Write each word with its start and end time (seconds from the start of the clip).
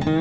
Hallo 0.00 0.14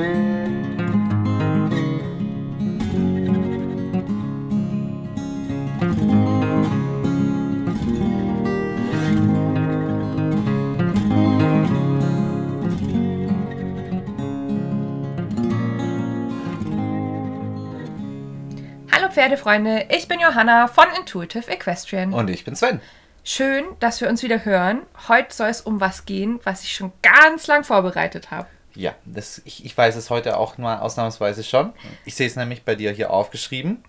Pferdefreunde, 19.10 19.86
ich 19.90 20.10
bin 20.10 20.20
Johanna 20.20 20.68
von 20.68 20.86
Intuitive 20.98 21.50
Equestrian. 21.50 22.14
Und 22.14 22.30
ich 22.30 22.44
bin 22.44 22.56
Sven. 22.56 22.82
Schön, 23.24 23.64
dass 23.80 24.02
wir 24.02 24.10
uns 24.10 24.24
wieder 24.24 24.44
hören. 24.44 24.82
Heute 25.08 25.34
soll 25.34 25.48
es 25.48 25.62
um 25.62 25.80
was 25.80 26.06
gehen, 26.06 26.42
was 26.44 26.64
ich 26.64 26.74
schon 26.74 26.92
ganz 27.02 27.48
lang 27.48 27.64
vorbereitet 27.64 28.30
habe. 28.30 28.48
Ja, 28.76 28.94
das, 29.06 29.42
ich, 29.46 29.66
ich 29.66 29.78
weiß 29.78 29.96
es 29.96 30.10
heute 30.10 30.38
auch 30.38 30.58
mal 30.58 30.80
ausnahmsweise 30.80 31.44
schon. 31.44 31.74
Ich 32.06 32.16
sehe 32.16 32.28
es 32.28 32.36
nämlich 32.36 32.64
bei 32.64 32.76
dir 32.76 32.92
hier 32.92 33.12
aufgeschrieben. 33.12 33.84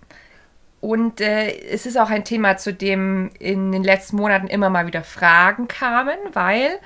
Und 0.81 1.21
äh, 1.21 1.55
es 1.67 1.85
ist 1.85 1.97
auch 1.97 2.09
ein 2.09 2.25
Thema, 2.25 2.57
zu 2.57 2.73
dem 2.73 3.29
in 3.39 3.71
den 3.71 3.83
letzten 3.83 4.17
Monaten 4.17 4.47
immer 4.47 4.69
mal 4.69 4.87
wieder 4.87 5.03
Fragen 5.03 5.67
kamen, 5.67 6.17
weil 6.33 6.79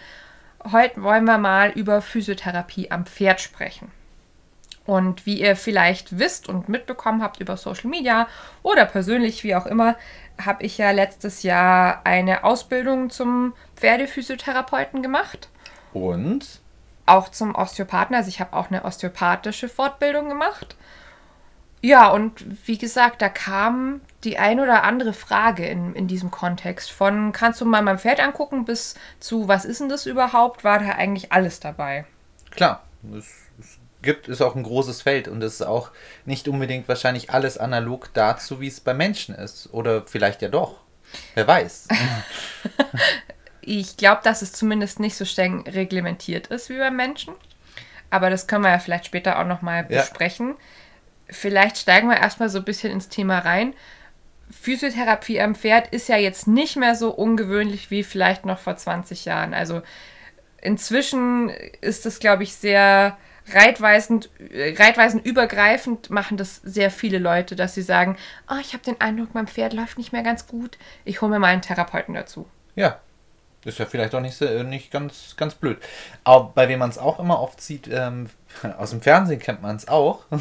heute 0.72 1.02
wollen 1.02 1.23
wir 1.23 1.38
mal 1.38 1.72
über 1.72 2.02
Physiotherapie 2.02 2.91
am 2.91 3.05
Pferd 3.05 3.39
sprechen. 3.39 3.89
Und 4.86 5.25
wie 5.25 5.39
ihr 5.39 5.55
vielleicht 5.55 6.20
wisst 6.20 6.48
und 6.48 6.70
mitbekommen 6.70 7.23
habt 7.23 7.39
über 7.39 7.58
Social 7.58 7.89
Media 7.89 8.27
oder 8.62 8.86
persönlich, 8.86 9.44
wie 9.44 9.55
auch 9.55 9.66
immer, 9.66 9.95
habe 10.44 10.64
ich 10.64 10.77
ja 10.77 10.91
letztes 10.91 11.41
Jahr 11.44 12.02
eine 12.03 12.44
Ausbildung 12.44 13.09
zum 13.09 13.53
Pferdephysiotherapeuten 13.77 15.02
gemacht. 15.02 15.50
Und? 15.94 16.62
Auch 17.05 17.30
zum 17.30 17.55
Osteopathen. 17.55 18.16
Also 18.16 18.30
ich 18.30 18.40
habe 18.40 18.54
auch 18.54 18.70
eine 18.70 18.84
osteopathische 18.84 19.70
Fortbildung 19.70 20.30
gemacht. 20.30 20.76
Ja, 21.81 22.09
und 22.09 22.44
wie 22.67 22.80
gesagt, 22.80 23.22
da 23.22 23.30
kam 23.30 24.02
die 24.23 24.39
ein 24.39 24.59
oder 24.59 24.84
andere 24.84 25.14
Frage 25.14 25.67
in, 25.67 25.94
in 25.94 26.08
diesem 26.08 26.31
Kontext. 26.31 26.89
Von 26.89 27.31
kannst 27.31 27.61
du 27.61 27.66
mal 27.66 27.83
mein 27.83 28.00
Pferd 28.00 28.20
angucken 28.20 28.66
bis 28.66 28.95
zu 29.20 29.48
was 29.48 29.66
ist 29.66 29.81
denn 29.81 29.89
das 29.89 30.08
überhaupt, 30.08 30.64
war 30.64 30.80
da 30.80 30.94
eigentlich 30.94 31.31
alles 31.31 31.59
dabei. 31.59 32.06
Klar, 32.50 32.81
es, 33.16 33.28
es 33.59 33.78
gibt, 34.02 34.28
ist 34.28 34.42
auch 34.42 34.56
ein 34.56 34.64
großes 34.64 35.03
Feld 35.03 35.28
und 35.28 35.44
es 35.44 35.56
ist 35.56 35.61
auch 35.61 35.92
nicht 36.26 36.48
unbedingt 36.48 36.88
wahrscheinlich 36.88 37.30
alles 37.30 37.59
analog 37.59 38.09
dazu, 38.14 38.59
wie 38.59 38.67
es 38.67 38.80
bei 38.80 38.95
Menschen 38.95 39.36
ist. 39.36 39.72
Oder 39.72 40.08
vielleicht 40.08 40.42
ja 40.42 40.50
doch. 40.50 40.78
Wer 41.36 41.48
weiß. 41.48 41.88
ich 43.66 43.97
glaube, 43.97 44.21
dass 44.23 44.41
es 44.41 44.52
zumindest 44.53 44.99
nicht 44.99 45.16
so 45.16 45.25
streng 45.25 45.61
reglementiert 45.67 46.47
ist 46.47 46.69
wie 46.69 46.77
beim 46.77 46.95
Menschen. 46.95 47.33
Aber 48.09 48.30
das 48.30 48.47
können 48.47 48.63
wir 48.63 48.71
ja 48.71 48.80
vielleicht 48.80 49.05
später 49.05 49.39
auch 49.39 49.45
nochmal 49.45 49.85
Ja. 49.89 50.02
besprechen. 50.02 50.55
Vielleicht 51.30 51.77
steigen 51.77 52.08
wir 52.08 52.17
erstmal 52.17 52.49
so 52.49 52.59
ein 52.59 52.66
bisschen 52.66 52.91
ins 52.91 53.09
Thema 53.09 53.39
rein. 53.39 53.73
Physiotherapie 54.52 55.41
am 55.41 55.55
Pferd 55.55 55.88
ist 55.91 56.08
ja 56.08 56.17
jetzt 56.17 56.47
nicht 56.47 56.75
mehr 56.75 56.95
so 56.95 57.09
ungewöhnlich 57.11 57.89
wie 57.89 58.03
vielleicht 58.03 58.45
noch 58.45 58.59
vor 58.59 58.75
20 58.77 59.25
Jahren. 59.25 59.53
Also 59.55 59.81
inzwischen 60.61 61.49
ist 61.81 62.05
es, 62.05 62.19
glaube 62.19 62.43
ich, 62.43 62.55
sehr 62.55 63.17
reitweisend, 63.53 64.30
äh, 64.52 64.75
reitweisend 64.77 65.25
übergreifend 65.25 66.09
machen 66.09 66.38
das 66.38 66.58
sehr 66.63 66.89
viele 66.89 67.19
Leute, 67.19 67.55
dass 67.55 67.75
sie 67.75 67.83
sagen, 67.83 68.17
oh, 68.49 68.58
ich 68.59 68.73
habe 68.73 68.83
den 68.83 68.99
Eindruck, 69.02 69.33
mein 69.33 69.47
Pferd 69.47 69.73
läuft 69.73 69.97
nicht 69.97 70.13
mehr 70.13 70.23
ganz 70.23 70.47
gut. 70.47 70.77
Ich 71.03 71.21
hole 71.21 71.31
mir 71.31 71.39
mal 71.39 71.47
einen 71.47 71.61
Therapeuten 71.61 72.13
dazu. 72.16 72.47
Ja. 72.75 72.99
Ist 73.66 73.80
ja 73.80 73.85
vielleicht 73.85 74.13
auch 74.16 74.21
nicht, 74.21 74.38
so, 74.38 74.45
nicht 74.63 74.91
ganz, 74.91 75.35
ganz 75.38 75.55
blöd. 75.55 75.80
Aber 76.23 76.52
bei 76.53 76.69
wem 76.69 76.80
man 76.80 76.89
es 76.89 76.97
auch 76.97 77.19
immer 77.19 77.39
oft 77.41 77.59
sieht, 77.59 77.89
ähm, 77.91 78.30
aus 78.77 78.91
dem 78.91 79.02
Fernsehen 79.02 79.39
kennt 79.39 79.61
man 79.61 79.75
es 79.75 79.88
auch. 79.88 80.25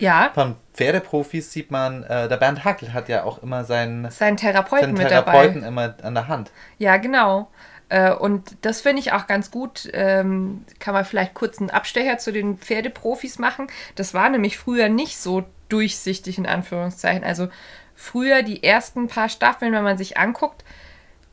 Ja, 0.00 0.30
Von 0.32 0.54
Pferdeprofis 0.74 1.52
sieht 1.52 1.72
man, 1.72 2.04
äh, 2.04 2.28
der 2.28 2.36
Bernd 2.36 2.64
Hackel 2.64 2.92
hat 2.92 3.08
ja 3.08 3.24
auch 3.24 3.42
immer 3.42 3.64
seinen, 3.64 4.08
seinen 4.12 4.36
Therapeuten 4.36 4.94
seinen 4.94 4.98
mit 4.98 5.08
Therapeuten 5.08 5.54
dabei. 5.62 5.66
immer 5.66 5.94
an 6.04 6.14
der 6.14 6.28
Hand. 6.28 6.52
Ja, 6.78 6.98
genau. 6.98 7.50
Äh, 7.88 8.12
Und 8.12 8.58
das 8.62 8.80
finde 8.80 9.00
ich 9.00 9.12
auch 9.12 9.26
ganz 9.26 9.50
gut. 9.50 9.88
Ähm, 9.92 10.64
Kann 10.78 10.94
man 10.94 11.04
vielleicht 11.04 11.34
kurz 11.34 11.58
einen 11.58 11.70
Abstecher 11.70 12.18
zu 12.18 12.32
den 12.32 12.58
Pferdeprofis 12.58 13.40
machen. 13.40 13.66
Das 13.96 14.14
war 14.14 14.28
nämlich 14.28 14.56
früher 14.56 14.88
nicht 14.88 15.18
so 15.18 15.42
durchsichtig 15.68 16.38
in 16.38 16.46
Anführungszeichen. 16.46 17.24
Also 17.24 17.48
früher 17.96 18.42
die 18.42 18.62
ersten 18.62 19.08
paar 19.08 19.28
Staffeln, 19.28 19.72
wenn 19.72 19.82
man 19.82 19.98
sich 19.98 20.16
anguckt, 20.16 20.62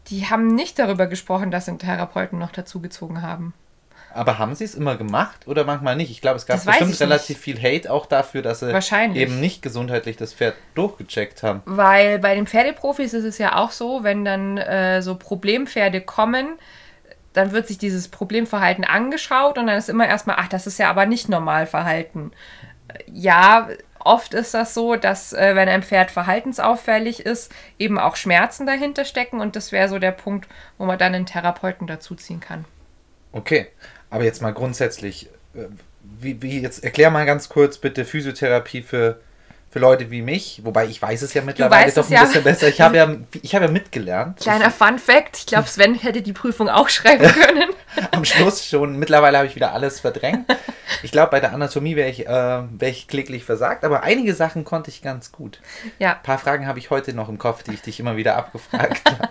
die 0.08 0.30
haben 0.30 0.48
nicht 0.48 0.80
darüber 0.80 1.08
gesprochen, 1.08 1.52
dass 1.52 1.66
sie 1.66 1.72
einen 1.72 1.80
Therapeuten 1.80 2.40
noch 2.40 2.52
dazugezogen 2.52 3.22
haben. 3.22 3.54
Aber 4.14 4.40
haben 4.40 4.56
sie 4.56 4.64
es 4.64 4.76
immer 4.76 4.96
gemacht 4.96 5.46
oder 5.46 5.66
manchmal 5.66 5.98
nicht? 5.98 6.10
Ich 6.10 6.22
glaube, 6.22 6.38
es 6.38 6.46
gab 6.46 6.56
Das 6.56 6.66
bestimmt 6.66 6.98
relativ 7.02 7.38
viel 7.38 7.62
Hate 7.62 7.92
auch 7.92 8.06
dafür, 8.06 8.42
dass 8.42 8.62
sie 8.62 8.72
eben 9.14 9.42
nicht 9.42 9.62
gesundheitlich 9.62 10.16
das 10.16 10.34
Pferd 10.34 10.56
durchgecheckt 10.74 11.44
haben. 11.44 11.62
Weil 11.66 12.20
bei 12.20 12.34
den 12.34 12.48
Pferdeprofis 12.48 13.14
ist 13.14 13.26
es 13.26 13.38
ja 13.40 13.58
auch 13.58 13.72
so, 13.72 14.04
wenn 14.04 14.24
dann 14.24 14.58
äh, 14.58 15.02
so 15.02 15.16
Problempferde 15.16 16.00
kommen, 16.00 16.48
dann 17.34 17.52
wird 17.52 17.68
sich 17.68 17.78
dieses 17.78 18.08
Problemverhalten 18.08 18.86
angeschaut 18.86 19.58
und 19.58 19.68
dann 19.68 19.78
ist 19.78 19.90
immer 19.90 20.08
erstmal, 20.08 20.38
ach, 20.40 20.48
das 20.48 20.66
ist 20.66 20.80
ja 20.80 20.90
aber 20.90 21.06
nicht 21.06 21.28
Normalverhalten. 21.28 22.32
Ja, 23.12 23.68
oft 24.06 24.34
ist 24.34 24.54
das 24.54 24.74
so, 24.74 24.96
dass 24.96 25.34
äh, 25.34 25.56
wenn 25.56 25.68
ein 25.68 25.84
Pferd 25.84 26.12
verhaltensauffällig 26.12 27.26
ist, 27.26 27.52
eben 27.80 28.00
auch 28.00 28.16
Schmerzen 28.16 28.66
dahinter 28.66 29.06
stecken 29.06 29.42
und 29.42 29.56
das 29.56 29.72
wäre 29.72 29.90
so 29.90 30.00
der 30.00 30.12
Punkt, 30.12 30.48
wo 30.78 30.86
man 30.86 30.98
dann 30.98 31.14
einen 31.16 31.26
Therapeuten 31.26 31.88
dazuziehen 31.88 32.40
kann. 32.40 32.66
Okay, 33.32 33.68
aber 34.10 34.24
jetzt 34.24 34.42
mal 34.42 34.54
grundsätzlich, 34.54 35.30
äh, 35.56 35.66
wie, 36.02 36.42
wie 36.42 36.62
jetzt 36.62 36.84
erklär 36.84 37.10
mal 37.12 37.26
ganz 37.26 37.50
kurz 37.50 37.78
bitte 37.78 38.06
Physiotherapie 38.06 38.82
für, 38.82 39.20
für 39.70 39.80
Leute 39.80 40.10
wie 40.12 40.22
mich, 40.22 40.62
wobei 40.64 40.86
ich 40.86 41.02
weiß 41.02 41.22
es 41.24 41.34
ja 41.34 41.42
mittlerweile 41.42 41.92
doch 41.92 42.06
ein 42.06 42.14
ja. 42.14 42.24
bisschen 42.24 42.44
besser. 42.44 42.70
Ich 42.70 42.80
habe 42.80 42.96
ja, 42.96 43.16
ich 43.42 43.56
habe 43.56 43.66
ja 43.66 43.72
mitgelernt. 43.72 44.40
Kleiner 44.40 44.72
Fun 44.72 45.00
Fact, 45.00 45.38
ich 45.38 45.46
glaube, 45.48 45.68
Sven 45.68 45.96
hätte 45.96 46.22
die 46.22 46.34
Prüfung 46.34 46.70
auch 46.70 46.90
schreiben 46.90 47.28
können. 47.32 47.70
Am 48.12 48.26
Schluss 48.26 48.66
schon. 48.66 48.98
Mittlerweile 48.98 49.38
habe 49.38 49.48
ich 49.48 49.56
wieder 49.56 49.74
alles 49.74 50.00
verdrängt. 50.00 50.46
Ich 51.04 51.12
glaube, 51.12 51.32
bei 51.32 51.40
der 51.40 51.54
Anatomie 51.54 51.96
wäre 51.96 52.10
ich, 52.10 52.28
äh, 52.28 52.30
wär 52.30 52.90
ich 52.90 53.08
kläglich 53.08 53.44
versagt, 53.44 53.84
aber 53.84 54.04
einige 54.04 54.34
Sachen 54.34 54.64
konnte 54.64 54.90
ich 54.90 55.02
ganz 55.02 55.32
gut. 55.32 55.60
ja, 56.00 56.14
Ein 56.14 56.24
paar 56.24 56.38
Fragen 56.38 56.68
habe 56.68 56.80
ich 56.80 56.90
heute 56.90 57.14
noch 57.14 57.30
im 57.30 57.38
Kopf, 57.38 57.64
die 57.64 57.74
ich 57.74 57.82
dich 57.82 58.00
immer 58.00 58.18
wieder 58.18 58.36
abgefragt 58.36 59.02
habe. 59.10 59.30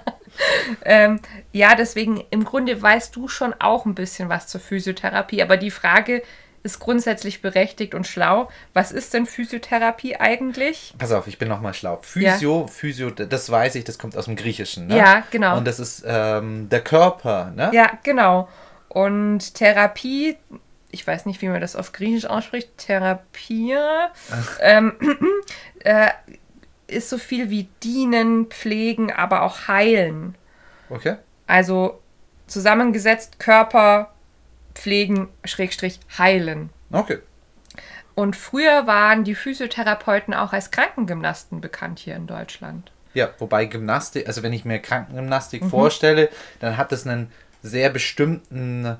Ähm, 0.84 1.20
ja, 1.52 1.74
deswegen 1.76 2.22
im 2.30 2.44
Grunde 2.44 2.80
weißt 2.80 3.14
du 3.14 3.28
schon 3.28 3.54
auch 3.60 3.86
ein 3.86 3.94
bisschen 3.94 4.28
was 4.28 4.48
zur 4.48 4.60
Physiotherapie, 4.60 5.42
aber 5.42 5.56
die 5.56 5.70
Frage 5.70 6.22
ist 6.64 6.80
grundsätzlich 6.80 7.42
berechtigt 7.42 7.94
und 7.94 8.06
schlau. 8.06 8.48
Was 8.72 8.90
ist 8.90 9.12
denn 9.12 9.26
Physiotherapie 9.26 10.16
eigentlich? 10.16 10.94
Pass 10.98 11.12
auf, 11.12 11.26
ich 11.26 11.38
bin 11.38 11.48
nochmal 11.48 11.74
schlau. 11.74 12.00
Physio, 12.02 12.66
Physio, 12.66 13.10
das 13.10 13.50
weiß 13.50 13.74
ich, 13.74 13.84
das 13.84 13.98
kommt 13.98 14.16
aus 14.16 14.24
dem 14.24 14.34
Griechischen. 14.34 14.86
Ne? 14.86 14.96
Ja, 14.96 15.22
genau. 15.30 15.58
Und 15.58 15.66
das 15.66 15.78
ist 15.78 16.02
ähm, 16.06 16.70
der 16.70 16.80
Körper, 16.80 17.52
ne? 17.54 17.70
Ja, 17.74 17.92
genau. 18.02 18.48
Und 18.88 19.54
Therapie, 19.54 20.38
ich 20.90 21.06
weiß 21.06 21.26
nicht, 21.26 21.42
wie 21.42 21.48
man 21.48 21.60
das 21.60 21.76
auf 21.76 21.92
Griechisch 21.92 22.24
ausspricht, 22.24 22.78
Therapie 22.78 23.76
ähm, 24.60 24.94
äh, 25.84 26.08
ist 26.86 27.10
so 27.10 27.18
viel 27.18 27.50
wie 27.50 27.68
dienen, 27.82 28.46
pflegen, 28.46 29.12
aber 29.12 29.42
auch 29.42 29.68
heilen. 29.68 30.34
Okay. 30.88 31.16
Also 31.46 32.00
zusammengesetzt 32.46 33.38
Körper, 33.38 34.13
pflegen, 34.74 35.28
Schrägstrich, 35.44 36.00
heilen. 36.18 36.70
Okay. 36.90 37.18
Und 38.14 38.36
früher 38.36 38.86
waren 38.86 39.24
die 39.24 39.34
Physiotherapeuten 39.34 40.34
auch 40.34 40.52
als 40.52 40.70
Krankengymnasten 40.70 41.60
bekannt 41.60 41.98
hier 41.98 42.14
in 42.14 42.26
Deutschland. 42.26 42.92
Ja, 43.12 43.30
wobei 43.38 43.64
Gymnastik, 43.66 44.26
also 44.26 44.42
wenn 44.42 44.52
ich 44.52 44.64
mir 44.64 44.78
Krankengymnastik 44.80 45.62
Mhm. 45.62 45.70
vorstelle, 45.70 46.28
dann 46.60 46.76
hat 46.76 46.92
es 46.92 47.06
einen 47.06 47.30
sehr 47.62 47.90
bestimmten, 47.90 48.96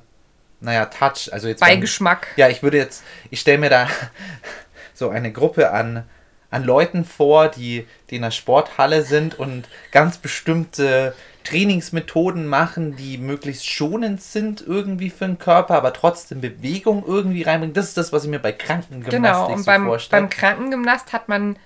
naja, 0.60 0.86
Touch. 0.86 1.32
Also 1.32 1.48
jetzt 1.48 1.60
beim- 1.60 1.76
Beigeschmack. 1.76 2.28
Ja, 2.36 2.48
ich 2.48 2.62
würde 2.62 2.76
jetzt, 2.78 3.04
ich 3.30 3.40
stelle 3.40 3.58
mir 3.58 3.70
da 3.70 3.88
so 4.94 5.10
eine 5.10 5.32
Gruppe 5.32 5.70
an, 5.72 6.04
an 6.50 6.64
Leuten 6.64 7.04
vor, 7.04 7.48
die, 7.48 7.86
die 8.10 8.16
in 8.16 8.22
der 8.22 8.30
Sporthalle 8.30 9.02
sind 9.02 9.38
und 9.38 9.68
ganz 9.90 10.18
bestimmte 10.18 11.14
Trainingsmethoden 11.44 12.46
machen, 12.46 12.96
die 12.96 13.18
möglichst 13.18 13.66
schonend 13.68 14.22
sind 14.22 14.62
irgendwie 14.66 15.10
für 15.10 15.26
den 15.26 15.38
Körper, 15.38 15.76
aber 15.76 15.92
trotzdem 15.92 16.40
Bewegung 16.40 17.04
irgendwie 17.06 17.42
reinbringen. 17.42 17.74
Das 17.74 17.88
ist 17.88 17.96
das, 17.96 18.12
was 18.12 18.24
ich 18.24 18.30
mir 18.30 18.38
bei 18.40 18.52
Krankengymnastik 18.52 19.12
Genau, 19.12 19.52
und 19.52 19.64
so 19.64 19.64
beim, 19.64 19.84
vorstelle. 19.84 20.22
beim 20.22 20.30
Krankengymnast 20.30 21.12
hat 21.12 21.28
man 21.28 21.56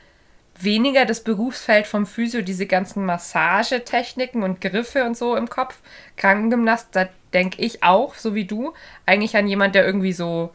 weniger 0.61 1.05
das 1.07 1.23
Berufsfeld 1.23 1.87
vom 1.87 2.07
Physio, 2.07 2.43
diese 2.43 2.67
ganzen 2.67 3.05
Massagetechniken 3.07 4.43
und 4.43 4.61
Griffe 4.61 5.05
und 5.05 5.17
so 5.17 5.37
im 5.37 5.49
Kopf. 5.49 5.79
Krankengymnast, 6.17 6.89
da 6.93 7.09
denke 7.33 7.63
ich 7.63 7.83
auch, 7.85 8.15
so 8.15 8.35
wie 8.35 8.45
du, 8.45 8.75
eigentlich 9.07 9.37
an 9.37 9.47
jemand, 9.47 9.75
der 9.75 9.87
irgendwie 9.87 10.13
so, 10.13 10.51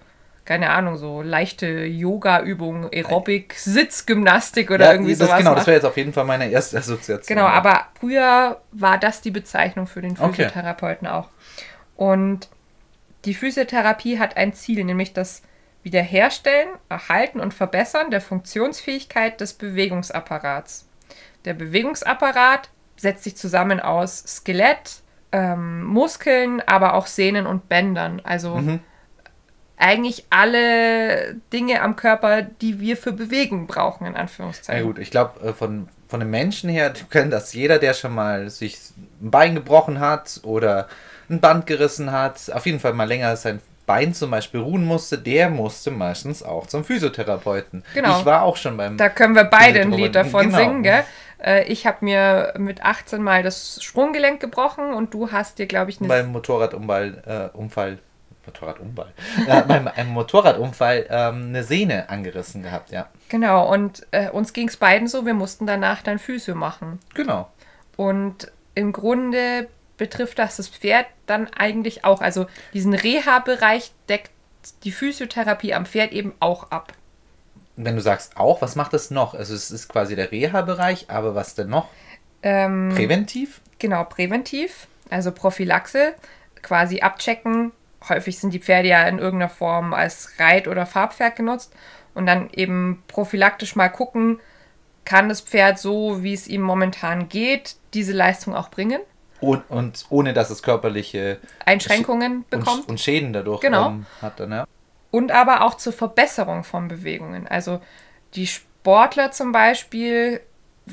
keine 0.46 0.72
Ahnung, 0.72 0.98
so 0.98 1.22
leichte 1.22 1.68
Yoga-Übungen, 1.86 2.90
Aerobic, 2.94 3.54
Sitzgymnastik 3.54 4.72
oder 4.72 4.86
ja, 4.86 4.92
irgendwie 4.92 5.16
das, 5.16 5.28
sowas 5.28 5.38
genau, 5.38 5.56
das 5.56 5.68
wäre 5.68 5.76
jetzt 5.76 5.86
auf 5.86 5.96
jeden 5.96 6.12
Fall 6.12 6.26
meine 6.26 6.50
erste 6.50 6.78
Assoziation. 6.78 7.36
Genau, 7.38 7.48
aber 7.48 7.88
früher 8.00 8.62
war 8.72 8.98
das 8.98 9.22
die 9.22 9.32
Bezeichnung 9.32 9.88
für 9.88 10.02
den 10.02 10.18
Okay. 10.20 10.34
Physiotherapeuten 10.34 11.08
auch. 11.08 11.30
Und 11.96 12.50
die 13.26 13.34
Physiotherapie 13.34 14.20
hat 14.20 14.36
ein 14.36 14.54
Ziel, 14.54 14.84
nämlich 14.84 15.14
das 15.14 15.44
Wiederherstellen, 15.84 16.70
Erhalten 16.90 17.40
und 17.40 17.54
Verbessern 17.54 18.12
der 18.12 18.22
Funktionsfähigkeit 18.22 19.40
des 19.40 19.54
Bewegungsapparats. 19.54 20.88
Der 21.46 21.54
Bewegungsapparat 21.54 22.70
setzt 22.98 23.24
sich 23.24 23.36
zusammen 23.38 23.80
aus 23.80 24.20
Skelett, 24.20 25.02
ähm, 25.32 25.84
Muskeln, 25.84 26.62
aber 26.66 26.94
auch 26.94 27.08
Sehnen 27.08 27.46
und 27.46 27.70
Bändern. 27.70 28.22
Also 28.24 28.56
Mhm. 28.56 28.80
Eigentlich 29.84 30.26
alle 30.30 31.36
Dinge 31.52 31.82
am 31.82 31.96
Körper, 31.98 32.42
die 32.42 32.80
wir 32.80 32.96
für 32.96 33.12
Bewegung 33.12 33.68
brauchen, 33.68 34.08
in 34.08 34.16
Anführungszeichen. 34.16 34.86
gut, 34.86 34.98
ich 34.98 35.12
glaube, 35.12 35.50
äh, 35.50 35.54
von, 35.54 35.90
von 36.08 36.22
den 36.22 36.30
Menschen 36.30 36.70
her 36.70 36.94
können 37.10 37.30
das 37.30 37.54
jeder, 37.54 37.80
der 37.80 37.94
schon 37.94 38.16
mal 38.16 38.50
sich 38.50 38.78
ein 39.22 39.30
Bein 39.30 39.56
gebrochen 39.56 40.00
hat 40.00 40.40
oder 40.44 40.88
ein 41.30 41.42
Band 41.42 41.68
gerissen 41.68 42.12
hat, 42.12 42.50
auf 42.54 42.66
jeden 42.66 42.80
Fall 42.80 42.94
mal 42.94 43.08
länger 43.08 43.36
sein 43.36 43.60
Bein 43.86 44.14
zum 44.14 44.32
Beispiel 44.32 44.62
ruhen 44.62 44.86
musste, 44.86 45.18
der 45.18 45.50
musste 45.50 45.92
meistens 45.92 46.42
auch 46.42 46.68
zum 46.68 46.86
Physiotherapeuten. 46.86 47.84
Genau. 47.94 48.20
Ich 48.20 48.26
war 48.26 48.44
auch 48.44 48.56
schon 48.56 48.78
beim. 48.78 48.96
Da 48.96 49.10
können 49.10 49.36
wir 49.36 49.44
beide 49.44 49.82
ein 49.82 49.92
Lied 49.92 50.16
davon 50.16 50.46
genau. 50.46 50.58
singen, 50.58 50.84
gell? 50.84 51.04
Äh, 51.44 51.66
Ich 51.66 51.86
habe 51.86 51.98
mir 52.00 52.54
mit 52.58 52.82
18 52.82 53.22
Mal 53.22 53.44
das 53.44 53.84
Sprunggelenk 53.84 54.40
gebrochen 54.40 54.94
und 54.94 55.14
du 55.14 55.34
hast 55.34 55.60
dir, 55.60 55.66
glaube 55.66 55.92
ich, 55.92 56.00
eine 56.00 56.08
beim 56.08 56.32
Motorradunfall, 56.32 57.52
äh, 57.54 57.58
Unfall, 57.58 58.00
Motorradunfall, 58.46 59.14
äh, 59.48 59.62
beim 59.64 59.88
einem 59.88 60.10
Motorradunfall 60.10 61.08
ähm, 61.10 61.48
eine 61.48 61.64
Sehne 61.64 62.10
angerissen 62.10 62.64
gehabt, 62.64 62.92
ja. 62.92 63.08
Genau, 63.30 63.72
und 63.72 64.06
äh, 64.12 64.30
uns 64.30 64.54
ging 64.54 64.68
es 64.68 64.78
beiden 64.78 65.08
so, 65.08 65.26
wir 65.26 65.34
mussten 65.34 65.66
danach 65.66 66.02
dann 66.02 66.20
Physio 66.20 66.56
machen. 66.56 67.00
Genau. 67.14 67.50
Und 67.96 68.52
im 68.76 68.92
Grunde 68.92 69.68
betrifft 69.98 70.40
das 70.40 70.58
das 70.58 70.68
Pferd 70.68 71.06
dann 71.26 71.48
eigentlich 71.54 72.06
auch. 72.06 72.22
Also 72.22 72.48
diesen 72.74 72.94
Reha-Bereich 72.94 73.92
deckt 74.10 74.32
die 74.84 74.92
Physiotherapie 74.92 75.74
am 75.74 75.86
Pferd 75.86 76.12
eben 76.12 76.34
auch 76.40 76.72
ab. 76.72 76.94
Wenn 77.76 77.96
du 77.96 78.02
sagst 78.02 78.38
auch, 78.38 78.62
was 78.62 78.76
macht 78.76 78.94
das 78.94 79.12
noch? 79.12 79.34
Also 79.34 79.54
es 79.54 79.72
ist 79.72 79.90
quasi 79.90 80.16
der 80.16 80.32
Reha-Bereich, 80.32 81.10
aber 81.10 81.36
was 81.36 81.56
denn 81.56 81.70
noch? 81.70 81.88
Ähm, 82.44 82.92
Präventiv? 82.96 83.62
Genau, 83.80 84.04
präventiv, 84.04 84.88
also 85.10 85.32
Prophylaxe, 85.32 86.14
quasi 86.62 87.02
abchecken. 87.02 87.72
Häufig 88.10 88.38
sind 88.40 88.54
die 88.54 88.60
Pferde 88.60 88.90
ja 88.90 89.04
in 89.04 89.20
irgendeiner 89.20 89.50
Form 89.50 89.94
als 89.94 90.34
Reit- 90.40 90.68
oder 90.68 90.86
Farbpferd 90.86 91.36
genutzt. 91.36 91.74
Und 92.14 92.26
dann 92.26 92.50
eben 92.52 93.04
prophylaktisch 93.08 93.76
mal 93.76 93.90
gucken, 93.90 94.40
kann 95.06 95.30
das 95.30 95.42
Pferd 95.42 95.80
so, 95.80 96.24
wie 96.24 96.34
es 96.34 96.48
ihm 96.48 96.62
momentan 96.62 97.28
geht, 97.30 97.76
diese 97.94 98.14
Leistung 98.14 98.56
auch 98.56 98.70
bringen? 98.70 99.02
Und, 99.42 99.64
und 99.70 100.06
ohne 100.10 100.34
dass 100.34 100.50
es 100.50 100.64
körperliche 100.64 101.40
Einschränkungen 101.66 102.46
bekommt? 102.50 102.84
und, 102.84 102.90
und 102.90 103.00
Schäden 103.02 103.34
dadurch 103.34 103.60
Genau. 103.62 103.90
ähm, 103.90 104.06
hat. 104.22 104.40
Dann, 104.40 104.52
ja. 104.52 104.66
und 105.12 105.32
aber 105.32 105.64
auch 105.64 105.74
zur 105.76 105.92
Verbesserung 105.92 106.64
von 106.64 106.88
Bewegungen. 106.88 107.48
Also 107.48 107.82
die 108.36 108.48
Sportler 108.48 109.32
zum 109.32 109.52
Beispiel 109.52 110.40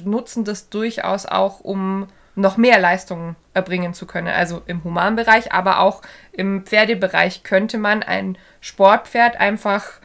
nutzen 0.04 0.44
das 0.44 0.68
durchaus 0.68 1.26
auch, 1.26 1.60
um 1.60 2.08
noch 2.34 2.56
mehr 2.56 2.78
Leistungen 2.78 3.36
erbringen 3.54 3.94
zu 3.94 4.06
können. 4.06 4.28
Also 4.28 4.62
im 4.66 4.84
Humanbereich, 4.84 5.52
aber 5.52 5.80
auch 5.80 6.02
im 6.32 6.64
Pferdebereich 6.64 7.42
könnte 7.42 7.78
man 7.78 8.02
ein 8.02 8.38
Sportpferd 8.60 9.38
einfach 9.38 10.00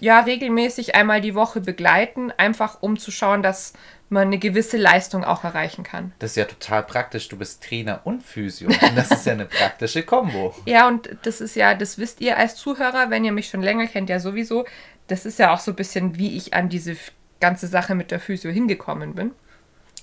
ja 0.00 0.20
regelmäßig 0.20 0.94
einmal 0.94 1.20
die 1.20 1.34
Woche 1.34 1.60
begleiten, 1.60 2.32
einfach 2.36 2.78
um 2.82 2.98
zu 2.98 3.10
schauen, 3.10 3.42
dass 3.42 3.72
man 4.08 4.28
eine 4.28 4.38
gewisse 4.38 4.76
Leistung 4.76 5.24
auch 5.24 5.42
erreichen 5.42 5.82
kann. 5.82 6.12
Das 6.18 6.30
ist 6.30 6.36
ja 6.36 6.44
total 6.44 6.84
praktisch. 6.84 7.28
Du 7.28 7.36
bist 7.36 7.62
Trainer 7.62 8.00
und 8.04 8.22
Physio. 8.22 8.68
Und 8.68 8.96
das 8.96 9.10
ist 9.10 9.26
ja 9.26 9.32
eine 9.32 9.46
praktische 9.46 10.02
Kombo. 10.04 10.54
Ja, 10.64 10.86
und 10.86 11.10
das 11.22 11.40
ist 11.40 11.56
ja, 11.56 11.74
das 11.74 11.98
wisst 11.98 12.20
ihr 12.20 12.36
als 12.36 12.54
Zuhörer, 12.56 13.10
wenn 13.10 13.24
ihr 13.24 13.32
mich 13.32 13.48
schon 13.48 13.62
länger 13.62 13.86
kennt, 13.86 14.08
ja 14.08 14.20
sowieso. 14.20 14.64
Das 15.08 15.26
ist 15.26 15.38
ja 15.38 15.52
auch 15.52 15.60
so 15.60 15.72
ein 15.72 15.76
bisschen, 15.76 16.18
wie 16.18 16.36
ich 16.36 16.54
an 16.54 16.68
diese 16.68 16.96
ganze 17.40 17.66
Sache 17.66 17.94
mit 17.94 18.10
der 18.10 18.20
Physio 18.20 18.50
hingekommen 18.50 19.14
bin. 19.14 19.32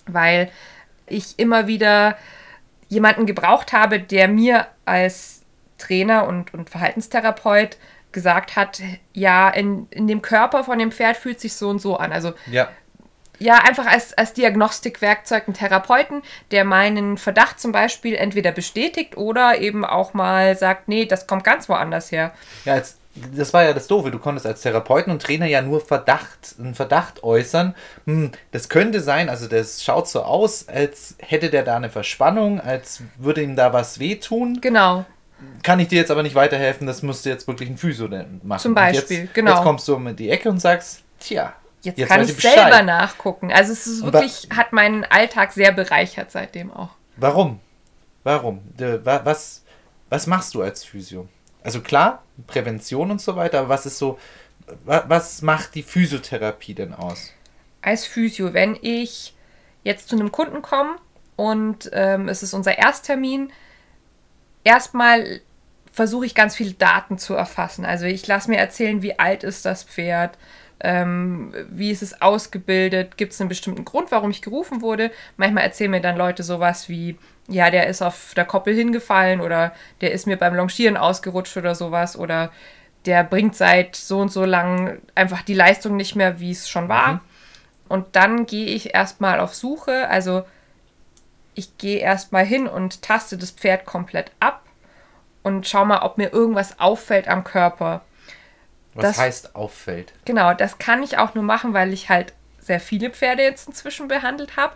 Weil 0.05 0.51
ich 1.13 1.37
immer 1.39 1.67
wieder 1.67 2.17
jemanden 2.89 3.25
gebraucht 3.25 3.73
habe, 3.73 3.99
der 3.99 4.27
mir 4.27 4.67
als 4.85 5.41
Trainer 5.77 6.27
und, 6.27 6.53
und 6.53 6.69
Verhaltenstherapeut 6.69 7.77
gesagt 8.11 8.55
hat, 8.55 8.81
ja, 9.13 9.49
in, 9.49 9.87
in 9.89 10.07
dem 10.07 10.21
Körper 10.21 10.63
von 10.63 10.77
dem 10.77 10.91
Pferd 10.91 11.17
fühlt 11.17 11.39
sich 11.39 11.55
so 11.55 11.69
und 11.69 11.79
so 11.79 11.97
an. 11.97 12.11
Also 12.13 12.33
Ja. 12.49 12.69
ja, 13.39 13.55
einfach 13.55 13.87
als, 13.87 14.13
als 14.13 14.33
Diagnostikwerkzeug 14.33 15.47
einen 15.47 15.55
Therapeuten, 15.55 16.21
der 16.51 16.63
meinen 16.63 17.17
Verdacht 17.17 17.59
zum 17.59 17.71
Beispiel 17.71 18.15
entweder 18.15 18.51
bestätigt 18.51 19.17
oder 19.17 19.59
eben 19.59 19.83
auch 19.83 20.13
mal 20.13 20.55
sagt, 20.55 20.87
nee, 20.87 21.05
das 21.05 21.25
kommt 21.27 21.43
ganz 21.43 21.67
woanders 21.67 22.11
her. 22.11 22.33
Ja, 22.65 22.73
als, 22.73 22.99
das 23.15 23.53
war 23.53 23.63
ja 23.63 23.73
das 23.73 23.87
Doofe. 23.87 24.11
Du 24.11 24.19
konntest 24.19 24.45
als 24.45 24.61
Therapeuten 24.61 25.11
und 25.11 25.21
Trainer 25.21 25.45
ja 25.45 25.61
nur 25.61 25.81
Verdacht, 25.81 26.55
einen 26.59 26.75
Verdacht 26.75 27.23
äußern. 27.23 27.75
Hm, 28.05 28.31
das 28.51 28.69
könnte 28.69 29.01
sein, 29.01 29.29
also 29.29 29.47
das 29.47 29.83
schaut 29.83 30.07
so 30.07 30.23
aus, 30.23 30.67
als 30.67 31.15
hätte 31.19 31.49
der 31.49 31.63
da 31.63 31.75
eine 31.75 31.89
Verspannung, 31.89 32.59
als 32.59 33.03
würde 33.17 33.43
ihm 33.43 33.55
da 33.55 33.71
was 33.73 33.99
wehtun. 33.99 34.59
Genau. 34.61 35.05
Kann 35.61 35.79
ich 35.79 35.89
dir 35.89 35.97
jetzt 35.97 36.09
aber 36.09 36.23
nicht 36.23 36.35
weiterhelfen, 36.35 36.87
das 36.87 37.03
müsste 37.03 37.29
jetzt 37.29 37.47
wirklich 37.47 37.69
ein 37.69 37.77
Physio 37.77 38.07
machen. 38.43 38.61
Zum 38.61 38.73
Beispiel, 38.73 39.23
jetzt, 39.23 39.33
genau. 39.33 39.51
Jetzt 39.55 39.63
kommst 39.63 39.87
du 39.87 39.95
um 39.95 40.15
die 40.15 40.29
Ecke 40.29 40.49
und 40.49 40.59
sagst, 40.59 41.01
tja, 41.19 41.53
Jetzt, 41.83 41.99
Jetzt 41.99 42.07
kann 42.07 42.23
ich 42.23 42.33
Bescheid. 42.33 42.53
selber 42.53 42.81
nachgucken. 42.81 43.51
Also 43.51 43.73
es 43.73 43.85
ist 43.87 44.03
wirklich, 44.05 44.47
hat 44.55 44.71
meinen 44.71 45.03
Alltag 45.03 45.51
sehr 45.51 45.73
bereichert 45.73 46.31
seitdem 46.31 46.71
auch. 46.71 46.91
Warum? 47.17 47.59
Warum? 48.23 48.61
Was, 49.03 49.63
was 50.09 50.27
machst 50.27 50.55
du 50.55 50.61
als 50.61 50.85
Physio? 50.85 51.27
Also 51.63 51.81
klar, 51.81 52.23
Prävention 52.47 53.09
und 53.11 53.21
so 53.21 53.35
weiter, 53.35 53.59
aber 53.59 53.69
was 53.69 53.85
ist 53.85 53.97
so, 53.97 54.19
wa- 54.85 55.05
was 55.07 55.41
macht 55.41 55.75
die 55.75 55.83
Physiotherapie 55.83 56.73
denn 56.73 56.93
aus? 56.93 57.31
Als 57.81 58.05
Physio, 58.05 58.53
wenn 58.53 58.77
ich 58.81 59.33
jetzt 59.83 60.09
zu 60.09 60.15
einem 60.15 60.31
Kunden 60.31 60.61
komme 60.61 60.95
und 61.35 61.89
ähm, 61.93 62.29
es 62.29 62.43
ist 62.43 62.53
unser 62.53 62.77
Ersttermin, 62.77 63.51
erstmal 64.63 65.41
versuche 65.91 66.25
ich 66.25 66.35
ganz 66.35 66.55
viele 66.55 66.73
Daten 66.73 67.17
zu 67.17 67.33
erfassen. 67.35 67.85
Also 67.85 68.05
ich 68.05 68.25
lasse 68.27 68.49
mir 68.49 68.57
erzählen, 68.57 69.01
wie 69.01 69.19
alt 69.19 69.43
ist 69.43 69.65
das 69.65 69.83
Pferd, 69.83 70.37
ähm, 70.83 71.53
wie 71.69 71.91
ist 71.91 72.03
es 72.03 72.21
ausgebildet, 72.21 73.17
gibt 73.17 73.33
es 73.33 73.39
einen 73.39 73.49
bestimmten 73.49 73.85
Grund, 73.85 74.11
warum 74.11 74.29
ich 74.29 74.41
gerufen 74.41 74.81
wurde. 74.81 75.11
Manchmal 75.37 75.63
erzählen 75.63 75.89
mir 75.89 76.01
dann 76.01 76.17
Leute 76.17 76.43
sowas 76.43 76.89
wie, 76.89 77.17
ja, 77.47 77.71
der 77.71 77.87
ist 77.87 78.01
auf 78.01 78.33
der 78.35 78.45
Koppel 78.45 78.75
hingefallen 78.75 79.39
oder 79.41 79.73
der 80.01 80.11
ist 80.11 80.27
mir 80.27 80.37
beim 80.37 80.55
Longieren 80.55 80.97
ausgerutscht 80.97 81.55
oder 81.55 81.73
sowas 81.73 82.17
oder 82.17 82.51
der 83.05 83.23
bringt 83.23 83.55
seit 83.55 83.95
so 83.95 84.19
und 84.19 84.31
so 84.31 84.45
lang 84.45 84.99
einfach 85.15 85.41
die 85.41 85.53
Leistung 85.53 85.95
nicht 85.95 86.15
mehr, 86.15 86.39
wie 86.39 86.51
es 86.51 86.69
schon 86.69 86.89
war. 86.89 87.13
Mhm. 87.13 87.19
Und 87.89 88.15
dann 88.15 88.45
gehe 88.45 88.67
ich 88.67 88.93
erstmal 88.93 89.39
auf 89.39 89.55
Suche, 89.55 90.07
also 90.09 90.43
ich 91.55 91.77
gehe 91.77 91.99
erstmal 91.99 92.45
hin 92.45 92.67
und 92.67 93.01
taste 93.01 93.37
das 93.37 93.51
Pferd 93.51 93.85
komplett 93.85 94.31
ab 94.39 94.63
und 95.43 95.67
schau 95.67 95.85
mal, 95.85 96.01
ob 96.01 96.17
mir 96.17 96.33
irgendwas 96.33 96.79
auffällt 96.79 97.27
am 97.27 97.43
Körper. 97.43 98.01
Was 98.95 99.03
Das- 99.03 99.17
heißt 99.17 99.55
auffällt? 99.55 100.13
Genau, 100.25 100.53
das 100.53 100.77
kann 100.77 101.03
ich 101.03 101.17
auch 101.17 101.33
nur 101.35 101.43
machen, 101.43 101.73
weil 101.73 101.93
ich 101.93 102.09
halt 102.09 102.33
sehr 102.59 102.79
viele 102.79 103.09
Pferde 103.09 103.43
jetzt 103.43 103.67
inzwischen 103.67 104.07
behandelt 104.07 104.55
habe. 104.57 104.75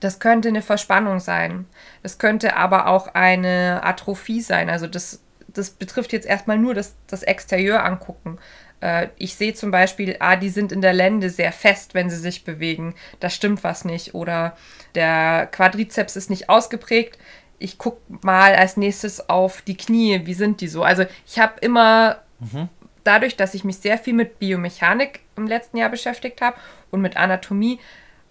Das 0.00 0.18
könnte 0.18 0.48
eine 0.48 0.62
Verspannung 0.62 1.20
sein. 1.20 1.66
Das 2.02 2.18
könnte 2.18 2.56
aber 2.56 2.86
auch 2.86 3.08
eine 3.14 3.80
Atrophie 3.82 4.40
sein. 4.42 4.68
Also 4.68 4.86
das, 4.86 5.22
das 5.48 5.70
betrifft 5.70 6.12
jetzt 6.12 6.26
erstmal 6.26 6.58
nur 6.58 6.74
das, 6.74 6.94
das 7.06 7.22
Exterieur 7.22 7.82
angucken. 7.82 8.38
Äh, 8.82 9.08
ich 9.16 9.34
sehe 9.36 9.54
zum 9.54 9.70
Beispiel, 9.70 10.16
ah, 10.20 10.36
die 10.36 10.50
sind 10.50 10.70
in 10.70 10.82
der 10.82 10.92
Lende 10.92 11.30
sehr 11.30 11.50
fest, 11.50 11.94
wenn 11.94 12.10
sie 12.10 12.18
sich 12.18 12.44
bewegen. 12.44 12.94
Da 13.20 13.30
stimmt 13.30 13.64
was 13.64 13.86
nicht. 13.86 14.14
Oder 14.14 14.54
der 14.94 15.48
Quadrizeps 15.50 16.14
ist 16.14 16.28
nicht 16.28 16.50
ausgeprägt. 16.50 17.18
Ich 17.58 17.78
gucke 17.78 18.02
mal 18.22 18.54
als 18.54 18.76
nächstes 18.76 19.30
auf 19.30 19.62
die 19.62 19.78
Knie. 19.78 20.26
Wie 20.26 20.34
sind 20.34 20.60
die 20.60 20.68
so? 20.68 20.82
Also 20.82 21.06
ich 21.26 21.38
habe 21.38 21.54
immer 21.62 22.18
dadurch, 23.06 23.36
dass 23.36 23.54
ich 23.54 23.64
mich 23.64 23.78
sehr 23.78 23.98
viel 23.98 24.14
mit 24.14 24.38
Biomechanik 24.38 25.20
im 25.36 25.46
letzten 25.46 25.76
Jahr 25.76 25.88
beschäftigt 25.88 26.40
habe 26.40 26.56
und 26.90 27.00
mit 27.00 27.16
Anatomie, 27.16 27.78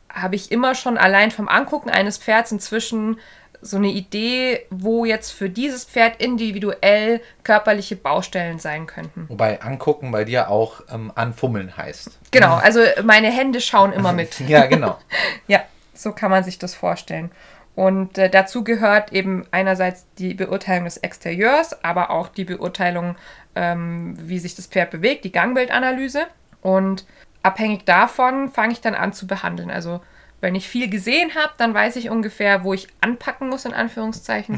habe 0.10 0.36
ich 0.36 0.52
immer 0.52 0.76
schon 0.76 0.98
allein 0.98 1.32
vom 1.32 1.48
Angucken 1.48 1.90
eines 1.90 2.18
Pferds 2.18 2.52
inzwischen 2.52 3.20
so 3.62 3.78
eine 3.78 3.88
Idee, 3.88 4.66
wo 4.70 5.06
jetzt 5.06 5.32
für 5.32 5.50
dieses 5.50 5.86
Pferd 5.86 6.22
individuell 6.22 7.22
körperliche 7.44 7.96
Baustellen 7.96 8.60
sein 8.60 8.86
könnten. 8.86 9.26
Wobei 9.28 9.62
angucken 9.62 10.12
bei 10.12 10.24
dir 10.24 10.50
auch 10.50 10.82
ähm, 10.92 11.12
anfummeln 11.16 11.76
heißt. 11.76 12.20
Genau, 12.32 12.56
also 12.56 12.82
meine 13.04 13.32
Hände 13.32 13.62
schauen 13.62 13.92
immer 13.92 14.14
mit. 14.14 14.40
Ja, 14.48 14.68
genau. 14.68 15.00
Ja, 15.48 15.64
so 15.94 16.12
kann 16.12 16.30
man 16.30 16.44
sich 16.44 16.60
das 16.60 16.76
vorstellen. 16.76 17.32
Und 17.76 18.18
äh, 18.18 18.30
dazu 18.30 18.64
gehört 18.64 19.12
eben 19.12 19.46
einerseits 19.52 20.06
die 20.18 20.34
Beurteilung 20.34 20.86
des 20.86 20.98
Exterieurs, 20.98 21.84
aber 21.84 22.10
auch 22.10 22.30
die 22.30 22.46
Beurteilung, 22.46 23.16
ähm, 23.56 24.16
wie 24.18 24.40
sich 24.40 24.56
das 24.56 24.68
Pferd 24.68 24.92
bewegt, 24.92 25.26
die 25.26 25.32
Gangbildanalyse. 25.32 26.26
Und 26.62 27.06
abhängig 27.44 27.86
davon 27.86 28.50
fange 28.50 28.74
ich 28.74 28.82
dann 28.82 28.96
an 28.96 29.14
zu 29.14 29.28
behandeln. 29.28 29.70
Also 29.70 30.02
wenn 30.42 30.56
ich 30.56 30.70
viel 30.70 30.90
gesehen 30.90 31.36
habe, 31.36 31.54
dann 31.58 31.74
weiß 31.74 31.98
ich 31.98 32.10
ungefähr, 32.10 32.64
wo 32.64 32.74
ich 32.74 32.88
anpacken 33.02 33.50
muss, 33.50 33.66
in 33.66 33.74
Anführungszeichen. 33.74 34.56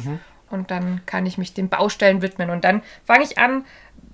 Und 0.49 0.71
dann 0.71 1.01
kann 1.05 1.25
ich 1.25 1.37
mich 1.37 1.53
den 1.53 1.69
Baustellen 1.69 2.21
widmen. 2.21 2.49
Und 2.49 2.63
dann 2.63 2.81
fange 3.03 3.23
ich 3.23 3.37
an, 3.37 3.65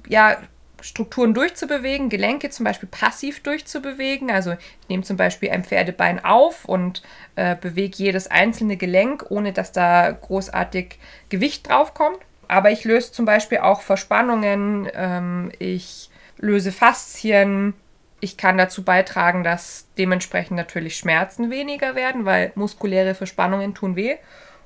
ja, 0.07 0.37
Strukturen 0.83 1.33
durchzubewegen, 1.33 2.09
Gelenke 2.09 2.49
zum 2.49 2.65
Beispiel 2.65 2.89
passiv 2.89 3.41
durchzubewegen. 3.41 4.29
Also 4.29 4.51
ich 4.51 4.89
nehme 4.89 5.03
zum 5.03 5.15
Beispiel 5.15 5.49
ein 5.49 5.63
Pferdebein 5.63 6.23
auf 6.23 6.65
und 6.65 7.01
äh, 7.37 7.55
bewege 7.55 7.95
jedes 7.95 8.29
einzelne 8.29 8.75
Gelenk, 8.75 9.25
ohne 9.29 9.53
dass 9.53 9.71
da 9.71 10.11
großartig 10.11 10.99
Gewicht 11.29 11.69
draufkommt. 11.69 12.19
Aber 12.49 12.69
ich 12.69 12.83
löse 12.83 13.13
zum 13.13 13.23
Beispiel 13.23 13.59
auch 13.59 13.79
Verspannungen, 13.79 14.89
ähm, 14.93 15.53
ich 15.57 16.09
löse 16.37 16.73
Faszien. 16.73 17.73
Ich 18.19 18.35
kann 18.35 18.57
dazu 18.57 18.83
beitragen, 18.83 19.45
dass 19.45 19.87
dementsprechend 19.97 20.57
natürlich 20.57 20.97
Schmerzen 20.97 21.49
weniger 21.49 21.95
werden, 21.95 22.25
weil 22.25 22.51
muskuläre 22.55 23.15
Verspannungen 23.15 23.73
tun 23.73 23.95
weh. 23.95 24.17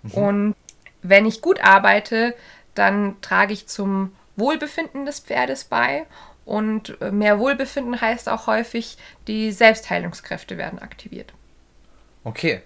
Mhm. 0.01 0.11
Und 0.13 0.55
wenn 1.03 1.27
ich 1.27 1.43
gut 1.43 1.63
arbeite, 1.63 2.33
dann 2.73 3.21
trage 3.21 3.53
ich 3.53 3.67
zum 3.67 4.13
Wohlbefinden 4.37 5.05
des 5.05 5.19
Pferdes 5.19 5.65
bei. 5.65 6.05
Und 6.45 6.99
äh, 7.01 7.11
mehr 7.11 7.39
Wohlbefinden 7.39 7.99
heißt 7.99 8.29
auch 8.29 8.47
häufig, 8.47 8.97
die 9.27 9.51
Selbstheilungskräfte 9.51 10.57
werden 10.57 10.79
aktiviert. 10.79 11.33
Okay. 12.23 12.61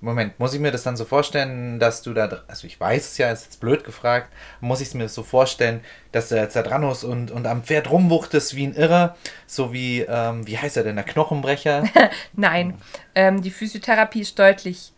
Moment, 0.00 0.38
muss 0.38 0.54
ich 0.54 0.60
mir 0.60 0.70
das 0.70 0.84
dann 0.84 0.96
so 0.96 1.04
vorstellen, 1.04 1.80
dass 1.80 2.02
du 2.02 2.14
da, 2.14 2.42
also 2.46 2.68
ich 2.68 2.78
weiß 2.78 3.04
es 3.04 3.18
ja, 3.18 3.32
ist 3.32 3.46
jetzt 3.46 3.60
blöd 3.60 3.82
gefragt, 3.82 4.32
muss 4.60 4.80
ich 4.80 4.88
es 4.88 4.94
mir 4.94 5.08
so 5.08 5.24
vorstellen, 5.24 5.80
dass 6.12 6.28
du 6.28 6.36
jetzt 6.36 6.54
da 6.54 6.62
dran 6.62 6.86
hast 6.86 7.02
und, 7.02 7.32
und 7.32 7.46
am 7.48 7.64
Pferd 7.64 7.90
rumwuchtest 7.90 8.54
wie 8.54 8.68
ein 8.68 8.76
Irrer, 8.76 9.16
so 9.48 9.72
wie, 9.72 10.02
ähm, 10.02 10.46
wie 10.46 10.56
heißt 10.56 10.76
er 10.76 10.84
denn, 10.84 10.94
der 10.94 11.04
Knochenbrecher? 11.04 11.82
Nein, 12.32 12.78
ähm, 13.16 13.42
die 13.42 13.50
Physiotherapie 13.50 14.20
ist 14.20 14.38
deutlich 14.38 14.92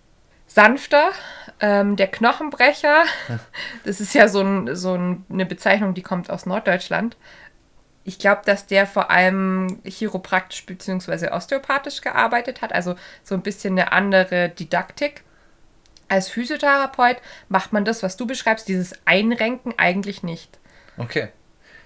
sanfter. 0.50 1.10
Ähm, 1.60 1.96
der 1.96 2.08
Knochenbrecher, 2.08 3.04
das 3.84 4.00
ist 4.00 4.14
ja 4.14 4.28
so, 4.28 4.40
ein, 4.40 4.74
so 4.74 4.94
eine 4.94 5.46
Bezeichnung, 5.46 5.94
die 5.94 6.02
kommt 6.02 6.30
aus 6.30 6.46
Norddeutschland. 6.46 7.16
Ich 8.04 8.18
glaube, 8.18 8.42
dass 8.46 8.66
der 8.66 8.86
vor 8.86 9.10
allem 9.10 9.80
chiropraktisch 9.84 10.64
bzw. 10.64 11.28
osteopathisch 11.28 12.00
gearbeitet 12.00 12.62
hat, 12.62 12.72
also 12.72 12.96
so 13.22 13.34
ein 13.34 13.42
bisschen 13.42 13.78
eine 13.78 13.92
andere 13.92 14.48
Didaktik. 14.48 15.22
Als 16.08 16.28
Physiotherapeut 16.28 17.18
macht 17.48 17.72
man 17.72 17.84
das, 17.84 18.02
was 18.02 18.16
du 18.16 18.26
beschreibst, 18.26 18.66
dieses 18.66 18.94
Einrenken 19.04 19.74
eigentlich 19.76 20.22
nicht. 20.22 20.58
Okay. 20.96 21.28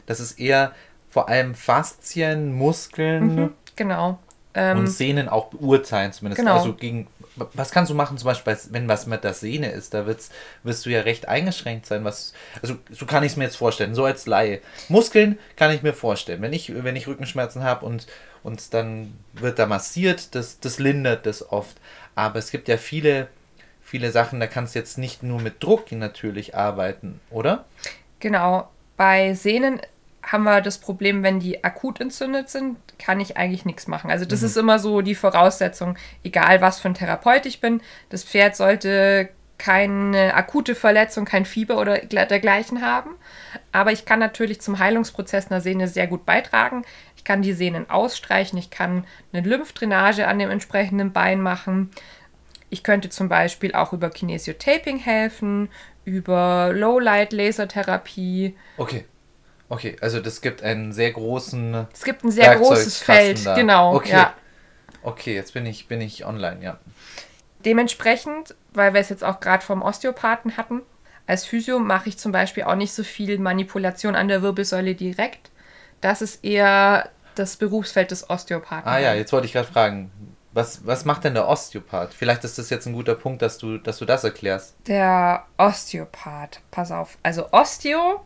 Das 0.06 0.20
ist 0.20 0.38
eher 0.38 0.72
vor 1.10 1.28
allem 1.28 1.54
Faszien, 1.54 2.54
Muskeln. 2.54 3.34
Mhm, 3.34 3.52
genau. 3.76 4.18
Ähm, 4.54 4.78
und 4.78 4.86
Sehnen 4.86 5.28
auch 5.28 5.48
beurteilen 5.48 6.12
zumindest. 6.12 6.40
Genau. 6.40 6.56
Also 6.56 6.74
gegen 6.74 7.08
was 7.36 7.70
kannst 7.70 7.90
du 7.90 7.94
machen, 7.94 8.16
zum 8.16 8.26
Beispiel, 8.26 8.56
wenn 8.70 8.88
was 8.88 9.06
mit 9.06 9.24
der 9.24 9.34
Sehne 9.34 9.70
ist? 9.70 9.94
Da 9.94 10.06
wird's, 10.06 10.30
wirst 10.62 10.86
du 10.86 10.90
ja 10.90 11.00
recht 11.00 11.28
eingeschränkt 11.28 11.86
sein. 11.86 12.04
Was, 12.04 12.32
also, 12.62 12.76
so 12.90 13.06
kann 13.06 13.24
ich 13.24 13.32
es 13.32 13.36
mir 13.36 13.44
jetzt 13.44 13.56
vorstellen, 13.56 13.94
so 13.94 14.04
als 14.04 14.26
Laie. 14.26 14.60
Muskeln 14.88 15.38
kann 15.56 15.72
ich 15.72 15.82
mir 15.82 15.94
vorstellen. 15.94 16.42
Wenn 16.42 16.52
ich, 16.52 16.72
wenn 16.84 16.96
ich 16.96 17.08
Rückenschmerzen 17.08 17.62
habe 17.64 17.86
und, 17.86 18.06
und 18.42 18.72
dann 18.72 19.14
wird 19.32 19.58
da 19.58 19.66
massiert, 19.66 20.34
das, 20.34 20.60
das 20.60 20.78
lindert 20.78 21.26
das 21.26 21.50
oft. 21.50 21.76
Aber 22.14 22.38
es 22.38 22.50
gibt 22.50 22.68
ja 22.68 22.76
viele, 22.76 23.28
viele 23.82 24.12
Sachen, 24.12 24.38
da 24.38 24.46
kannst 24.46 24.74
du 24.74 24.78
jetzt 24.78 24.98
nicht 24.98 25.22
nur 25.22 25.40
mit 25.40 25.62
Druck 25.62 25.90
natürlich 25.92 26.54
arbeiten, 26.54 27.20
oder? 27.30 27.64
Genau. 28.20 28.70
Bei 28.96 29.34
Sehnen 29.34 29.80
haben 30.26 30.44
wir 30.44 30.60
das 30.60 30.78
Problem, 30.78 31.22
wenn 31.22 31.40
die 31.40 31.62
akut 31.64 32.00
entzündet 32.00 32.48
sind, 32.48 32.78
kann 32.98 33.20
ich 33.20 33.36
eigentlich 33.36 33.64
nichts 33.64 33.86
machen. 33.86 34.10
Also 34.10 34.24
das 34.24 34.40
mhm. 34.40 34.46
ist 34.46 34.56
immer 34.56 34.78
so 34.78 35.02
die 35.02 35.14
Voraussetzung, 35.14 35.96
egal 36.22 36.60
was 36.60 36.80
für 36.80 36.88
ein 36.88 36.94
Therapeut 36.94 37.46
ich 37.46 37.60
bin. 37.60 37.80
Das 38.08 38.24
Pferd 38.24 38.56
sollte 38.56 39.28
keine 39.58 40.34
akute 40.34 40.74
Verletzung, 40.74 41.24
kein 41.24 41.44
Fieber 41.44 41.78
oder 41.78 41.98
dergleichen 41.98 42.82
haben. 42.82 43.10
Aber 43.72 43.92
ich 43.92 44.04
kann 44.04 44.18
natürlich 44.18 44.60
zum 44.60 44.78
Heilungsprozess 44.78 45.50
einer 45.50 45.60
Sehne 45.60 45.88
sehr 45.88 46.06
gut 46.06 46.26
beitragen. 46.26 46.84
Ich 47.16 47.24
kann 47.24 47.42
die 47.42 47.52
Sehnen 47.52 47.88
ausstreichen, 47.88 48.58
ich 48.58 48.70
kann 48.70 49.06
eine 49.32 49.46
Lymphdrainage 49.46 50.26
an 50.26 50.38
dem 50.38 50.50
entsprechenden 50.50 51.12
Bein 51.12 51.40
machen. 51.40 51.90
Ich 52.68 52.82
könnte 52.82 53.08
zum 53.10 53.28
Beispiel 53.28 53.74
auch 53.74 53.92
über 53.92 54.10
Kinesiotaping 54.10 54.98
helfen, 54.98 55.68
über 56.04 56.72
Lowlight-Lasertherapie. 56.74 58.56
Okay. 58.76 59.04
Okay, 59.68 59.96
also 60.00 60.20
das 60.20 60.40
gibt 60.40 60.62
einen 60.62 60.92
sehr 60.92 61.12
großen. 61.12 61.86
Es 61.92 62.04
gibt 62.04 62.24
ein 62.24 62.30
sehr 62.30 62.56
großes 62.56 62.98
Feld, 62.98 63.44
da. 63.44 63.54
genau. 63.54 63.94
Okay. 63.94 64.12
Ja. 64.12 64.34
Okay, 65.02 65.34
jetzt 65.34 65.54
bin 65.54 65.66
ich, 65.66 65.88
bin 65.88 66.00
ich 66.00 66.24
online, 66.24 66.62
ja. 66.62 66.78
Dementsprechend, 67.64 68.54
weil 68.72 68.94
wir 68.94 69.00
es 69.00 69.08
jetzt 69.08 69.24
auch 69.24 69.40
gerade 69.40 69.64
vom 69.64 69.82
Osteopathen 69.82 70.56
hatten, 70.56 70.82
als 71.26 71.46
Physio 71.46 71.78
mache 71.78 72.10
ich 72.10 72.18
zum 72.18 72.32
Beispiel 72.32 72.64
auch 72.64 72.74
nicht 72.74 72.92
so 72.92 73.02
viel 73.02 73.38
Manipulation 73.38 74.14
an 74.14 74.28
der 74.28 74.42
Wirbelsäule 74.42 74.94
direkt. 74.94 75.50
Das 76.00 76.20
ist 76.20 76.44
eher 76.44 77.08
das 77.34 77.56
Berufsfeld 77.56 78.10
des 78.10 78.28
Osteopathen. 78.28 78.86
Ah 78.86 78.98
ja, 78.98 79.14
jetzt 79.14 79.32
wollte 79.32 79.46
ich 79.46 79.54
gerade 79.54 79.68
fragen, 79.68 80.10
was, 80.52 80.86
was 80.86 81.04
macht 81.04 81.24
denn 81.24 81.34
der 81.34 81.48
Osteopath? 81.48 82.14
Vielleicht 82.14 82.44
ist 82.44 82.58
das 82.58 82.70
jetzt 82.70 82.86
ein 82.86 82.92
guter 82.92 83.14
Punkt, 83.14 83.42
dass 83.42 83.58
du, 83.58 83.78
dass 83.78 83.98
du 83.98 84.04
das 84.04 84.22
erklärst. 84.22 84.76
Der 84.86 85.46
Osteopath, 85.56 86.60
pass 86.70 86.92
auf. 86.92 87.18
Also 87.22 87.50
Osteo 87.52 88.24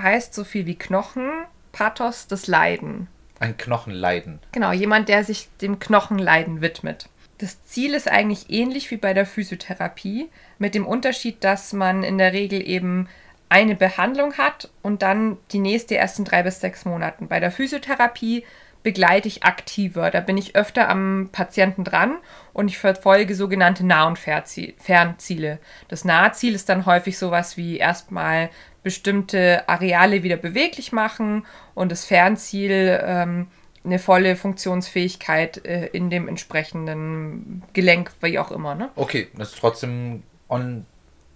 heißt 0.00 0.34
so 0.34 0.44
viel 0.44 0.66
wie 0.66 0.76
Knochen, 0.76 1.30
Pathos 1.72 2.26
das 2.26 2.46
Leiden. 2.46 3.08
Ein 3.40 3.56
Knochenleiden. 3.56 4.40
Genau, 4.52 4.72
jemand, 4.72 5.08
der 5.08 5.24
sich 5.24 5.48
dem 5.60 5.78
Knochenleiden 5.78 6.60
widmet. 6.60 7.08
Das 7.38 7.64
Ziel 7.64 7.94
ist 7.94 8.10
eigentlich 8.10 8.50
ähnlich 8.50 8.90
wie 8.90 8.96
bei 8.96 9.14
der 9.14 9.26
Physiotherapie, 9.26 10.28
mit 10.58 10.74
dem 10.74 10.86
Unterschied, 10.86 11.44
dass 11.44 11.72
man 11.72 12.02
in 12.02 12.18
der 12.18 12.32
Regel 12.32 12.66
eben 12.66 13.08
eine 13.48 13.76
Behandlung 13.76 14.34
hat 14.34 14.70
und 14.82 15.02
dann 15.02 15.38
die 15.52 15.60
nächste 15.60 15.94
erst 15.94 16.18
in 16.18 16.24
drei 16.24 16.42
bis 16.42 16.60
sechs 16.60 16.84
Monaten. 16.84 17.28
Bei 17.28 17.38
der 17.38 17.52
Physiotherapie 17.52 18.44
begleite 18.82 19.28
ich 19.28 19.44
aktiver. 19.44 20.10
Da 20.10 20.20
bin 20.20 20.36
ich 20.36 20.56
öfter 20.56 20.88
am 20.88 21.30
Patienten 21.32 21.84
dran 21.84 22.16
und 22.52 22.68
ich 22.68 22.78
verfolge 22.78 23.34
sogenannte 23.34 23.86
Nah- 23.86 24.06
und 24.06 24.18
Fernziele. 24.18 25.58
Das 25.88 26.04
Nahziel 26.04 26.54
ist 26.54 26.68
dann 26.68 26.86
häufig 26.86 27.18
sowas 27.18 27.56
wie 27.56 27.78
erstmal 27.78 28.50
bestimmte 28.88 29.68
Areale 29.68 30.22
wieder 30.22 30.38
beweglich 30.38 30.92
machen 30.92 31.44
und 31.74 31.92
das 31.92 32.06
Fernziel 32.06 32.98
ähm, 33.04 33.48
eine 33.84 33.98
volle 33.98 34.34
Funktionsfähigkeit 34.34 35.62
äh, 35.66 35.88
in 35.88 36.08
dem 36.08 36.26
entsprechenden 36.26 37.64
Gelenk, 37.74 38.10
wie 38.22 38.38
auch 38.38 38.50
immer. 38.50 38.74
Ne? 38.74 38.88
Okay, 38.96 39.28
das 39.36 39.50
ist 39.50 39.58
trotzdem 39.58 40.22
on, 40.48 40.86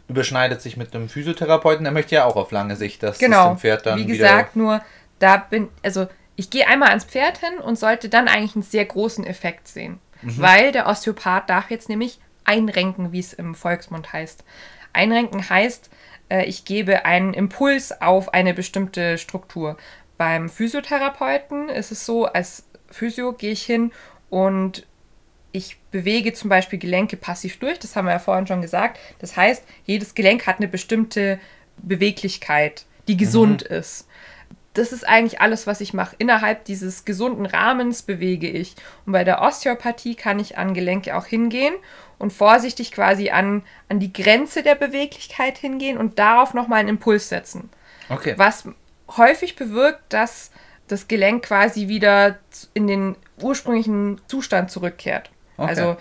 überschneidet 0.09 0.62
sich 0.62 0.78
mit 0.78 0.94
einem 0.94 1.11
Physiotherapeuten. 1.11 1.85
Er 1.85 1.92
möchte 1.92 2.14
ja 2.14 2.25
auch 2.25 2.37
auf 2.37 2.52
lange 2.52 2.76
Sicht, 2.76 3.02
dass 3.02 3.18
genau. 3.18 3.50
das 3.50 3.56
dem 3.56 3.59
Pferd 3.59 3.85
dann 3.85 3.99
Wie 3.99 4.06
gesagt, 4.06 4.56
nur 4.56 4.80
da 5.18 5.37
bin, 5.37 5.68
also 5.82 6.06
ich 6.37 6.49
gehe 6.49 6.66
einmal 6.66 6.88
ans 6.88 7.04
Pferd 7.04 7.37
hin 7.37 7.59
und 7.59 7.78
sollte 7.78 8.09
dann 8.09 8.28
eigentlich 8.28 8.56
einen 8.56 8.62
sehr 8.62 8.87
großen 8.87 9.26
Effekt 9.26 9.68
sehen. 9.68 9.99
Mhm. 10.23 10.38
Weil 10.40 10.73
der 10.73 10.87
Osteopath 10.87 11.50
darf 11.50 11.71
jetzt 11.71 11.90
nämlich 11.90 12.18
einrenken, 12.44 13.12
wie 13.12 13.21
es 13.21 13.35
im 13.35 13.54
Volksmund 13.54 14.11
heißt. 14.11 14.42
Einrenken 14.94 15.50
heißt, 15.50 15.90
äh, 16.33 16.45
ich 16.45 16.65
gebe 16.65 17.05
einen 17.05 17.35
Impuls 17.35 18.01
auf 18.01 18.33
eine 18.33 18.55
bestimmte 18.55 19.19
Struktur. 19.19 19.77
Beim 20.17 20.49
Physiotherapeuten 20.49 21.69
ist 21.69 21.93
es 21.93 22.07
so, 22.07 22.27
als 22.27 22.65
Physio 22.91 23.33
gehe 23.33 23.53
ich 23.53 23.62
hin 23.62 23.93
und 24.31 24.87
ich 25.53 25.79
bewege 25.91 26.33
zum 26.33 26.49
Beispiel 26.49 26.79
Gelenke 26.79 27.19
passiv 27.19 27.59
durch, 27.59 27.79
das 27.79 27.95
haben 27.95 28.07
wir 28.07 28.12
ja 28.12 28.19
vorhin 28.19 28.47
schon 28.47 28.62
gesagt. 28.62 28.99
Das 29.19 29.37
heißt, 29.37 29.62
jedes 29.85 30.15
Gelenk 30.15 30.47
hat 30.47 30.59
eine 30.59 30.69
bestimmte 30.69 31.39
Beweglichkeit, 31.77 32.87
die 33.09 33.19
gesund 33.19 33.69
mhm. 33.69 33.77
ist. 33.77 34.09
Das 34.75 34.93
ist 34.93 35.07
eigentlich 35.07 35.41
alles, 35.41 35.67
was 35.67 35.81
ich 35.81 35.93
mache. 35.93 36.17
Innerhalb 36.19 36.64
dieses 36.64 37.05
gesunden 37.05 37.45
Rahmens 37.45 38.02
bewege 38.02 38.49
ich. 38.49 38.75
Und 39.05 39.12
bei 39.12 39.25
der 39.25 39.43
Osteopathie 39.43 40.14
kann 40.14 40.38
ich 40.38 40.57
an 40.57 40.73
Gelenke 40.73 41.17
auch 41.17 41.26
hingehen 41.26 41.75
und 42.19 42.33
vorsichtig 42.33 42.93
quasi 42.93 43.31
an, 43.31 43.62
an 43.88 44.00
die 44.00 44.12
Grenze 44.12 44.62
der 44.62 44.75
Beweglichkeit 44.75 45.59
hingehen 45.59 45.99
und 45.99 46.19
darauf 46.19 46.55
nochmal 46.55 46.81
einen 46.81 46.88
Impuls 46.88 47.29
setzen. 47.29 47.69
Okay. 48.09 48.35
Was 48.37 48.64
häufig 49.17 49.57
bewirkt, 49.57 50.00
dass 50.09 50.50
das 50.88 51.09
Gelenk 51.09 51.45
quasi 51.45 51.88
wieder 51.88 52.38
in 52.75 52.87
den 52.87 53.17
ursprünglichen 53.41 54.21
Zustand 54.26 54.71
zurückkehrt. 54.71 55.31
Okay. 55.57 55.69
Also 55.69 55.97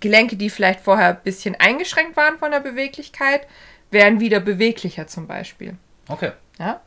Gelenke, 0.00 0.36
die 0.36 0.50
vielleicht 0.50 0.80
vorher 0.80 1.08
ein 1.08 1.22
bisschen 1.24 1.54
eingeschränkt 1.56 2.16
waren 2.16 2.38
von 2.38 2.50
der 2.50 2.60
Beweglichkeit, 2.60 3.46
werden 3.90 4.20
wieder 4.20 4.40
beweglicher 4.40 5.06
zum 5.06 5.26
Beispiel. 5.26 5.76
Okay. 6.08 6.32
Ja? 6.58 6.80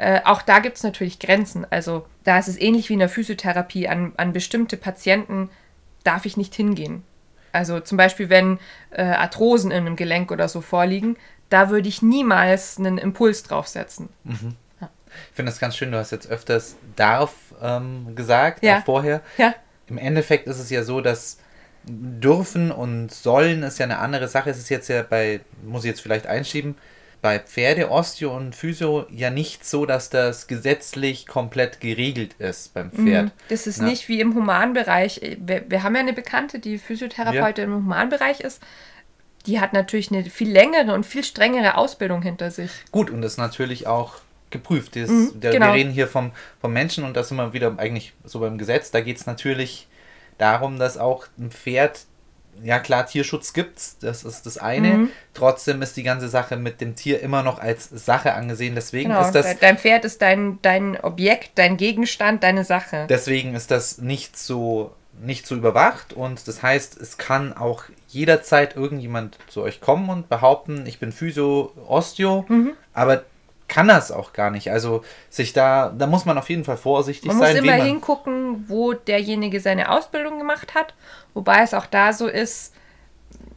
Äh, 0.00 0.22
auch 0.24 0.40
da 0.40 0.60
gibt 0.60 0.78
es 0.78 0.82
natürlich 0.82 1.18
Grenzen. 1.18 1.66
Also 1.68 2.06
da 2.24 2.38
ist 2.38 2.48
es 2.48 2.58
ähnlich 2.58 2.88
wie 2.88 2.94
in 2.94 3.00
der 3.00 3.10
Physiotherapie. 3.10 3.86
An, 3.86 4.12
an 4.16 4.32
bestimmte 4.32 4.78
Patienten 4.78 5.50
darf 6.04 6.24
ich 6.24 6.38
nicht 6.38 6.54
hingehen. 6.54 7.04
Also 7.52 7.80
zum 7.80 7.98
Beispiel, 7.98 8.30
wenn 8.30 8.58
äh, 8.92 9.02
Arthrosen 9.02 9.70
in 9.70 9.76
einem 9.76 9.96
Gelenk 9.96 10.32
oder 10.32 10.48
so 10.48 10.62
vorliegen, 10.62 11.18
da 11.50 11.68
würde 11.68 11.86
ich 11.86 12.00
niemals 12.00 12.78
einen 12.78 12.96
Impuls 12.96 13.42
draufsetzen. 13.42 14.08
Mhm. 14.24 14.56
Ja. 14.80 14.88
Ich 15.28 15.36
finde 15.36 15.52
das 15.52 15.60
ganz 15.60 15.76
schön, 15.76 15.92
du 15.92 15.98
hast 15.98 16.12
jetzt 16.12 16.30
öfters 16.30 16.76
darf 16.96 17.34
ähm, 17.60 18.14
gesagt, 18.14 18.62
ja. 18.62 18.78
auch 18.78 18.84
vorher. 18.84 19.20
Ja. 19.36 19.54
Im 19.86 19.98
Endeffekt 19.98 20.46
ist 20.46 20.60
es 20.60 20.70
ja 20.70 20.82
so, 20.82 21.02
dass 21.02 21.36
dürfen 21.84 22.72
und 22.72 23.12
sollen 23.12 23.62
ist 23.64 23.78
ja 23.78 23.84
eine 23.84 23.98
andere 23.98 24.28
Sache. 24.28 24.48
Es 24.48 24.56
ist 24.56 24.70
jetzt 24.70 24.88
ja 24.88 25.02
bei, 25.02 25.40
muss 25.62 25.84
ich 25.84 25.90
jetzt 25.90 26.00
vielleicht 26.00 26.26
einschieben, 26.26 26.76
bei 27.22 27.38
Pferde, 27.38 27.90
Osteo 27.90 28.34
und 28.34 28.54
Physio 28.56 29.06
ja 29.10 29.30
nicht 29.30 29.64
so, 29.66 29.84
dass 29.86 30.08
das 30.10 30.46
gesetzlich 30.46 31.26
komplett 31.26 31.80
geregelt 31.80 32.34
ist 32.38 32.72
beim 32.72 32.90
Pferd. 32.90 33.26
Mhm. 33.26 33.30
Das 33.48 33.66
ist 33.66 33.78
Ja. 33.78 33.84
nicht 33.84 34.08
wie 34.08 34.20
im 34.20 34.34
Humanbereich. 34.34 35.36
Wir, 35.38 35.64
wir 35.68 35.82
haben 35.82 35.94
ja 35.94 36.00
eine 36.00 36.12
Bekannte, 36.14 36.58
die 36.58 36.78
Physiotherapeutin 36.78 37.64
im 37.64 37.74
Humanbereich 37.74 38.40
ist. 38.40 38.62
Die 39.46 39.60
hat 39.60 39.72
natürlich 39.72 40.10
eine 40.10 40.24
viel 40.24 40.50
längere 40.50 40.92
und 40.94 41.04
viel 41.04 41.24
strengere 41.24 41.76
Ausbildung 41.76 42.22
hinter 42.22 42.50
sich. 42.50 42.70
Gut, 42.90 43.10
und 43.10 43.22
das 43.22 43.32
ist 43.32 43.38
natürlich 43.38 43.86
auch 43.86 44.14
geprüft. 44.50 44.96
Das, 44.96 45.08
Mhm, 45.08 45.40
der, 45.40 45.52
genau. 45.52 45.66
Wir 45.66 45.74
reden 45.74 45.90
hier 45.90 46.08
vom, 46.08 46.32
vom 46.60 46.72
Menschen 46.72 47.04
und 47.04 47.16
das 47.16 47.28
sind 47.28 47.36
wir 47.36 47.52
wieder 47.52 47.74
eigentlich 47.78 48.14
so 48.24 48.40
beim 48.40 48.58
Gesetz. 48.58 48.90
Da 48.90 49.00
geht 49.00 49.16
es 49.18 49.26
natürlich 49.26 49.86
darum, 50.38 50.78
dass 50.78 50.96
auch 50.98 51.26
ein 51.38 51.50
Pferd, 51.50 52.00
ja 52.62 52.78
klar, 52.78 53.06
Tierschutz 53.06 53.52
gibt's, 53.52 53.96
das 54.00 54.24
ist 54.24 54.46
das 54.46 54.58
eine. 54.58 54.88
Mhm. 54.88 55.08
Trotzdem 55.34 55.82
ist 55.82 55.96
die 55.96 56.02
ganze 56.02 56.28
Sache 56.28 56.56
mit 56.56 56.80
dem 56.80 56.96
Tier 56.96 57.20
immer 57.20 57.42
noch 57.42 57.58
als 57.58 57.88
Sache 57.90 58.34
angesehen. 58.34 58.74
Deswegen 58.74 59.10
Genau. 59.10 59.22
ist 59.22 59.32
das 59.32 59.46
de- 59.46 59.56
Dein 59.60 59.78
Pferd 59.78 60.04
ist 60.04 60.20
dein, 60.22 60.58
dein 60.62 60.98
Objekt, 61.00 61.52
dein 61.56 61.76
Gegenstand, 61.76 62.42
deine 62.42 62.64
Sache. 62.64 63.06
Deswegen 63.08 63.54
ist 63.54 63.70
das 63.70 63.98
nicht 63.98 64.36
so, 64.38 64.94
nicht 65.22 65.46
so 65.46 65.54
überwacht 65.54 66.12
und 66.14 66.48
das 66.48 66.62
heißt, 66.62 66.98
es 67.00 67.18
kann 67.18 67.52
auch 67.54 67.84
jederzeit 68.08 68.74
irgendjemand 68.76 69.38
zu 69.48 69.60
euch 69.62 69.80
kommen 69.80 70.08
und 70.08 70.28
behaupten, 70.28 70.86
ich 70.86 70.98
bin 70.98 71.12
Physio, 71.12 71.72
Osteo, 71.86 72.44
Mhm. 72.48 72.72
aber 72.94 73.24
kann 73.70 73.88
das 73.88 74.12
auch 74.12 74.34
gar 74.34 74.50
nicht. 74.50 74.70
Also 74.70 75.02
sich 75.30 75.54
da, 75.54 75.88
da 75.96 76.06
muss 76.06 76.26
man 76.26 76.36
auf 76.36 76.50
jeden 76.50 76.64
Fall 76.64 76.76
vorsichtig 76.76 77.28
Man 77.28 77.38
muss 77.38 77.46
sein. 77.46 77.56
immer 77.56 77.72
wen 77.72 77.78
man, 77.78 77.86
hingucken, 77.86 78.64
wo 78.68 78.92
derjenige 78.92 79.60
seine 79.60 79.90
Ausbildung 79.90 80.38
gemacht 80.38 80.74
hat. 80.74 80.92
Wobei 81.32 81.62
es 81.62 81.72
auch 81.72 81.86
da 81.86 82.12
so 82.12 82.26
ist, 82.26 82.74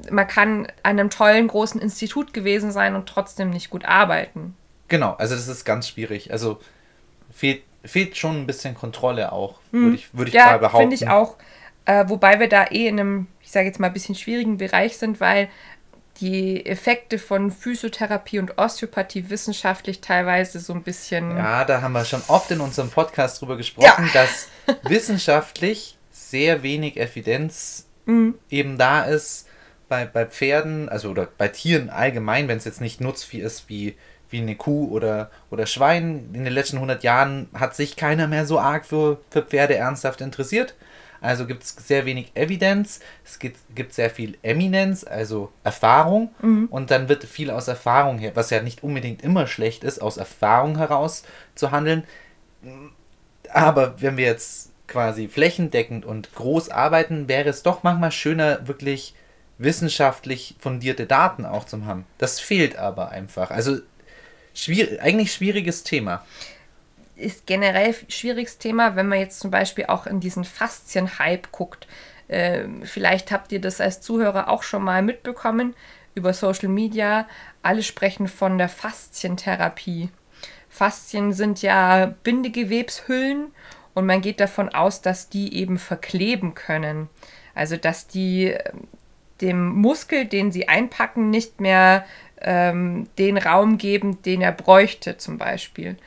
man 0.09 0.27
kann 0.27 0.67
an 0.83 0.99
einem 0.99 1.09
tollen 1.09 1.47
großen 1.47 1.81
Institut 1.81 2.33
gewesen 2.33 2.71
sein 2.71 2.95
und 2.95 3.07
trotzdem 3.09 3.49
nicht 3.49 3.69
gut 3.69 3.83
arbeiten. 3.85 4.55
genau, 4.87 5.13
also 5.17 5.35
das 5.35 5.47
ist 5.47 5.65
ganz 5.65 5.87
schwierig. 5.89 6.31
Also 6.31 6.59
fehlt, 7.31 7.63
fehlt 7.83 8.15
schon 8.15 8.41
ein 8.41 8.47
bisschen 8.47 8.75
Kontrolle 8.75 9.31
auch, 9.31 9.55
würde 9.71 9.95
ich, 9.95 10.13
würde 10.15 10.29
ich 10.29 10.35
mal 10.35 10.43
Mhm. 10.45 10.49
Ja, 10.51 10.57
behaupten. 10.57 10.77
finde 10.77 10.95
ich 10.95 11.07
auch. 11.09 11.35
Äh, 11.85 12.05
wobei 12.07 12.39
wir 12.39 12.47
da 12.47 12.65
eh 12.71 12.87
in 12.87 12.99
einem, 12.99 13.27
ich 13.41 13.51
sage 13.51 13.65
jetzt 13.65 13.79
mal, 13.79 13.87
ein 13.87 13.93
bisschen 13.93 14.15
schwierigen 14.15 14.57
Bereich 14.57 14.97
sind, 14.97 15.19
weil 15.19 15.49
die 16.21 16.65
Effekte 16.65 17.17
von 17.17 17.51
Physiotherapie 17.51 18.39
und 18.39 18.57
Osteopathie 18.57 19.29
wissenschaftlich 19.29 19.99
teilweise 20.01 20.59
so 20.59 20.73
ein 20.73 20.83
bisschen. 20.83 21.35
Ja, 21.35 21.65
da 21.65 21.81
haben 21.81 21.93
wir 21.93 22.05
schon 22.05 22.21
oft 22.27 22.51
in 22.51 22.61
unserem 22.61 22.89
Podcast 22.89 23.41
drüber 23.41 23.57
gesprochen, 23.57 24.09
Ja. 24.13 24.21
dass 24.21 24.47
wissenschaftlich 24.83 25.97
sehr 26.11 26.63
wenig 26.63 26.97
Evidenz 26.97 27.87
Mhm. 28.05 28.35
eben 28.49 28.77
da 28.77 29.03
ist 29.03 29.47
bei, 29.87 30.05
bei 30.05 30.25
Pferden, 30.25 30.89
also 30.89 31.09
oder 31.09 31.27
bei 31.37 31.47
Tieren 31.47 31.89
allgemein, 31.89 32.47
wenn 32.49 32.57
es 32.57 32.65
jetzt 32.65 32.81
nicht 32.81 32.99
Nutzvieh 32.99 33.39
ist 33.39 33.69
wie, 33.69 33.95
wie 34.29 34.41
eine 34.41 34.55
Kuh 34.55 34.89
oder, 34.91 35.31
oder 35.51 35.65
Schwein. 35.67 36.29
In 36.33 36.43
den 36.43 36.51
letzten 36.53 36.77
100 36.77 37.03
Jahren 37.03 37.47
hat 37.53 37.75
sich 37.77 37.95
keiner 37.95 38.27
mehr 38.27 38.45
so 38.45 38.59
arg 38.59 38.85
für, 38.85 39.19
für 39.29 39.41
Pferde 39.41 39.75
ernsthaft 39.77 40.19
interessiert. 40.19 40.75
Also 41.23 41.47
gibt 41.47 41.63
es 41.63 41.69
sehr 41.69 42.05
wenig 42.05 42.31
Evidenz, 42.35 42.99
es 43.23 43.39
gibt, 43.39 43.57
gibt 43.73 43.93
sehr 43.93 44.09
viel 44.09 44.37
Eminenz, 44.43 45.05
also 45.05 45.53
Erfahrung. 45.63 46.35
Und 46.69 46.91
dann 46.91 47.07
wird 47.07 47.23
viel 47.23 47.49
aus 47.49 47.69
Erfahrung 47.69 48.19
her, 48.19 48.33
was 48.35 48.49
ja 48.49 48.61
nicht 48.61 48.83
unbedingt 48.83 49.23
immer 49.23 49.47
schlecht 49.47 49.85
ist, 49.85 50.01
aus 50.01 50.17
Erfahrung 50.17 50.77
heraus 50.77 51.23
zu 51.55 51.71
handeln. 51.71 52.03
Aber 53.49 54.01
wenn 54.01 54.17
wir 54.17 54.25
jetzt 54.25 54.71
quasi 54.87 55.29
flächendeckend 55.29 56.03
und 56.03 56.35
groß 56.35 56.69
arbeiten, 56.69 57.29
wäre 57.29 57.49
es 57.49 57.63
doch 57.63 57.83
manchmal 57.83 58.11
schöner, 58.11 58.67
wirklich 58.67 59.15
wissenschaftlich 59.57 60.55
fundierte 60.59 61.05
Daten 61.05 61.45
auch 61.45 61.63
zu 61.63 61.85
haben. 61.85 62.05
Das 62.17 62.41
fehlt 62.41 62.75
aber 62.75 63.11
einfach. 63.11 63.49
Also 63.49 63.77
schwierig, 64.53 65.01
eigentlich 65.01 65.31
schwieriges 65.31 65.83
Thema. 65.83 66.25
Ist 67.15 67.45
generell 67.45 67.89
ein 67.89 68.09
schwieriges 68.11 68.57
Thema, 68.57 68.95
wenn 68.95 69.07
man 69.07 69.19
jetzt 69.19 69.39
zum 69.39 69.51
Beispiel 69.51 69.85
auch 69.85 70.07
in 70.07 70.19
diesen 70.19 70.43
Faszien-Hype 70.43 71.51
guckt. 71.51 71.87
Ähm, 72.29 72.81
vielleicht 72.83 73.31
habt 73.31 73.51
ihr 73.51 73.61
das 73.61 73.81
als 73.81 74.01
Zuhörer 74.01 74.49
auch 74.49 74.63
schon 74.63 74.83
mal 74.83 75.01
mitbekommen 75.01 75.75
über 76.15 76.33
Social 76.33 76.69
Media. 76.69 77.27
Alle 77.61 77.83
sprechen 77.83 78.27
von 78.27 78.57
der 78.57 78.69
Faszientherapie. 78.69 80.09
Faszien 80.69 81.33
sind 81.33 81.61
ja 81.61 82.15
Bindegewebshüllen 82.23 83.51
und 83.93 84.05
man 84.05 84.21
geht 84.21 84.39
davon 84.39 84.69
aus, 84.69 85.01
dass 85.01 85.29
die 85.29 85.55
eben 85.55 85.77
verkleben 85.77 86.55
können. 86.55 87.09
Also 87.53 87.77
dass 87.77 88.07
die 88.07 88.45
ähm, 88.45 88.87
dem 89.41 89.67
Muskel, 89.67 90.25
den 90.25 90.51
sie 90.51 90.67
einpacken, 90.67 91.29
nicht 91.29 91.59
mehr 91.59 92.05
ähm, 92.41 93.07
den 93.17 93.37
Raum 93.37 93.77
geben, 93.77 94.21
den 94.23 94.41
er 94.41 94.51
bräuchte 94.51 95.17
zum 95.17 95.37
Beispiel. 95.37 95.97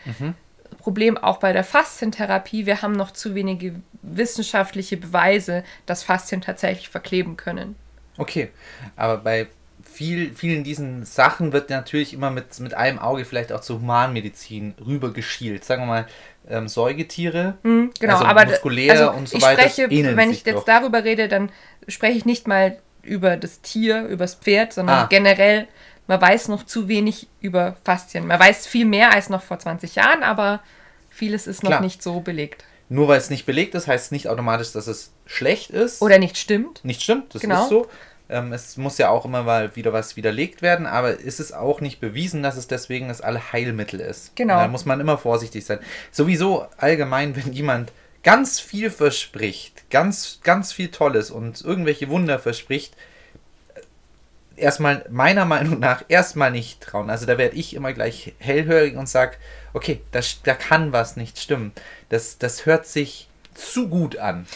Problem 0.87 1.19
auch 1.19 1.39
bei 1.39 1.53
der 1.53 1.65
Faszientherapie, 1.65 2.65
wir 2.65 2.81
haben 2.81 2.93
noch 2.93 3.11
zu 3.11 3.35
wenige 3.35 3.75
wissenschaftliche 4.03 4.97
Beweise, 4.97 5.65
dass 5.85 6.05
Faszien 6.05 6.41
tatsächlich 6.43 6.91
verkleben 6.91 7.37
können. 7.37 7.75
Okay, 8.19 8.51
aber 8.95 9.17
bei 9.17 9.49
viel, 9.83 10.33
vielen 10.33 10.63
diesen 10.63 11.05
Sachen 11.05 11.53
wird 11.53 11.71
natürlich 11.71 12.15
immer 12.15 12.31
mit, 12.31 12.61
mit 12.61 12.75
einem 12.75 13.01
Auge 13.01 13.25
vielleicht 13.25 13.51
auch 13.51 13.63
zur 13.63 13.81
Humanmedizin 13.81 14.75
rübergeschielt. 14.87 15.65
Sagen 15.65 15.83
wir 15.83 15.87
mal, 15.87 16.07
ähm, 16.49 16.69
Säugetiere, 16.69 17.55
Genau, 17.65 17.91
also 18.13 18.25
aber 18.25 18.47
muskulär 18.47 18.93
also 18.93 19.11
und 19.11 19.29
so 19.29 19.39
ich 19.39 19.43
weiter. 19.43 19.63
spreche, 19.69 19.91
wenn 19.91 20.31
ich 20.31 20.45
jetzt 20.45 20.55
doch. 20.55 20.65
darüber 20.65 21.03
rede, 21.03 21.27
dann 21.27 21.51
spreche 21.89 22.17
ich 22.17 22.25
nicht 22.25 22.47
mal 22.47 22.79
über 23.03 23.37
das 23.37 23.61
Tier, 23.61 24.03
über 24.07 24.23
das 24.23 24.37
Pferd, 24.37 24.73
sondern 24.73 24.99
Ah. 25.01 25.07
generell, 25.11 25.67
man 26.07 26.21
weiß 26.21 26.49
noch 26.49 26.65
zu 26.65 26.89
wenig 26.89 27.29
über 27.41 27.77
Faszien. 27.85 28.27
Man 28.27 28.39
weiß 28.41 28.67
viel 28.67 28.85
mehr 28.87 29.13
als 29.13 29.29
noch 29.29 29.43
vor 29.43 29.59
20 29.59 29.95
Jahren, 29.97 30.23
aber 30.23 30.61
vieles 31.11 31.47
ist 31.47 31.63
noch 31.63 31.71
Klar. 31.71 31.81
nicht 31.81 32.03
so 32.03 32.21
belegt. 32.21 32.65
Nur 32.89 33.09
weil 33.09 33.19
es 33.19 33.31
nicht 33.31 33.47
belegt 33.47 33.75
ist, 33.75 33.89
heißt 33.89 34.07
es 34.07 34.11
nicht 34.13 34.29
automatisch, 34.29 34.73
dass 34.73 34.87
es 34.87 35.13
schlecht 35.27 35.71
ist. 35.71 36.01
Oder 36.03 36.19
nicht 36.19 36.37
stimmt. 36.39 36.85
nicht 36.85 37.03
stimmt, 37.03 37.35
das 37.35 37.43
Genau. 37.43 37.63
ist 37.65 37.69
so. 37.69 37.89
Ähm, 38.29 38.53
es 38.53 38.77
muss 38.77 38.99
ja 38.99 39.09
auch 39.09 39.25
immer 39.25 39.43
mal 39.45 39.75
wieder 39.77 39.93
was 39.93 40.17
widerlegt 40.17 40.61
werden, 40.63 40.87
aber 40.87 41.25
es 41.25 41.39
ist 41.39 41.53
auch 41.53 41.81
nicht 41.81 42.01
bewiesen, 42.01 42.43
dass 42.43 42.57
es 42.57 42.67
deswegen 42.67 43.09
das 43.09 43.21
Allheilmittel 43.21 44.01
ist. 44.01 44.35
Genau. 44.35 44.57
Da 44.57 44.69
muss 44.69 44.85
man 44.85 44.99
immer 45.01 45.17
vorsichtig 45.19 45.65
sein. 45.65 45.79
Sowieso 46.11 46.67
allgemein, 46.77 47.37
wenn 47.37 47.53
jemand 47.53 47.93
ganz 48.25 48.59
viel 48.59 48.91
verspricht, 48.91 49.89
ganz, 49.91 50.41
ganz 50.43 50.73
viel 50.73 50.89
Tolles 50.91 51.31
und 51.31 51.61
irgendwelche 51.63 52.09
Wunder 52.09 52.41
verspricht, 52.41 52.95
erstmal 54.57 55.05
meiner 55.11 55.45
Meinung 55.45 55.79
nach 55.79 56.05
erstmal 56.09 56.51
nicht 56.51 56.81
trauen. 56.81 57.11
Also 57.11 57.27
da 57.27 57.39
werde 57.39 57.57
ich 57.57 57.75
immer 57.75 57.93
gleich 57.93 58.35
hellhörig 58.39 58.97
und 58.97 59.09
sage, 59.09 59.37
okay, 59.73 60.01
das, 60.13 60.43
da 60.43 60.55
kann 60.55 60.93
was 60.93 61.17
nicht 61.17 61.39
stimmen. 61.39 61.73
Das, 62.09 62.39
das 62.39 62.67
hört 62.67 62.87
sich 62.87 63.29
zu 63.55 63.89
gut 63.89 64.19
an. 64.19 64.47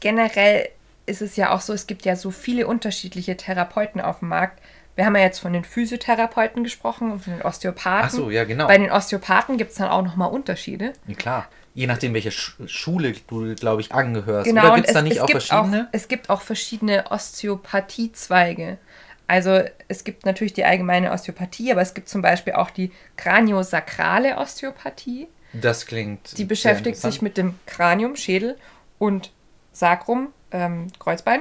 generell 0.00 0.68
ist 1.06 1.22
es 1.22 1.36
ja 1.36 1.52
auch 1.52 1.60
so, 1.60 1.72
es 1.72 1.86
gibt 1.86 2.04
ja 2.04 2.16
so 2.16 2.30
viele 2.30 2.66
unterschiedliche 2.66 3.36
Therapeuten 3.36 4.00
auf 4.00 4.20
dem 4.20 4.28
Markt. 4.28 4.60
Wir 4.96 5.04
haben 5.04 5.16
ja 5.16 5.22
jetzt 5.22 5.40
von 5.40 5.52
den 5.52 5.64
Physiotherapeuten 5.64 6.62
gesprochen 6.62 7.10
und 7.10 7.24
von 7.24 7.32
den 7.34 7.42
Osteopathen. 7.42 8.06
Ach 8.06 8.10
so, 8.10 8.30
ja, 8.30 8.44
genau. 8.44 8.68
Bei 8.68 8.78
den 8.78 8.90
Osteopathen 8.90 9.58
gibt 9.58 9.72
es 9.72 9.78
dann 9.78 9.88
auch 9.88 10.02
nochmal 10.02 10.30
Unterschiede. 10.30 10.92
Ja, 11.06 11.14
klar. 11.14 11.48
Je 11.74 11.88
nachdem, 11.88 12.14
welche 12.14 12.30
Sch 12.30 12.54
Schule 12.66 13.14
du, 13.26 13.56
glaube 13.56 13.80
ich, 13.80 13.92
angehörst. 13.92 14.46
Genau, 14.46 14.62
Oder 14.62 14.70
und 14.70 14.76
gibt 14.76 14.88
es 14.88 14.94
da 14.94 15.02
nicht 15.02 15.16
es 15.16 15.20
auch 15.20 15.26
gibt 15.26 15.42
verschiedene? 15.42 15.82
Auch, 15.82 15.88
es 15.90 16.06
gibt 16.06 16.30
auch 16.30 16.40
verschiedene 16.40 17.10
Osteopathiezweige. 17.10 18.78
Also 19.26 19.62
es 19.88 20.04
gibt 20.04 20.26
natürlich 20.26 20.52
die 20.52 20.64
allgemeine 20.64 21.10
Osteopathie, 21.12 21.72
aber 21.72 21.80
es 21.80 21.94
gibt 21.94 22.08
zum 22.08 22.20
Beispiel 22.22 22.52
auch 22.54 22.70
die 22.70 22.92
kraniosakrale 23.16 24.36
Osteopathie. 24.36 25.28
das 25.52 25.86
klingt. 25.86 26.36
Die 26.38 26.44
beschäftigt 26.44 26.96
sich 26.98 27.22
mit 27.22 27.36
dem 27.36 27.58
Kranium, 27.66 28.16
Schädel 28.16 28.56
und 28.98 29.30
Sacrum, 29.72 30.28
ähm, 30.50 30.88
Kreuzbein. 30.98 31.40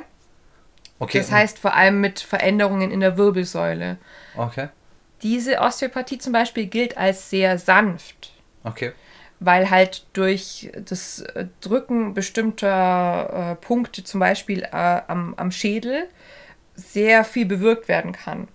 Okay. 0.99 1.17
Das 1.19 1.31
heißt 1.31 1.59
vor 1.59 1.73
allem 1.73 1.99
mit 2.01 2.19
Veränderungen 2.19 2.91
in 2.91 2.99
der 2.99 3.17
Wirbelsäule. 3.17 3.97
Okay. 4.37 4.69
Diese 5.21 5.59
Osteopathie 5.59 6.17
zum 6.17 6.33
Beispiel 6.33 6.65
gilt 6.67 6.97
als 6.97 7.29
sehr 7.29 7.57
sanft, 7.57 8.33
Okay. 8.63 8.91
weil 9.39 9.69
halt 9.69 10.05
durch 10.13 10.69
das 10.85 11.19
äh, 11.21 11.45
Drücken 11.61 12.13
bestimmter 12.13 13.51
äh, 13.51 13.65
Punkte, 13.65 14.03
zum 14.03 14.19
Beispiel 14.19 14.63
äh, 14.63 15.01
am, 15.07 15.33
am 15.35 15.51
Schädel, 15.51 16.07
sehr 16.75 17.23
viel 17.23 17.45
bewirkt 17.45 17.87
werden 17.87 18.11
kann. 18.11 18.47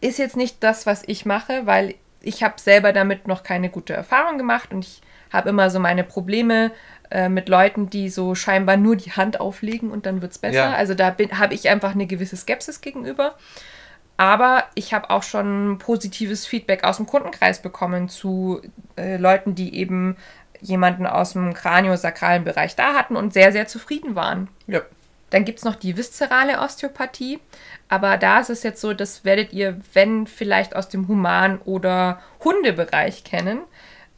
Ist 0.00 0.18
jetzt 0.18 0.36
nicht 0.36 0.62
das, 0.62 0.86
was 0.86 1.02
ich 1.06 1.26
mache, 1.26 1.66
weil 1.66 1.94
ich 2.22 2.42
habe 2.42 2.60
selber 2.60 2.92
damit 2.92 3.26
noch 3.26 3.42
keine 3.42 3.70
gute 3.70 3.92
Erfahrung 3.92 4.38
gemacht 4.38 4.72
und 4.72 4.84
ich 4.84 5.00
habe 5.32 5.48
immer 5.50 5.70
so 5.70 5.78
meine 5.78 6.04
Probleme 6.04 6.72
äh, 7.10 7.28
mit 7.28 7.48
Leuten, 7.48 7.88
die 7.90 8.08
so 8.08 8.34
scheinbar 8.34 8.76
nur 8.76 8.96
die 8.96 9.12
Hand 9.12 9.40
auflegen 9.40 9.90
und 9.90 10.06
dann 10.06 10.22
wird 10.22 10.32
es 10.32 10.38
besser. 10.38 10.54
Ja. 10.54 10.72
Also 10.72 10.94
da 10.94 11.16
habe 11.32 11.54
ich 11.54 11.68
einfach 11.68 11.92
eine 11.94 12.06
gewisse 12.06 12.36
Skepsis 12.36 12.80
gegenüber. 12.80 13.36
Aber 14.16 14.64
ich 14.74 14.92
habe 14.92 15.08
auch 15.08 15.22
schon 15.22 15.78
positives 15.78 16.46
Feedback 16.46 16.84
aus 16.84 16.98
dem 16.98 17.06
Kundenkreis 17.06 17.62
bekommen 17.62 18.10
zu 18.10 18.60
äh, 18.96 19.16
Leuten, 19.16 19.54
die 19.54 19.74
eben 19.74 20.16
jemanden 20.60 21.06
aus 21.06 21.32
dem 21.32 21.54
kraniosakralen 21.54 22.44
Bereich 22.44 22.76
da 22.76 22.92
hatten 22.92 23.16
und 23.16 23.32
sehr, 23.32 23.50
sehr 23.52 23.66
zufrieden 23.66 24.14
waren. 24.14 24.48
Ja. 24.66 24.82
Dann 25.30 25.44
gibt 25.44 25.58
es 25.58 25.64
noch 25.64 25.76
die 25.76 25.96
viszerale 25.96 26.60
Osteopathie. 26.60 27.40
Aber 27.88 28.16
da 28.16 28.40
ist 28.40 28.50
es 28.50 28.62
jetzt 28.62 28.80
so, 28.80 28.92
das 28.92 29.24
werdet 29.24 29.52
ihr, 29.52 29.80
wenn 29.92 30.26
vielleicht 30.26 30.76
aus 30.76 30.88
dem 30.88 31.08
Human- 31.08 31.60
oder 31.62 32.20
Hundebereich 32.44 33.24
kennen. 33.24 33.60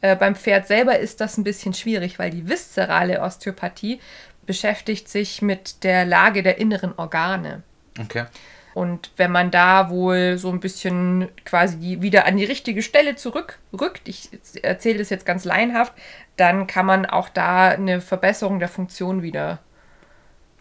Äh, 0.01 0.15
beim 0.15 0.35
Pferd 0.35 0.67
selber 0.67 0.99
ist 0.99 1.21
das 1.21 1.37
ein 1.37 1.43
bisschen 1.43 1.73
schwierig, 1.73 2.19
weil 2.19 2.29
die 2.29 2.47
viszerale 2.49 3.21
Osteopathie 3.21 3.99
beschäftigt 4.45 5.07
sich 5.07 5.41
mit 5.41 5.83
der 5.83 6.05
Lage 6.05 6.43
der 6.43 6.57
inneren 6.57 6.93
Organe. 6.97 7.63
Okay. 7.99 8.25
Und 8.73 9.11
wenn 9.17 9.31
man 9.31 9.51
da 9.51 9.89
wohl 9.89 10.37
so 10.37 10.49
ein 10.49 10.59
bisschen 10.59 11.29
quasi 11.45 12.01
wieder 12.01 12.25
an 12.25 12.37
die 12.37 12.43
richtige 12.43 12.81
Stelle 12.81 13.15
zurückrückt, 13.15 14.07
ich 14.07 14.29
erzähle 14.63 14.99
das 14.99 15.11
jetzt 15.11 15.25
ganz 15.25 15.45
laienhaft, 15.45 15.93
dann 16.37 16.65
kann 16.65 16.87
man 16.87 17.05
auch 17.05 17.29
da 17.29 17.69
eine 17.69 18.01
Verbesserung 18.01 18.59
der 18.59 18.69
Funktion 18.69 19.21
wieder 19.21 19.59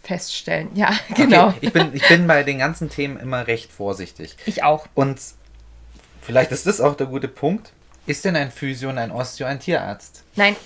feststellen. 0.03 0.71
Ja, 0.75 0.93
genau. 1.15 1.49
Okay. 1.49 1.59
Ich, 1.61 1.73
bin, 1.73 1.95
ich 1.95 2.07
bin 2.09 2.27
bei 2.27 2.43
den 2.43 2.59
ganzen 2.59 2.91
Themen 2.91 3.19
immer 3.19 3.47
recht 3.47 3.73
vorsichtig. 3.73 4.37
Ich 4.47 4.62
auch. 4.62 4.87
Und 4.95 5.21
vielleicht 6.21 6.53
ist 6.53 6.67
das 6.67 6.81
auch 6.81 6.97
der 6.97 7.07
gute 7.07 7.29
Punkt. 7.29 7.73
Ist 8.07 8.25
denn 8.25 8.35
ein 8.35 8.51
Physio 8.51 8.91
und 8.91 8.99
ein 8.99 9.12
Osteo 9.12 9.47
ein 9.47 9.61
Tierarzt? 9.61 10.25
Nein. 10.35 10.57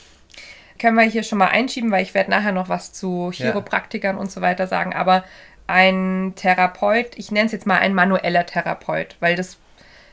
Können 0.78 0.96
wir 0.96 1.04
hier 1.04 1.22
schon 1.22 1.38
mal 1.38 1.48
einschieben, 1.48 1.90
weil 1.90 2.02
ich 2.02 2.14
werde 2.14 2.30
nachher 2.30 2.52
noch 2.52 2.68
was 2.68 2.92
zu 2.92 3.30
Chiropraktikern 3.32 4.16
ja. 4.16 4.20
und 4.20 4.30
so 4.30 4.40
weiter 4.40 4.66
sagen. 4.66 4.92
Aber 4.92 5.24
ein 5.66 6.34
Therapeut, 6.36 7.16
ich 7.16 7.30
nenne 7.30 7.46
es 7.46 7.52
jetzt 7.52 7.66
mal 7.66 7.78
ein 7.78 7.94
manueller 7.94 8.46
Therapeut, 8.46 9.16
weil 9.20 9.36
das, 9.36 9.56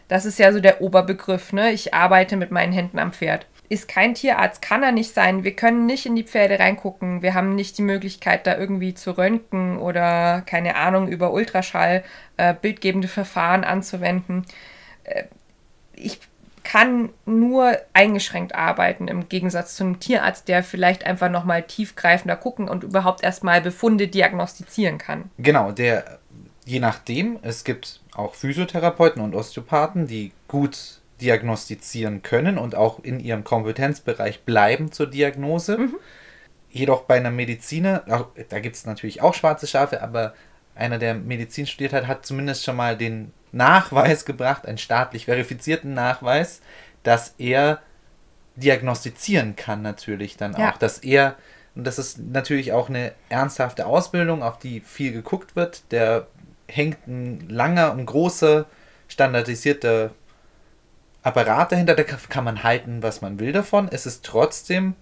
das 0.08 0.26
ist 0.26 0.40
ja 0.40 0.52
so 0.52 0.60
der 0.60 0.82
Oberbegriff, 0.82 1.54
ne? 1.54 1.72
Ich 1.72 1.94
arbeite 1.94 2.38
mit 2.38 2.52
meinen 2.52 2.74
Händen 2.74 3.00
am 3.00 3.12
Pferd. 3.12 3.46
Ist 3.70 3.88
kein 3.88 4.14
Tierarzt, 4.14 4.62
kann 4.62 4.84
er 4.84 4.92
nicht 4.92 5.14
sein. 5.14 5.44
Wir 5.44 5.56
können 5.56 5.86
nicht 5.86 6.06
in 6.06 6.16
die 6.16 6.24
Pferde 6.24 6.60
reingucken. 6.60 7.22
Wir 7.22 7.34
haben 7.34 7.56
nicht 7.56 7.78
die 7.78 7.82
Möglichkeit, 7.82 8.46
da 8.46 8.58
irgendwie 8.58 8.94
zu 8.94 9.18
röntgen 9.18 9.78
oder, 9.78 10.42
keine 10.42 10.76
Ahnung, 10.76 11.08
über 11.08 11.32
Ultraschall 11.32 12.04
äh, 12.38 12.54
bildgebende 12.54 13.08
Verfahren 13.08 13.64
anzuwenden. 13.64 14.46
Äh, 15.06 15.24
ich 15.96 16.20
kann 16.64 17.10
nur 17.26 17.78
eingeschränkt 17.94 18.56
arbeiten, 18.56 19.08
im 19.08 19.30
Gegensatz 19.30 19.76
zu 19.76 19.84
einem 19.84 20.00
Tierarzt, 20.00 20.48
der 20.48 20.64
vielleicht 20.64 21.06
einfach 21.06 21.30
nochmal 21.30 21.64
tiefgreifender 21.64 22.36
gucken 22.36 22.70
und 22.70 22.84
überhaupt 22.84 23.24
erstmal 23.24 23.62
Befunde 23.62 24.08
diagnostizieren 24.08 24.98
kann. 24.98 25.30
Genau, 25.38 25.72
der, 25.72 26.20
je 26.66 26.80
nachdem, 26.80 27.38
es 27.42 27.64
gibt 27.64 28.02
auch 28.16 28.36
Physiotherapeuten 28.36 29.22
und 29.22 29.36
Osteopathen, 29.36 30.08
die 30.08 30.32
gut 30.48 31.02
diagnostizieren 31.24 32.22
können 32.22 32.58
und 32.58 32.76
auch 32.76 33.00
in 33.04 33.20
ihrem 33.20 33.44
Kompetenzbereich 33.44 34.44
bleiben 34.44 34.92
zur 34.92 35.08
Diagnose. 35.08 35.78
Mhm. 35.78 35.96
Jedoch 36.70 37.04
bei 37.04 37.16
einer 37.16 37.32
Mediziner, 37.32 38.04
auch, 38.10 38.28
da 38.50 38.60
gibt 38.60 38.76
es 38.76 38.86
natürlich 38.86 39.22
auch 39.22 39.34
schwarze 39.34 39.68
Schafe, 39.68 40.02
aber 40.02 40.34
einer, 40.76 40.98
der 40.98 41.14
Medizin 41.14 41.66
studiert 41.66 41.94
hat, 41.94 42.08
hat 42.08 42.26
zumindest 42.26 42.64
schon 42.64 42.76
mal 42.76 42.98
den 42.98 43.32
Nachweis 43.52 44.26
gebracht, 44.26 44.66
einen 44.66 44.80
staatlich 44.80 45.26
verifizierten 45.26 45.94
Nachweis, 45.94 46.62
dass 47.04 47.36
er 47.38 47.80
diagnostizieren 48.56 49.56
kann 49.56 49.82
natürlich 49.82 50.38
dann 50.38 50.54
ja. 50.58 50.72
auch, 50.72 50.78
dass 50.78 51.00
er 51.00 51.36
und 51.76 51.86
das 51.86 51.98
ist 51.98 52.20
natürlich 52.20 52.72
auch 52.72 52.90
eine 52.90 53.14
ernsthafte 53.30 53.86
Ausbildung, 53.88 54.44
auf 54.44 54.60
die 54.60 54.80
viel 54.82 55.12
geguckt 55.12 55.56
wird. 55.56 55.92
Der 55.92 56.28
hängt 56.68 57.08
ein 57.08 57.50
langer 57.50 57.94
und 57.94 58.06
großer 58.06 58.66
standardisierter 59.08 60.12
Apparat 61.24 61.72
dahinter, 61.72 61.96
da 61.96 62.04
kann 62.04 62.44
man 62.44 62.64
halten, 62.64 63.02
was 63.02 63.22
man 63.22 63.40
will 63.40 63.54
davon. 63.54 63.88
Es 63.92 64.06
ist 64.06 64.26
trotzdem 64.26 64.96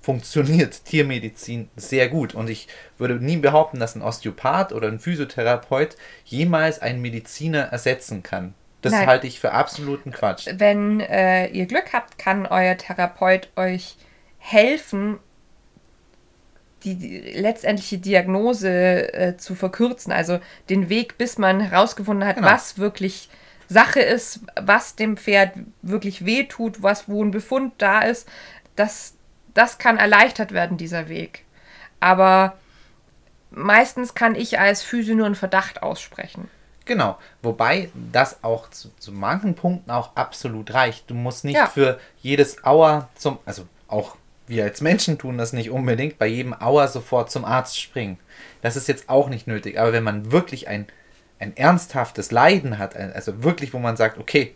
funktioniert 0.00 0.84
Tiermedizin 0.84 1.68
sehr 1.76 2.08
gut. 2.08 2.34
Und 2.34 2.48
ich 2.48 2.68
würde 2.96 3.14
nie 3.16 3.36
behaupten, 3.36 3.78
dass 3.78 3.94
ein 3.94 4.02
Osteopath 4.02 4.72
oder 4.72 4.88
ein 4.88 5.00
Physiotherapeut 5.00 5.96
jemals 6.24 6.80
einen 6.80 7.02
Mediziner 7.02 7.64
ersetzen 7.64 8.22
kann. 8.22 8.54
Das 8.80 8.92
Nein. 8.92 9.06
halte 9.06 9.26
ich 9.26 9.40
für 9.40 9.52
absoluten 9.52 10.12
Quatsch. 10.12 10.48
Wenn 10.54 11.00
äh, 11.00 11.48
ihr 11.48 11.66
Glück 11.66 11.92
habt, 11.92 12.16
kann 12.16 12.46
euer 12.46 12.76
Therapeut 12.76 13.50
euch 13.56 13.96
helfen, 14.38 15.18
die, 16.84 16.94
die 16.94 17.18
letztendliche 17.18 17.98
Diagnose 17.98 19.12
äh, 19.12 19.36
zu 19.36 19.56
verkürzen. 19.56 20.12
Also 20.12 20.38
den 20.70 20.88
Weg, 20.88 21.18
bis 21.18 21.38
man 21.38 21.60
herausgefunden 21.60 22.26
hat, 22.26 22.36
genau. 22.36 22.48
was 22.48 22.78
wirklich 22.78 23.28
Sache 23.68 24.00
ist, 24.00 24.40
was 24.60 24.96
dem 24.96 25.16
Pferd 25.16 25.52
wirklich 25.82 26.24
wehtut, 26.24 26.82
was 26.82 27.08
wo 27.08 27.22
ein 27.22 27.30
Befund 27.30 27.74
da 27.78 28.00
ist. 28.00 28.28
Das, 28.76 29.14
das 29.54 29.78
kann 29.78 29.98
erleichtert 29.98 30.52
werden, 30.52 30.78
dieser 30.78 31.08
Weg. 31.08 31.44
Aber 32.00 32.56
meistens 33.50 34.14
kann 34.14 34.34
ich 34.34 34.58
als 34.58 34.82
Physio 34.82 35.14
nur 35.14 35.26
einen 35.26 35.34
Verdacht 35.34 35.82
aussprechen. 35.82 36.48
Genau, 36.84 37.18
wobei 37.42 37.90
das 38.12 38.42
auch 38.42 38.70
zu, 38.70 38.90
zu 38.98 39.12
manchen 39.12 39.54
Punkten 39.54 39.90
auch 39.90 40.16
absolut 40.16 40.72
reicht. 40.72 41.10
Du 41.10 41.14
musst 41.14 41.44
nicht 41.44 41.56
ja. 41.56 41.66
für 41.66 42.00
jedes 42.22 42.64
Auer 42.64 43.10
zum, 43.14 43.38
also 43.44 43.66
auch 43.88 44.16
wir 44.46 44.64
als 44.64 44.80
Menschen 44.80 45.18
tun 45.18 45.36
das 45.36 45.52
nicht 45.52 45.70
unbedingt, 45.70 46.18
bei 46.18 46.26
jedem 46.26 46.58
Auer 46.58 46.88
sofort 46.88 47.30
zum 47.30 47.44
Arzt 47.44 47.78
springen. 47.78 48.18
Das 48.62 48.76
ist 48.76 48.88
jetzt 48.88 49.10
auch 49.10 49.28
nicht 49.28 49.46
nötig. 49.46 49.78
Aber 49.78 49.92
wenn 49.92 50.02
man 50.02 50.32
wirklich 50.32 50.68
ein, 50.68 50.86
ein 51.38 51.56
ernsthaftes 51.56 52.30
Leiden 52.30 52.78
hat, 52.78 52.96
also 52.96 53.42
wirklich, 53.42 53.72
wo 53.72 53.78
man 53.78 53.96
sagt, 53.96 54.18
okay, 54.18 54.54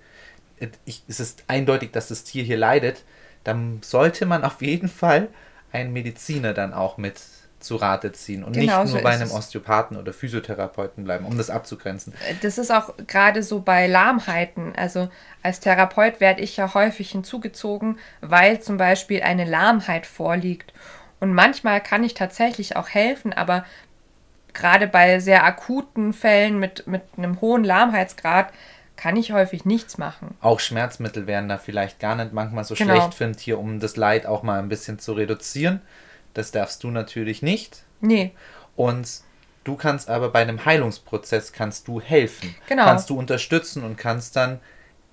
ich, 0.85 1.03
es 1.09 1.21
ist 1.21 1.45
eindeutig, 1.49 1.93
dass 1.93 2.09
das 2.09 2.25
Tier 2.25 2.45
hier 2.45 2.57
leidet, 2.57 3.05
dann 3.45 3.81
sollte 3.83 4.27
man 4.27 4.45
auf 4.45 4.63
jeden 4.63 4.89
Fall 4.89 5.29
einen 5.73 5.93
Mediziner 5.93 6.53
dann 6.53 6.73
auch 6.73 6.99
mit 6.99 7.21
zu 7.63 7.77
Rate 7.77 8.13
ziehen 8.13 8.43
und 8.43 8.55
genau 8.55 8.83
nicht 8.83 8.93
nur 8.93 8.99
so 8.99 9.05
bei 9.05 9.15
einem 9.15 9.31
Osteopathen 9.31 9.97
oder 9.97 10.13
Physiotherapeuten 10.13 11.05
bleiben, 11.05 11.25
um 11.25 11.39
das 11.39 11.49
abzugrenzen. 11.49 12.13
Das 12.43 12.59
ist 12.59 12.73
auch 12.73 12.95
gerade 13.07 13.43
so 13.43 13.61
bei 13.61 13.87
Lahmheiten. 13.87 14.73
Also 14.77 15.09
als 15.43 15.61
Therapeut 15.61 16.21
werde 16.21 16.43
ich 16.43 16.57
ja 16.57 16.75
häufig 16.75 17.13
hinzugezogen, 17.13 17.99
weil 18.21 18.61
zum 18.61 18.77
Beispiel 18.77 19.23
eine 19.23 19.45
Lahmheit 19.45 20.07
vorliegt. 20.07 20.73
Und 21.21 21.33
manchmal 21.35 21.81
kann 21.81 22.03
ich 22.03 22.15
tatsächlich 22.15 22.75
auch 22.75 22.89
helfen, 22.89 23.33
aber 23.33 23.65
gerade 24.55 24.87
bei 24.87 25.19
sehr 25.21 25.45
akuten 25.45 26.13
Fällen 26.13 26.59
mit, 26.59 26.87
mit 26.87 27.03
einem 27.17 27.41
hohen 27.41 27.65
Lahmheitsgrad 27.65 28.53
kann 28.97 29.17
ich 29.17 29.33
häufig 29.33 29.65
nichts 29.65 29.99
machen. 29.99 30.37
Auch 30.41 30.61
Schmerzmittel 30.61 31.27
wären 31.27 31.49
da 31.49 31.59
vielleicht 31.59 31.99
gar 31.99 32.15
nicht 32.15 32.33
manchmal 32.33 32.65
so 32.65 32.75
genau. 32.75 32.95
schlecht 32.95 33.21
ein 33.21 33.37
Tier, 33.37 33.59
um 33.59 33.81
das 33.81 33.97
Leid 33.97 34.27
auch 34.27 34.43
mal 34.43 34.59
ein 34.59 34.69
bisschen 34.69 34.99
zu 34.99 35.15
reduzieren. 35.15 35.81
Das 36.35 36.53
darfst 36.53 36.85
du 36.85 36.91
natürlich 36.91 37.43
nicht. 37.43 37.83
Nee. 38.01 38.33
Und 38.77 39.09
du 39.65 39.77
kannst 39.77 40.09
aber 40.09 40.29
bei 40.29 40.43
einem 40.43 40.65
Heilungsprozess 40.65 41.53
kannst 41.53 41.89
du 41.89 42.01
helfen. 42.01 42.55
Genau. 42.69 42.85
Kannst 42.85 43.11
du 43.11 43.19
unterstützen 43.19 43.83
und 43.83 43.97
kannst 43.97 44.37
dann 44.37 44.61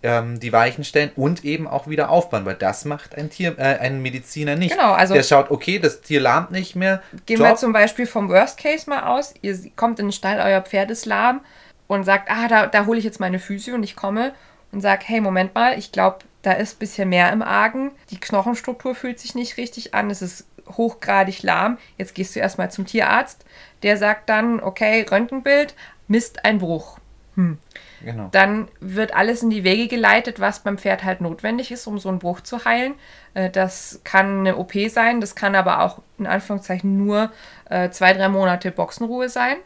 ähm, 0.01 0.39
die 0.39 0.53
Weichen 0.53 0.83
stellen 0.83 1.11
und 1.15 1.43
eben 1.43 1.67
auch 1.67 1.87
wieder 1.87 2.09
aufbauen, 2.09 2.45
weil 2.45 2.55
das 2.55 2.85
macht 2.85 3.15
ein 3.15 3.29
Tier, 3.29 3.57
äh, 3.57 3.77
ein 3.79 4.01
Mediziner 4.01 4.55
nicht. 4.55 4.71
Genau, 4.71 4.93
also 4.93 5.13
der 5.13 5.23
schaut, 5.23 5.51
okay, 5.51 5.79
das 5.79 6.01
Tier 6.01 6.21
lahmt 6.21 6.51
nicht 6.51 6.75
mehr. 6.75 7.01
Gehen 7.25 7.39
Job. 7.39 7.47
wir 7.47 7.55
zum 7.55 7.73
Beispiel 7.73 8.05
vom 8.05 8.29
Worst 8.29 8.57
Case 8.57 8.89
mal 8.89 9.03
aus. 9.03 9.33
Ihr 9.41 9.57
kommt 9.75 9.99
in 9.99 10.07
den 10.07 10.11
Stall, 10.11 10.39
euer 10.39 10.61
Pferd 10.61 10.91
ist 10.91 11.05
lahm 11.05 11.41
und 11.87 12.03
sagt, 12.03 12.29
ah, 12.31 12.47
da, 12.47 12.67
da 12.67 12.85
hole 12.85 12.99
ich 12.99 13.05
jetzt 13.05 13.19
meine 13.19 13.39
Physio 13.39 13.75
und 13.75 13.83
ich 13.83 13.95
komme 13.95 14.33
und 14.71 14.81
sage, 14.81 15.03
hey, 15.05 15.21
Moment 15.21 15.53
mal, 15.55 15.77
ich 15.77 15.91
glaube, 15.91 16.19
da 16.41 16.53
ist 16.53 16.75
ein 16.75 16.79
bisschen 16.79 17.09
mehr 17.09 17.33
im 17.33 17.41
Argen. 17.41 17.91
Die 18.11 18.19
Knochenstruktur 18.19 18.95
fühlt 18.95 19.19
sich 19.19 19.35
nicht 19.35 19.57
richtig 19.57 19.93
an, 19.93 20.09
es 20.09 20.21
ist 20.21 20.45
hochgradig 20.77 21.43
lahm. 21.43 21.77
Jetzt 21.97 22.15
gehst 22.15 22.35
du 22.35 22.39
erstmal 22.39 22.71
zum 22.71 22.85
Tierarzt. 22.85 23.43
Der 23.83 23.97
sagt 23.97 24.29
dann, 24.29 24.61
okay, 24.61 25.05
Röntgenbild, 25.09 25.75
misst 26.07 26.45
ein 26.45 26.59
Bruch. 26.59 26.99
Hm. 27.35 27.57
Genau. 28.03 28.29
Dann 28.31 28.69
wird 28.79 29.13
alles 29.13 29.43
in 29.43 29.49
die 29.49 29.63
Wege 29.63 29.87
geleitet, 29.87 30.39
was 30.39 30.61
beim 30.61 30.77
Pferd 30.77 31.03
halt 31.03 31.21
notwendig 31.21 31.71
ist, 31.71 31.87
um 31.87 31.99
so 31.99 32.09
einen 32.09 32.19
Bruch 32.19 32.41
zu 32.41 32.65
heilen. 32.65 32.95
Äh, 33.33 33.49
das 33.49 34.01
kann 34.03 34.39
eine 34.39 34.57
OP 34.57 34.73
sein, 34.89 35.21
das 35.21 35.35
kann 35.35 35.55
aber 35.55 35.81
auch 35.81 36.01
in 36.17 36.27
Anführungszeichen 36.27 36.97
nur 36.97 37.31
äh, 37.69 37.89
zwei, 37.89 38.13
drei 38.13 38.29
Monate 38.29 38.71
Boxenruhe 38.71 39.29
sein. 39.29 39.57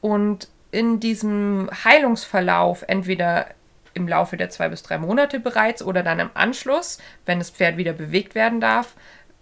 Und 0.00 0.48
in 0.70 1.00
diesem 1.00 1.70
Heilungsverlauf 1.84 2.84
entweder 2.88 3.46
im 3.94 4.08
Laufe 4.08 4.36
der 4.36 4.50
zwei 4.50 4.68
bis 4.68 4.82
drei 4.82 4.98
Monate 4.98 5.38
bereits 5.40 5.82
oder 5.82 6.02
dann 6.02 6.18
im 6.18 6.30
Anschluss, 6.34 6.98
wenn 7.26 7.38
das 7.38 7.50
Pferd 7.50 7.76
wieder 7.76 7.92
bewegt 7.92 8.34
werden 8.34 8.60
darf, 8.60 8.94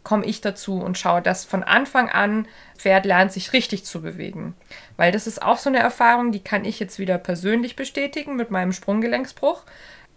komme 0.02 0.26
ich 0.26 0.40
dazu 0.40 0.80
und 0.80 0.98
schaue, 0.98 1.22
dass 1.22 1.44
von 1.44 1.62
Anfang 1.62 2.10
an 2.10 2.46
Pferd 2.76 3.06
lernt, 3.06 3.32
sich 3.32 3.52
richtig 3.52 3.84
zu 3.84 4.02
bewegen. 4.02 4.54
Weil 5.02 5.10
das 5.10 5.26
ist 5.26 5.42
auch 5.42 5.58
so 5.58 5.68
eine 5.68 5.80
Erfahrung, 5.80 6.30
die 6.30 6.44
kann 6.44 6.64
ich 6.64 6.78
jetzt 6.78 7.00
wieder 7.00 7.18
persönlich 7.18 7.74
bestätigen 7.74 8.36
mit 8.36 8.52
meinem 8.52 8.70
Sprunggelenksbruch. 8.70 9.64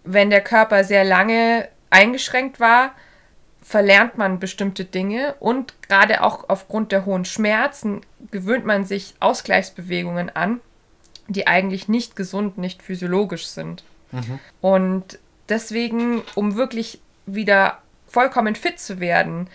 Wenn 0.03 0.29
der 0.29 0.41
Körper 0.41 0.83
sehr 0.83 1.03
lange 1.03 1.67
eingeschränkt 1.89 2.59
war, 2.59 2.93
verlernt 3.63 4.19
man 4.19 4.37
bestimmte 4.37 4.85
Dinge 4.85 5.33
und 5.39 5.73
gerade 5.81 6.21
auch 6.21 6.49
aufgrund 6.49 6.91
der 6.91 7.07
hohen 7.07 7.25
Schmerzen 7.25 8.01
gewöhnt 8.29 8.67
man 8.67 8.85
sich 8.85 9.15
Ausgleichsbewegungen 9.19 10.29
an, 10.29 10.61
die 11.29 11.47
eigentlich 11.47 11.87
nicht 11.87 12.15
gesund, 12.15 12.59
nicht 12.59 12.83
physiologisch 12.83 13.47
sind. 13.47 13.83
Mhm. 14.11 14.39
Und 14.61 15.17
deswegen, 15.49 16.21
um 16.35 16.57
wirklich 16.57 17.01
wieder 17.25 17.79
vollkommen 18.05 18.55
fit 18.55 18.79
zu 18.79 18.99
werden, 18.99 19.49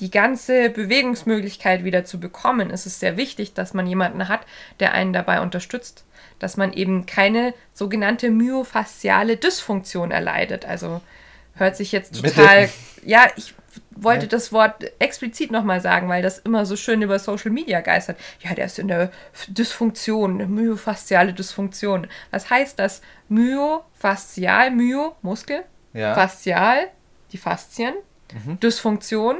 die 0.00 0.10
ganze 0.10 0.70
Bewegungsmöglichkeit 0.70 1.84
wieder 1.84 2.04
zu 2.04 2.18
bekommen, 2.18 2.70
ist 2.70 2.86
es 2.86 3.00
sehr 3.00 3.16
wichtig, 3.16 3.54
dass 3.54 3.74
man 3.74 3.86
jemanden 3.86 4.28
hat, 4.28 4.40
der 4.80 4.92
einen 4.92 5.12
dabei 5.12 5.40
unterstützt, 5.40 6.04
dass 6.38 6.56
man 6.56 6.72
eben 6.72 7.06
keine 7.06 7.54
sogenannte 7.72 8.30
myofasziale 8.30 9.36
Dysfunktion 9.36 10.10
erleidet. 10.10 10.64
Also 10.64 11.00
hört 11.54 11.76
sich 11.76 11.92
jetzt 11.92 12.20
total, 12.20 12.68
ja, 13.04 13.28
ich 13.36 13.54
wollte 13.90 14.26
ja. 14.26 14.28
das 14.28 14.52
Wort 14.52 14.84
explizit 14.98 15.50
nochmal 15.50 15.80
sagen, 15.80 16.08
weil 16.08 16.22
das 16.22 16.38
immer 16.38 16.66
so 16.66 16.76
schön 16.76 17.02
über 17.02 17.18
Social 17.18 17.50
Media 17.50 17.80
geistert. 17.80 18.18
Ja, 18.40 18.54
der 18.54 18.66
ist 18.66 18.78
in 18.78 18.88
der 18.88 19.10
Dysfunktion, 19.48 20.34
eine 20.34 20.46
myofasziale 20.46 21.32
Dysfunktion. 21.32 22.08
Was 22.30 22.50
heißt 22.50 22.78
das? 22.78 23.02
Myofaszial, 23.28 24.70
Myo, 24.70 25.14
Muskel, 25.22 25.62
ja. 25.92 26.14
faszial, 26.14 26.88
die 27.32 27.38
Faszien, 27.38 27.94
mhm. 28.32 28.58
Dysfunktion, 28.60 29.36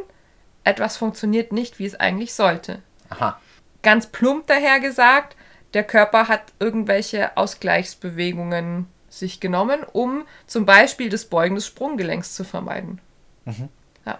etwas 0.64 0.96
funktioniert 0.96 1.52
nicht, 1.52 1.78
wie 1.78 1.86
es 1.86 1.94
eigentlich 1.94 2.34
sollte. 2.34 2.82
Aha. 3.10 3.38
Ganz 3.82 4.06
plump 4.06 4.46
daher 4.46 4.80
gesagt, 4.80 5.36
der 5.74 5.84
Körper 5.84 6.28
hat 6.28 6.52
irgendwelche 6.58 7.36
Ausgleichsbewegungen 7.36 8.86
sich 9.08 9.40
genommen, 9.40 9.84
um 9.92 10.24
zum 10.46 10.66
Beispiel 10.66 11.08
das 11.08 11.26
Beugen 11.26 11.54
des 11.54 11.66
Sprunggelenks 11.66 12.34
zu 12.34 12.44
vermeiden. 12.44 13.00
Mhm. 13.44 13.68
Ja. 14.06 14.18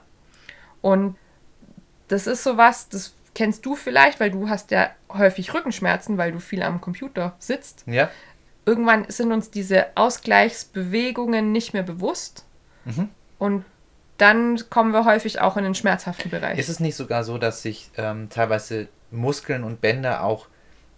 Und 0.82 1.16
das 2.08 2.26
ist 2.26 2.44
sowas, 2.44 2.88
das 2.88 3.14
kennst 3.34 3.66
du 3.66 3.74
vielleicht, 3.74 4.20
weil 4.20 4.30
du 4.30 4.48
hast 4.48 4.70
ja 4.70 4.90
häufig 5.12 5.52
Rückenschmerzen, 5.54 6.18
weil 6.18 6.32
du 6.32 6.38
viel 6.38 6.62
am 6.62 6.80
Computer 6.80 7.34
sitzt. 7.38 7.84
Ja. 7.86 8.10
Irgendwann 8.66 9.06
sind 9.08 9.32
uns 9.32 9.50
diese 9.50 9.96
Ausgleichsbewegungen 9.96 11.52
nicht 11.52 11.72
mehr 11.72 11.82
bewusst. 11.82 12.44
Mhm. 12.84 13.10
Und 13.38 13.64
dann 14.18 14.58
kommen 14.70 14.92
wir 14.92 15.04
häufig 15.04 15.40
auch 15.40 15.56
in 15.56 15.64
den 15.64 15.74
schmerzhaften 15.74 16.30
Bereich. 16.30 16.58
Ist 16.58 16.68
es 16.68 16.80
nicht 16.80 16.96
sogar 16.96 17.24
so, 17.24 17.38
dass 17.38 17.62
sich 17.62 17.90
ähm, 17.96 18.28
teilweise 18.30 18.88
Muskeln 19.10 19.64
und 19.64 19.80
Bänder 19.80 20.22
auch 20.22 20.46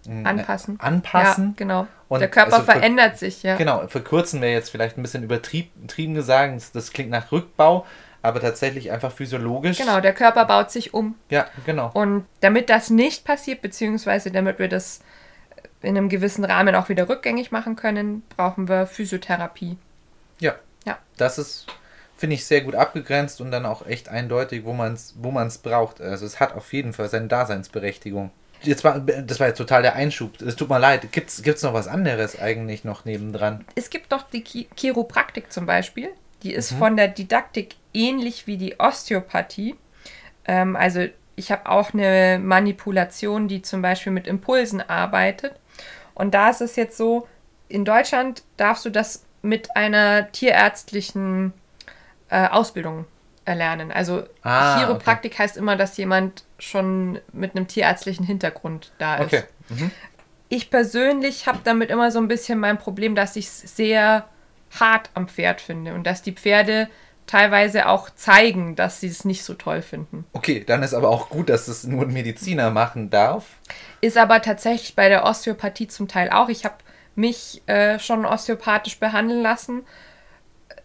äh, 0.07 0.25
anpassen? 0.25 0.79
Anpassen. 0.81 1.49
Ja, 1.49 1.55
genau. 1.57 1.87
Und 2.09 2.21
der 2.21 2.31
Körper 2.31 2.55
also 2.55 2.65
verändert 2.65 3.19
sich, 3.19 3.43
ja. 3.43 3.57
Genau, 3.57 3.87
verkürzen 3.89 4.43
wir 4.43 4.53
jetzt 4.53 4.71
vielleicht 4.71 4.99
ein 4.99 5.03
bisschen 5.03 5.23
übertrieben 5.23 6.15
gesagt, 6.15 6.75
das 6.75 6.93
klingt 6.93 7.11
nach 7.11 7.33
Rückbau, 7.33 7.87
aber 8.23 8.41
tatsächlich 8.41 8.93
einfach 8.93 9.13
physiologisch. 9.13 9.79
Genau, 9.79 10.01
der 10.01 10.13
Körper 10.13 10.45
baut 10.45 10.71
sich 10.71 10.93
um. 10.95 11.15
Ja, 11.31 11.47
genau. 11.65 11.91
Und 11.95 12.27
damit 12.41 12.69
das 12.71 12.91
nicht 12.91 13.25
passiert, 13.25 13.63
beziehungsweise 13.63 14.31
damit 14.31 14.59
wir 14.59 14.69
das 14.69 15.01
in 15.83 15.97
einem 15.97 16.09
gewissen 16.09 16.45
Rahmen 16.45 16.75
auch 16.75 16.89
wieder 16.89 17.09
rückgängig 17.09 17.51
machen 17.51 17.77
können, 17.77 18.23
brauchen 18.37 18.69
wir 18.69 18.87
Physiotherapie. 18.87 19.79
Ja. 20.39 20.55
Ja. 20.85 20.99
Das 21.17 21.39
ist 21.39 21.67
finde 22.17 22.35
ich 22.35 22.47
sehr 22.47 22.63
gut 22.63 22.75
abgegrenzt 22.75 23.41
und 23.41 23.51
dann 23.51 23.67
auch 23.67 23.87
echt 23.87 24.09
eindeutig, 24.09 24.65
wo 24.65 24.73
man 24.73 24.95
es 24.95 25.15
wo 25.19 25.31
man's 25.31 25.59
braucht. 25.59 26.01
Also 26.01 26.27
es 26.27 26.41
hat 26.41 26.55
auf 26.55 26.73
jeden 26.73 26.93
Fall 26.93 27.09
seine 27.09 27.29
Daseinsberechtigung. 27.29 28.31
Jetzt 28.63 28.85
war, 28.85 29.01
das 29.01 29.39
war 29.39 29.49
jetzt 29.49 29.59
total 29.59 29.83
der 29.83 29.95
Einschub. 29.97 30.41
Es 30.41 30.57
tut 30.57 30.69
mir 30.69 30.79
leid. 30.79 31.13
Gibt 31.13 31.31
es 31.31 31.63
noch 31.63 31.75
was 31.75 31.89
anderes 31.89 32.41
eigentlich 32.41 32.85
noch 32.85 33.05
nebendran? 33.05 33.65
Es 33.75 33.91
gibt 33.91 34.13
doch 34.13 34.23
die 34.31 34.43
Chiropraktik 34.77 35.53
zum 35.53 35.67
Beispiel. 35.67 36.09
Die 36.43 36.55
ist 36.55 36.73
mhm. 36.73 36.79
von 36.79 36.97
der 36.97 37.09
Didaktik 37.09 37.77
ähnlich 37.93 38.47
wie 38.47 38.57
die 38.57 38.81
Osteopathie. 38.81 39.77
Ähm, 40.47 40.75
also 40.75 41.07
ich 41.37 41.53
habe 41.53 41.69
auch 41.69 41.93
eine 41.93 42.41
Manipulation, 42.43 43.47
die 43.47 43.61
zum 43.61 43.83
Beispiel 43.83 44.13
mit 44.13 44.27
Impulsen 44.27 44.81
arbeitet. 44.81 45.53
Und 46.15 46.35
da 46.35 46.49
ist 46.49 46.63
es 46.63 46.77
jetzt 46.77 46.97
so, 46.97 47.29
in 47.69 47.85
Deutschland 47.85 48.43
darfst 48.57 48.87
du 48.87 48.91
das 48.91 49.25
mit 49.43 49.77
einer 49.77 50.33
tierärztlichen 50.33 51.53
äh, 52.29 52.49
Ausbildung 52.49 53.07
erlernen. 53.45 53.93
Also 53.93 54.25
ah, 54.43 54.79
Chiropraktik 54.79 55.33
okay. 55.33 55.43
heißt 55.45 55.57
immer, 55.57 55.77
dass 55.77 55.97
jemand 55.97 56.45
schon 56.59 57.21
mit 57.33 57.57
einem 57.57 57.69
tierärztlichen 57.69 58.27
Hintergrund 58.27 58.93
da 58.99 59.17
ist. 59.17 59.27
Okay. 59.27 59.43
Mhm. 59.69 59.91
Ich 60.49 60.71
persönlich 60.71 61.47
habe 61.47 61.59
damit 61.65 61.91
immer 61.91 62.11
so 62.11 62.19
ein 62.19 62.29
bisschen 62.29 62.59
mein 62.59 62.79
Problem, 62.79 63.15
dass 63.15 63.37
ich 63.37 63.47
es 63.47 63.61
sehr 63.77 64.27
hart 64.79 65.11
am 65.15 65.29
Pferd 65.29 65.61
finde 65.61 65.95
und 65.95 66.07
dass 66.07 66.23
die 66.23 66.33
Pferde 66.33 66.89
teilweise 67.27 67.89
auch 67.89 68.11
zeigen, 68.11 68.77
dass 68.77 69.01
sie 69.01 69.09
es 69.09 69.25
nicht 69.25 69.43
so 69.43 69.55
toll 69.55 69.83
finden. 69.83 70.25
Okay, 70.33 70.63
dann 70.65 70.83
ist 70.83 70.95
aber 70.95 71.09
auch 71.09 71.29
gut, 71.29 71.49
dass 71.49 71.67
es 71.67 71.85
nur 71.85 72.03
ein 72.03 72.13
Mediziner 72.13 72.71
machen 72.71 73.11
darf. 73.11 73.47
Ist 74.01 74.17
aber 74.17 74.43
tatsächlich 74.43 74.95
bei 74.95 75.09
der 75.09 75.25
Osteopathie 75.25 75.89
zum 75.89 76.07
Teil 76.07 76.31
auch. 76.31 76.49
Ich 76.49 76.65
habe 76.65 76.77
mich 77.17 77.63
äh, 77.67 77.99
schon 77.99 78.25
osteopathisch 78.25 79.01
behandeln 79.01 79.43
lassen 79.43 79.85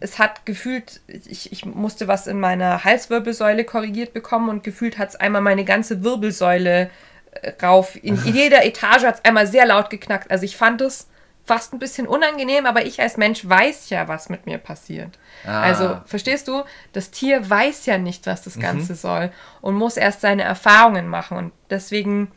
es 0.02 0.18
hat 0.18 0.46
gefühlt, 0.46 1.00
ich, 1.08 1.52
ich 1.52 1.64
musste 1.64 2.08
was 2.08 2.28
in 2.28 2.40
meiner 2.40 2.84
Halswirbelsäule 2.84 3.64
korrigiert 3.64 4.14
bekommen 4.14 4.50
und 4.50 4.64
gefühlt 4.64 4.98
hat 4.98 5.10
es 5.10 5.16
einmal 5.16 5.42
meine 5.42 5.64
ganze 5.64 6.04
Wirbelsäule 6.04 6.90
äh, 7.32 7.52
rauf. 7.64 7.98
In, 8.04 8.16
jeder 8.26 8.66
Etage 8.66 9.04
hat 9.04 9.16
es 9.16 9.26
einmal 9.26 9.48
sehr 9.48 9.66
laut 9.68 9.90
geknackt. 9.92 10.32
Also 10.32 10.44
ich 10.44 10.58
fand 10.58 10.82
es 10.82 11.08
fast 11.46 11.74
ein 11.74 11.80
bisschen 11.80 12.08
unangenehm, 12.08 12.66
aber 12.66 12.86
ich 12.86 13.00
als 13.00 13.18
Mensch 13.18 13.48
weiß 13.48 13.92
ja, 13.92 14.08
was 14.08 14.30
mit 14.30 14.48
mir 14.48 14.58
passiert. 14.58 15.20
Ah. 15.46 15.62
Also, 15.62 16.02
verstehst 16.06 16.48
du? 16.48 16.64
Das 16.94 17.12
Tier 17.12 17.48
weiß 17.50 17.86
ja 17.86 17.98
nicht, 17.98 18.26
was 18.26 18.44
das 18.44 18.56
mhm. 18.56 18.62
Ganze 18.62 18.94
mhm. 18.94 18.98
soll 18.98 19.32
und 19.62 19.76
muss 19.76 19.98
erst 19.98 20.22
seine 20.22 20.44
Erfahrungen 20.44 21.08
machen. 21.08 21.38
Und 21.38 21.52
deswegen 21.70 22.32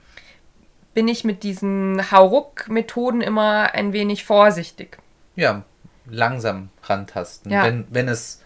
bin 0.93 1.09
ich 1.09 1.25
mit 1.25 1.43
diesen 1.43 2.11
Hauruck-Methoden 2.11 3.21
immer 3.21 3.75
ein 3.75 3.93
wenig 3.93 4.25
vorsichtig. 4.25 4.99
Ja, 5.35 5.65
langsam 6.07 6.71
rantasten. 6.83 7.51
Ja. 7.51 7.65
Wenn, 7.65 7.87
wenn 7.91 8.09
es 8.09 8.41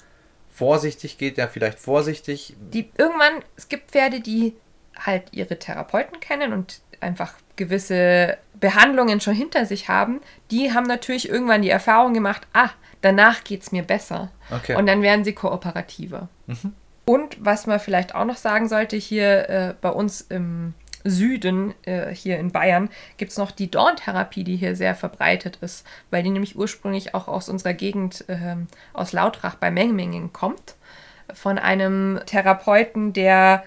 vorsichtig 0.50 1.18
geht, 1.18 1.38
ja 1.38 1.46
vielleicht 1.46 1.78
vorsichtig. 1.78 2.56
Die 2.72 2.90
irgendwann, 2.96 3.42
es 3.56 3.68
gibt 3.68 3.92
Pferde, 3.92 4.20
die 4.20 4.54
halt 4.98 5.24
ihre 5.32 5.58
Therapeuten 5.58 6.18
kennen 6.20 6.52
und 6.52 6.80
einfach 7.00 7.34
gewisse 7.56 8.38
Behandlungen 8.54 9.20
schon 9.20 9.34
hinter 9.34 9.66
sich 9.66 9.88
haben, 9.88 10.20
die 10.50 10.72
haben 10.72 10.86
natürlich 10.86 11.28
irgendwann 11.28 11.62
die 11.62 11.70
Erfahrung 11.70 12.14
gemacht, 12.14 12.46
ah, 12.52 12.70
danach 13.02 13.44
geht 13.44 13.62
es 13.62 13.72
mir 13.72 13.82
besser. 13.82 14.30
Okay. 14.50 14.74
Und 14.74 14.86
dann 14.86 15.02
werden 15.02 15.24
sie 15.24 15.32
kooperativer. 15.32 16.28
Mhm. 16.46 16.74
Und 17.04 17.36
was 17.40 17.66
man 17.66 17.80
vielleicht 17.80 18.14
auch 18.14 18.24
noch 18.24 18.36
sagen 18.36 18.68
sollte, 18.68 18.96
hier 18.96 19.48
äh, 19.48 19.74
bei 19.80 19.90
uns 19.90 20.20
im 20.20 20.74
Süden, 21.04 21.74
äh, 21.82 22.14
hier 22.14 22.38
in 22.38 22.50
Bayern, 22.50 22.90
gibt 23.16 23.30
es 23.30 23.38
noch 23.38 23.50
die 23.50 23.70
Dorntherapie, 23.70 24.44
die 24.44 24.56
hier 24.56 24.76
sehr 24.76 24.94
verbreitet 24.94 25.58
ist, 25.60 25.86
weil 26.10 26.22
die 26.22 26.30
nämlich 26.30 26.56
ursprünglich 26.56 27.14
auch 27.14 27.28
aus 27.28 27.48
unserer 27.48 27.74
Gegend, 27.74 28.24
äh, 28.28 28.56
aus 28.92 29.12
Lautrach 29.12 29.54
bei 29.56 29.70
Mengmingen 29.70 30.32
kommt, 30.32 30.74
von 31.32 31.58
einem 31.58 32.20
Therapeuten, 32.26 33.12
der 33.12 33.64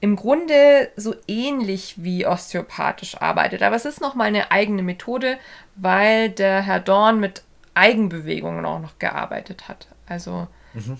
im 0.00 0.16
Grunde 0.16 0.90
so 0.96 1.14
ähnlich 1.26 1.94
wie 1.96 2.26
osteopathisch 2.26 3.20
arbeitet. 3.20 3.62
Aber 3.62 3.76
es 3.76 3.84
ist 3.84 4.00
nochmal 4.00 4.28
eine 4.28 4.50
eigene 4.50 4.82
Methode, 4.82 5.38
weil 5.74 6.30
der 6.30 6.62
Herr 6.62 6.80
Dorn 6.80 7.18
mit 7.18 7.42
Eigenbewegungen 7.74 8.64
auch 8.64 8.80
noch 8.80 8.98
gearbeitet 8.98 9.68
hat. 9.68 9.88
Also 10.06 10.48
mhm. 10.74 10.98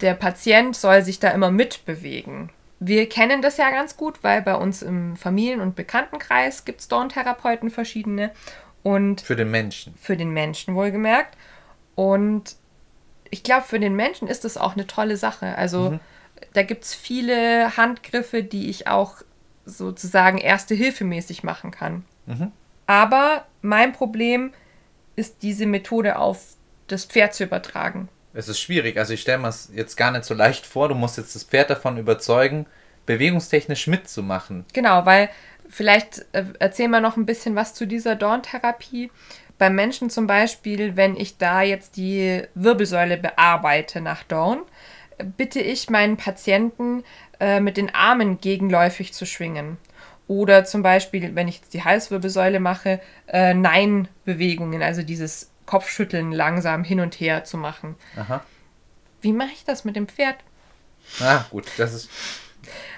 der 0.00 0.14
Patient 0.14 0.76
soll 0.76 1.02
sich 1.02 1.18
da 1.20 1.30
immer 1.30 1.50
mitbewegen 1.50 2.50
wir 2.86 3.08
kennen 3.08 3.42
das 3.42 3.56
ja 3.56 3.70
ganz 3.70 3.96
gut, 3.96 4.22
weil 4.22 4.42
bei 4.42 4.54
uns 4.54 4.82
im 4.82 5.16
Familien- 5.16 5.60
und 5.60 5.74
Bekanntenkreis 5.74 6.64
gibt 6.64 6.80
es 6.80 6.88
Dorntherapeuten 6.88 7.70
verschiedene. 7.70 8.30
Und 8.82 9.22
für 9.22 9.36
den 9.36 9.50
Menschen. 9.50 9.94
Für 9.96 10.16
den 10.16 10.30
Menschen 10.30 10.74
wohlgemerkt. 10.74 11.36
Und 11.94 12.56
ich 13.30 13.42
glaube, 13.42 13.66
für 13.66 13.80
den 13.80 13.96
Menschen 13.96 14.28
ist 14.28 14.44
das 14.44 14.56
auch 14.56 14.74
eine 14.74 14.86
tolle 14.86 15.16
Sache. 15.16 15.56
Also 15.56 15.90
mhm. 15.90 16.00
da 16.52 16.62
gibt 16.62 16.84
es 16.84 16.94
viele 16.94 17.76
Handgriffe, 17.76 18.42
die 18.42 18.68
ich 18.68 18.86
auch 18.86 19.16
sozusagen 19.64 20.38
erste 20.38 20.74
Hilfe 20.74 21.04
mäßig 21.04 21.42
machen 21.42 21.70
kann. 21.70 22.04
Mhm. 22.26 22.52
Aber 22.86 23.46
mein 23.62 23.92
Problem 23.92 24.52
ist 25.16 25.42
diese 25.42 25.66
Methode 25.66 26.18
auf 26.18 26.56
das 26.86 27.06
Pferd 27.06 27.34
zu 27.34 27.44
übertragen. 27.44 28.08
Es 28.34 28.48
ist 28.48 28.60
schwierig. 28.60 28.98
Also 28.98 29.14
ich 29.14 29.20
stelle 29.20 29.38
mir 29.38 29.48
es 29.48 29.70
jetzt 29.72 29.96
gar 29.96 30.10
nicht 30.10 30.24
so 30.24 30.34
leicht 30.34 30.66
vor. 30.66 30.88
Du 30.88 30.94
musst 30.94 31.16
jetzt 31.16 31.34
das 31.34 31.44
Pferd 31.44 31.70
davon 31.70 31.96
überzeugen, 31.96 32.66
bewegungstechnisch 33.06 33.86
mitzumachen. 33.86 34.64
Genau, 34.72 35.06
weil 35.06 35.30
vielleicht 35.68 36.26
äh, 36.32 36.44
erzählen 36.58 36.90
wir 36.90 37.00
noch 37.00 37.16
ein 37.16 37.26
bisschen 37.26 37.54
was 37.54 37.74
zu 37.74 37.86
dieser 37.86 38.16
Dorntherapie. 38.16 39.10
Beim 39.56 39.76
Menschen 39.76 40.10
zum 40.10 40.26
Beispiel, 40.26 40.96
wenn 40.96 41.16
ich 41.16 41.38
da 41.38 41.62
jetzt 41.62 41.96
die 41.96 42.42
Wirbelsäule 42.56 43.16
bearbeite 43.16 44.00
nach 44.00 44.24
Dorn, 44.24 44.62
bitte 45.36 45.60
ich 45.60 45.88
meinen 45.88 46.16
Patienten 46.16 47.04
äh, 47.38 47.60
mit 47.60 47.76
den 47.76 47.94
Armen 47.94 48.40
gegenläufig 48.40 49.12
zu 49.12 49.26
schwingen. 49.26 49.78
Oder 50.26 50.64
zum 50.64 50.82
Beispiel, 50.82 51.36
wenn 51.36 51.48
ich 51.48 51.60
jetzt 51.60 51.74
die 51.74 51.84
Halswirbelsäule 51.84 52.58
mache, 52.58 53.00
äh, 53.28 53.54
Nein-Bewegungen, 53.54 54.82
also 54.82 55.02
dieses 55.02 55.50
Kopfschütteln 55.66 56.32
langsam 56.32 56.84
hin 56.84 57.00
und 57.00 57.14
her 57.20 57.44
zu 57.44 57.56
machen. 57.56 57.96
Aha. 58.16 58.44
Wie 59.20 59.32
mache 59.32 59.52
ich 59.52 59.64
das 59.64 59.84
mit 59.84 59.96
dem 59.96 60.08
Pferd? 60.08 60.36
Ah, 61.20 61.44
gut, 61.50 61.66
das 61.76 61.94
ist. 61.94 62.10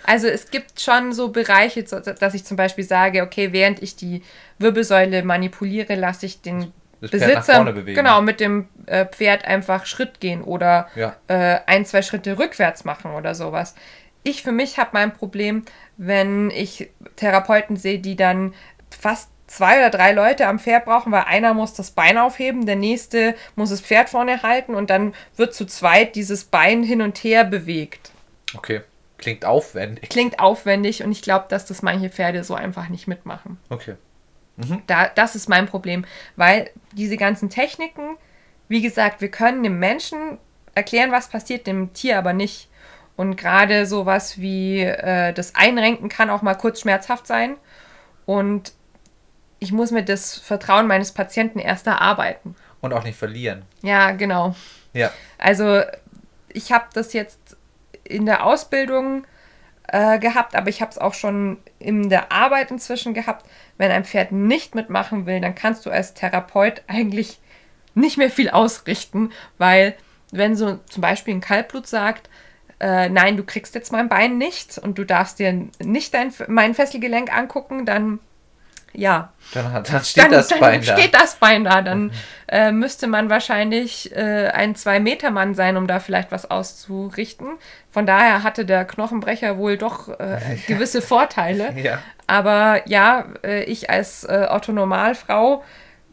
Also 0.05 0.29
es 0.29 0.51
gibt 0.51 0.81
schon 0.81 1.13
so 1.13 1.31
Bereiche, 1.31 1.83
dass 1.83 2.35
ich 2.35 2.45
zum 2.45 2.57
Beispiel 2.57 2.85
sage, 2.85 3.23
okay, 3.23 3.53
während 3.53 3.83
ich 3.83 3.97
die 3.97 4.23
Wirbelsäule 4.59 5.25
manipuliere, 5.25 5.97
lasse 5.97 6.27
ich 6.27 6.41
den 6.41 6.73
Besitzer 7.01 7.73
genau 7.73 8.23
mit 8.23 8.41
dem 8.41 8.69
äh, 8.87 9.05
Pferd 9.07 9.45
einfach 9.45 9.87
Schritt 9.87 10.21
gehen 10.21 10.43
oder 10.43 10.89
ja. 10.95 11.17
äh, 11.29 11.61
ein, 11.67 11.85
zwei 11.85 12.03
Schritte 12.03 12.39
rückwärts 12.39 12.85
machen 12.85 13.13
oder 13.13 13.35
sowas. 13.35 13.75
ich 14.23 14.43
für 14.43 14.53
mich 14.53 14.79
habe 14.79 14.91
mein 14.93 15.13
Problem, 15.13 15.65
wenn 15.97 16.51
ich 16.51 16.91
Therapeuten 17.17 17.77
sehe, 17.77 17.99
die 17.99 18.17
dann 18.17 18.55
fast 18.91 19.31
zwei 19.47 19.79
oder 19.79 19.91
drei 19.91 20.13
Leute 20.13 20.47
am 20.47 20.59
Pferd 20.59 20.85
brauchen, 20.85 21.13
weil 21.13 21.25
einer 21.25 21.55
muss 21.55 21.75
das 21.75 21.91
Bein 21.91 22.19
aufheben, 22.19 22.67
der 22.67 22.77
nächste 22.77 23.35
muss 23.55 23.71
das 23.71 23.81
Pferd 23.81 24.09
vorne 24.09 24.43
halten 24.43 24.75
und 24.75 24.91
dann 24.91 25.15
wird 25.37 25.55
zu 25.55 25.67
zweit 25.67 26.17
dieses 26.17 26.45
Bein 26.45 26.83
hin 26.83 27.03
und 27.03 27.19
her 27.19 27.45
bewegt. 27.45 28.11
Okay. 28.55 28.83
Klingt 29.19 29.45
aufwendig. 29.45 30.09
Klingt 30.11 30.41
aufwendig 30.41 31.03
und 31.03 31.11
ich 31.11 31.23
glaube, 31.23 31.47
dass 31.49 31.65
das 31.65 31.83
manche 31.83 32.11
Pferde 32.11 32.45
so 32.45 32.55
einfach 32.55 32.89
nicht 32.89 33.07
mitmachen. 33.07 33.59
Okay. 33.71 33.95
Mhm. 34.57 34.83
Da, 34.87 35.09
das 35.15 35.35
ist 35.35 35.49
mein 35.49 35.67
Problem, 35.67 36.05
weil 36.37 36.71
diese 36.93 37.17
ganzen 37.17 37.49
Techniken, 37.49 38.17
wie 38.69 38.83
gesagt, 38.83 39.21
wir 39.21 39.31
können 39.31 39.63
dem 39.63 39.79
Menschen 39.79 40.39
erklären, 40.75 41.13
was 41.13 41.29
passiert, 41.29 41.67
dem 41.67 41.93
Tier 41.93 42.19
aber 42.19 42.33
nicht. 42.33 42.69
Und 43.17 43.37
gerade 43.37 43.87
sowas 43.87 44.39
wie 44.39 44.83
äh, 44.83 45.33
das 45.33 45.55
Einrenken 45.55 46.11
kann 46.11 46.29
auch 46.29 46.43
mal 46.43 46.55
kurz 46.55 46.81
schmerzhaft 46.81 47.27
sein. 47.27 47.57
Und 48.27 48.73
ich 49.67 49.73
muss 49.73 49.91
mir 49.91 50.05
das 50.05 50.39
Vertrauen 50.39 50.87
meines 50.87 51.11
Patienten 51.11 51.59
erst 51.59 51.89
erarbeiten. 51.89 52.55
Und 52.81 52.93
auch 52.93 53.03
nicht 53.03 53.19
verlieren. 53.19 53.63
Ja, 53.83 54.13
genau. 54.13 54.55
Ja. 54.93 55.11
Also 55.39 55.83
ich 56.49 56.71
habe 56.71 56.85
das 56.95 57.13
jetzt 57.13 57.57
in 58.05 58.27
der 58.27 58.47
Ausbildung 58.47 59.27
äh, 59.89 60.21
gehabt, 60.21 60.55
aber 60.55 60.69
ich 60.69 60.81
habe 60.81 60.93
es 60.93 60.99
auch 60.99 61.15
schon 61.15 61.59
in 61.81 62.09
der 62.09 62.31
Arbeit 62.31 62.71
inzwischen 62.71 63.13
gehabt. 63.13 63.45
Wenn 63.77 63.91
ein 63.91 64.05
Pferd 64.05 64.31
nicht 64.31 64.77
mitmachen 64.77 65.27
will, 65.27 65.41
dann 65.41 65.57
kannst 65.57 65.85
du 65.85 65.91
als 65.91 66.15
Therapeut 66.15 66.83
eigentlich 66.87 67.41
nicht 67.95 68.19
mehr 68.19 68.31
viel 68.31 68.51
ausrichten, 68.51 69.33
weil 69.59 69.97
wenn 70.31 70.55
so 70.55 70.77
zum 70.89 71.01
Beispiel 71.01 71.35
ein 71.35 71.41
Kaltblut 71.41 71.89
sagt, 71.89 72.31
äh, 72.79 73.09
nein, 73.09 73.37
du 73.37 73.43
kriegst 73.43 73.75
jetzt 73.75 73.91
mein 73.91 74.09
Bein 74.09 74.39
nicht 74.39 74.79
und 74.79 74.97
du 74.97 75.05
darfst 75.05 75.41
dir 75.41 75.67
nicht 75.81 76.15
dein, 76.15 76.33
mein 76.47 76.75
Fesselgelenk 76.75 77.37
angucken, 77.37 77.85
dann 77.85 78.21
ja. 78.97 79.33
Dann, 79.55 79.85
dann 79.85 80.05
steht 80.05 80.25
dann, 80.25 80.33
das 80.33 80.49
dann 80.49 80.61
Bein 80.61 80.81
da. 80.81 80.87
Dann 80.87 80.99
steht 80.99 81.15
das 81.15 81.35
Bein 81.37 81.65
da. 81.65 81.83
Dann 81.83 82.11
äh, 82.49 82.73
müsste 82.73 83.07
man 83.07 83.31
wahrscheinlich 83.31 84.15
äh, 84.15 84.49
ein 84.49 84.75
Zwei-Meter-Mann 84.75 85.55
sein, 85.55 85.77
um 85.77 85.87
da 85.87 86.01
vielleicht 86.01 86.33
was 86.33 86.51
auszurichten. 86.51 87.59
Von 87.91 88.07
daher 88.07 88.43
hatte 88.43 88.65
der 88.65 88.85
Knochenbrecher 88.85 89.59
wohl 89.59 89.77
doch 89.77 90.09
äh, 90.09 90.39
gewisse 90.67 91.03
Vorteile. 91.03 91.75
Ja. 91.87 91.99
Aber 92.27 92.83
ja, 92.89 93.27
äh, 93.45 93.63
ich 93.65 93.91
als 93.91 94.25
äh, 94.25 94.49
Otto-Normalfrau 94.51 95.63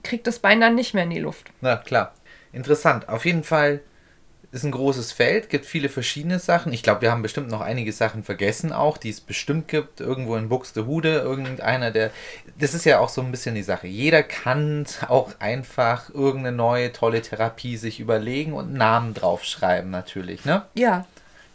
kriege 0.04 0.22
das 0.22 0.40
Bein 0.40 0.62
dann 0.62 0.76
nicht 0.76 0.94
mehr 0.94 1.06
in 1.06 1.10
die 1.10 1.20
Luft. 1.20 1.50
Na 1.62 1.78
klar. 1.78 2.14
Interessant. 2.52 3.10
Auf 3.10 3.26
jeden 3.26 3.44
Fall 3.44 3.80
ist 4.54 4.64
ein 4.64 4.72
großes 4.72 5.12
Feld, 5.12 5.50
gibt 5.50 5.66
viele 5.66 5.90
verschiedene 5.90 6.38
Sachen. 6.38 6.74
Ich 6.74 6.84
glaube, 6.84 7.02
wir 7.02 7.12
haben 7.12 7.24
bestimmt 7.24 7.50
noch 7.50 7.62
einige 7.62 7.92
Sachen 7.92 8.24
vergessen 8.24 8.72
auch, 8.72 8.98
die 8.98 9.10
es 9.10 9.20
bestimmt 9.20 9.68
gibt. 9.68 10.00
Irgendwo 10.00 10.36
in 10.36 10.48
Buxtehude, 10.48 11.18
irgendeiner, 11.20 11.90
der. 11.90 12.12
Das 12.60 12.76
ist 12.76 12.86
ja 12.86 13.00
auch 13.00 13.10
so 13.10 13.22
ein 13.22 13.32
bisschen 13.32 13.56
die 13.56 13.64
Sache. 13.64 13.88
Jeder 13.88 14.22
kann 14.22 14.86
auch 15.10 15.32
einfach 15.40 16.10
irgendeine 16.14 16.56
neue, 16.56 16.94
tolle 16.94 17.24
Therapie 17.24 17.78
sich 17.78 18.00
überlegen 18.00 18.54
und 18.54 18.66
einen 18.66 18.78
Namen 18.78 19.14
draufschreiben, 19.16 19.90
natürlich, 19.90 20.46
ne? 20.46 20.64
Ja. 20.76 21.06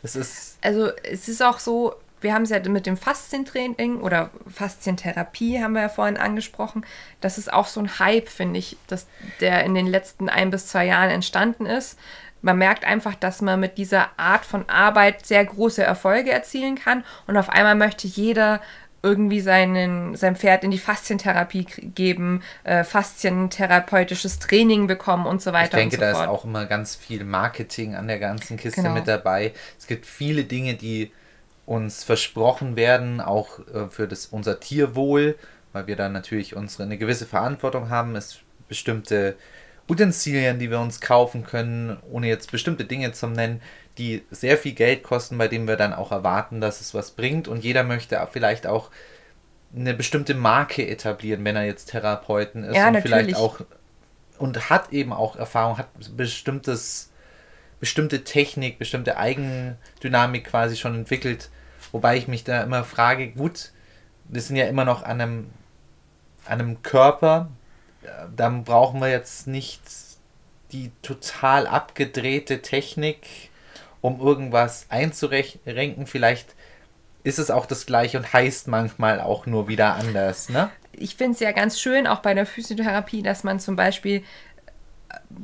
Das 0.03 0.17
ist. 0.17 0.59
Also, 0.63 0.91
es 1.05 1.29
ist 1.29 1.43
auch 1.43 1.61
so, 1.61 1.95
wir 2.21 2.35
haben 2.35 2.43
es 2.43 2.51
ja 2.51 2.59
mit 2.69 2.87
dem 2.87 2.97
Faszientraining 2.97 4.01
oder 4.01 4.31
Faszientherapie 4.53 5.63
haben 5.63 5.75
wir 5.75 5.83
ja 5.83 5.89
vorhin 5.89 6.17
angesprochen. 6.17 6.85
Das 7.21 7.39
ist 7.39 7.53
auch 7.53 7.69
so 7.69 7.79
ein 7.81 8.01
Hype, 8.01 8.29
finde 8.29 8.59
ich, 8.59 8.77
dass 8.89 9.07
der 9.41 9.65
in 9.65 9.75
den 9.75 9.87
letzten 9.87 10.29
ein 10.29 10.51
bis 10.51 10.67
zwei 10.67 10.87
Jahren 10.87 11.11
entstanden 11.11 11.67
ist 11.67 11.97
man 12.43 12.59
merkt 12.59 12.85
einfach, 12.85 13.15
dass 13.15 13.41
man 13.41 13.61
mit 13.61 13.79
dieser 13.79 14.09
Art 14.17 14.45
von 14.45 14.69
Arbeit 14.69 15.27
sehr 15.27 15.45
große 15.45 15.83
Erfolge 15.83 16.31
erzielen 16.31 16.77
kann 16.77 17.05
und 17.27 17.37
auf 17.37 17.51
einmal 17.51 17.75
möchte 17.75 18.07
jeder 18.07 18.61
irgendwie 19.03 19.41
seinen, 19.41 20.17
sein 20.17 20.35
Pferd 20.35 20.65
in 20.65 20.71
die 20.71 20.79
Faszientherapie 20.79 21.65
geben, 21.95 22.43
äh, 22.65 22.83
faszientherapeutisches 22.83 24.41
Training 24.41 24.89
bekommen 24.89 25.27
und 25.27 25.41
so 25.41 25.53
weiter. 25.53 25.79
Ich 25.79 25.83
denke, 25.83 25.97
so 25.97 26.01
da 26.01 26.11
ist 26.11 26.29
auch 26.29 26.45
immer 26.45 26.67
ganz 26.67 26.97
viel 26.97 27.25
Marketing 27.25 27.95
an 27.95 28.09
der 28.09 28.19
ganzen 28.19 28.57
Kiste 28.57 28.83
genau. 28.83 28.95
mit 28.95 29.07
dabei. 29.07 29.53
Es 29.79 29.87
gibt 29.87 30.05
viele 30.05 30.45
Dinge, 30.45 30.75
die 30.75 31.13
uns 31.65 32.03
versprochen 32.03 32.77
werden, 32.77 33.21
auch 33.21 33.61
äh, 33.73 33.89
für 33.89 34.09
das, 34.09 34.27
unser 34.27 34.59
Tierwohl, 34.59 35.37
weil 35.73 35.87
wir 35.87 35.97
da 35.97 36.09
natürlich 36.09 36.57
unsere 36.57 36.83
eine 36.83 36.99
gewisse 36.99 37.27
Verantwortung 37.27 37.91
haben, 37.91 38.17
es 38.17 38.41
bestimmte 38.69 39.37
Utensilien, 39.89 40.59
die 40.59 40.71
wir 40.71 40.81
uns 40.81 41.01
kaufen 41.01 41.45
können, 41.45 41.97
ohne 42.11 42.29
jetzt 42.29 42.53
bestimmte 42.53 42.85
Dinge 42.85 43.13
zu 43.13 43.27
nennen, 43.27 43.63
die 43.97 44.23
sehr 44.31 44.59
viel 44.59 44.73
Geld 44.73 45.03
kosten, 45.03 45.39
bei 45.39 45.49
denen 45.49 45.67
wir 45.67 45.77
dann 45.77 45.93
auch 45.93 46.13
erwarten, 46.13 46.61
dass 46.61 46.81
es 46.81 46.95
was 46.95 47.13
bringt. 47.13 47.49
Und 47.49 47.65
jeder 47.65 47.83
möchte 47.83 48.27
vielleicht 48.31 48.67
auch 48.67 48.91
eine 49.75 49.95
bestimmte 49.95 50.35
Marke 50.35 50.87
etablieren, 50.87 51.45
wenn 51.45 51.57
er 51.57 51.65
jetzt 51.65 51.87
Therapeuten 51.87 52.65
ist 52.65 52.77
ja, 52.77 52.89
und 52.89 52.95
natürlich. 52.95 53.13
vielleicht 53.13 53.37
auch 53.37 53.61
und 54.39 54.71
hat 54.71 54.93
eben 54.93 55.13
auch 55.13 55.37
Erfahrung, 55.37 55.79
hat 55.79 55.89
bestimmtes, 56.17 57.11
bestimmte 57.81 58.25
Technik, 58.25 58.79
bestimmte 58.79 59.17
Eigendynamik 59.17 60.45
quasi 60.45 60.77
schon 60.77 60.95
entwickelt. 60.95 61.51
Wobei 61.93 62.17
ich 62.17 62.29
mich 62.29 62.45
da 62.45 62.63
immer 62.63 62.85
frage, 62.85 63.29
gut, 63.29 63.73
wir 64.25 64.41
sind 64.41 64.57
ja 64.57 64.67
immer 64.67 64.85
noch 64.85 65.03
an 65.03 65.21
einem, 65.21 65.51
an 66.45 66.61
einem 66.61 66.83
Körper, 66.83 67.49
dann 68.37 68.65
brauchen 68.65 69.01
wir 69.01 69.09
jetzt 69.09 69.47
nicht 69.47 69.81
die 70.73 70.91
total 71.03 71.67
abgedrehte 71.67 72.63
Technik, 72.63 73.51
um 74.01 74.21
irgendwas 74.21 74.87
einzurenken. 74.91 76.07
Vielleicht 76.07 76.55
ist 77.25 77.39
es 77.39 77.51
auch 77.51 77.67
das 77.67 77.87
gleiche 77.87 78.19
und 78.19 78.33
heißt 78.33 78.69
manchmal 78.69 79.21
auch 79.21 79.47
nur 79.47 79.69
wieder 79.69 79.95
anders, 79.95 80.49
ne? 80.49 80.71
Ich 80.93 81.15
finde 81.15 81.35
es 81.35 81.41
ja 81.41 81.53
ganz 81.53 81.81
schön, 81.81 82.07
auch 82.07 82.21
bei 82.21 82.35
der 82.35 82.47
Physiotherapie, 82.47 83.23
dass 83.23 83.45
man 83.45 83.61
zum 83.61 83.77
Beispiel 83.77 84.17
äh, 84.17 84.23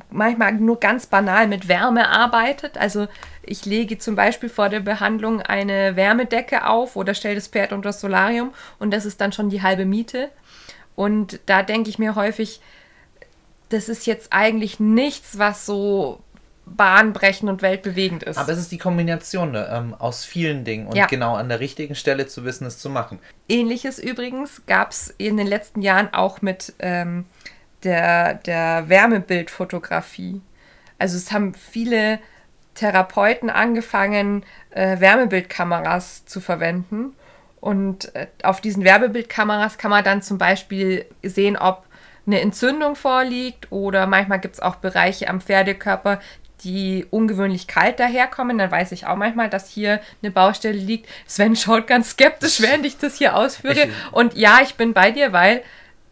manchmal 0.09 0.53
nur 0.53 0.79
ganz 0.79 1.05
banal 1.05 1.47
mit 1.47 1.67
Wärme 1.69 2.09
arbeitet. 2.09 2.77
Also 2.77 3.07
ich 3.41 3.65
lege 3.65 3.97
zum 3.97 4.15
Beispiel 4.15 4.49
vor 4.49 4.69
der 4.69 4.81
Behandlung 4.81 5.41
eine 5.41 5.95
Wärmedecke 5.95 6.67
auf 6.67 6.95
oder 6.95 7.13
stelle 7.13 7.35
das 7.35 7.47
Pferd 7.47 7.71
unter 7.71 7.89
das 7.89 8.01
Solarium 8.01 8.53
und 8.79 8.91
das 8.91 9.05
ist 9.05 9.21
dann 9.21 9.31
schon 9.31 9.49
die 9.49 9.61
halbe 9.61 9.85
Miete. 9.85 10.29
Und 10.95 11.39
da 11.45 11.63
denke 11.63 11.89
ich 11.89 11.99
mir 11.99 12.15
häufig, 12.15 12.61
das 13.69 13.89
ist 13.89 14.05
jetzt 14.05 14.31
eigentlich 14.31 14.79
nichts, 14.79 15.37
was 15.37 15.65
so 15.65 16.19
bahnbrechend 16.65 17.49
und 17.49 17.61
weltbewegend 17.61 18.23
ist. 18.23 18.37
Aber 18.37 18.51
es 18.51 18.57
ist 18.57 18.71
die 18.71 18.77
Kombination 18.77 19.51
ne, 19.51 19.69
ähm, 19.71 19.93
aus 19.93 20.25
vielen 20.25 20.63
Dingen 20.63 20.87
und 20.87 20.95
ja. 20.95 21.05
genau 21.05 21.35
an 21.35 21.49
der 21.49 21.59
richtigen 21.59 21.95
Stelle 21.95 22.25
zu 22.27 22.43
wissen, 22.43 22.65
es 22.65 22.79
zu 22.79 22.89
machen. 22.89 23.19
Ähnliches 23.47 23.99
übrigens 23.99 24.63
gab 24.65 24.91
es 24.91 25.13
in 25.17 25.37
den 25.37 25.47
letzten 25.47 25.81
Jahren 25.81 26.13
auch 26.13 26.41
mit 26.41 26.73
ähm, 26.79 27.25
der, 27.83 28.35
der 28.35 28.89
Wärmebildfotografie. 28.89 30.41
Also 30.97 31.17
es 31.17 31.31
haben 31.31 31.53
viele 31.53 32.19
Therapeuten 32.73 33.49
angefangen, 33.49 34.43
äh, 34.71 34.99
Wärmebildkameras 34.99 36.25
zu 36.25 36.41
verwenden 36.41 37.13
und 37.65 38.13
äh, 38.13 38.27
auf 38.43 38.61
diesen 38.61 38.83
Werbebildkameras 38.83 39.79
kann 39.79 39.89
man 39.89 40.03
dann 40.03 40.21
zum 40.21 40.37
Beispiel 40.37 41.07
sehen, 41.23 41.57
ob 41.57 41.85
eine 42.27 42.39
Entzündung 42.39 42.95
vorliegt 42.95 43.71
oder 43.71 44.05
manchmal 44.05 44.39
gibt 44.39 44.53
es 44.53 44.59
auch 44.59 44.75
Bereiche 44.75 45.27
am 45.29 45.41
Pferdekörper, 45.41 46.19
die 46.63 47.07
ungewöhnlich 47.09 47.65
kalt 47.65 47.99
daherkommen. 47.99 48.59
Dann 48.59 48.69
weiß 48.69 48.91
ich 48.91 49.07
auch 49.07 49.15
manchmal, 49.15 49.49
dass 49.49 49.67
hier 49.67 49.99
eine 50.21 50.31
Baustelle 50.31 50.77
liegt. 50.77 51.09
Sven 51.25 51.55
schaut 51.55 51.87
ganz 51.87 52.11
skeptisch, 52.11 52.61
während 52.61 52.85
ich 52.85 52.99
das 52.99 53.15
hier 53.15 53.35
ausführe. 53.35 53.89
Und 54.11 54.35
ja, 54.35 54.59
ich 54.61 54.75
bin 54.75 54.93
bei 54.93 55.09
dir, 55.09 55.33
weil 55.33 55.63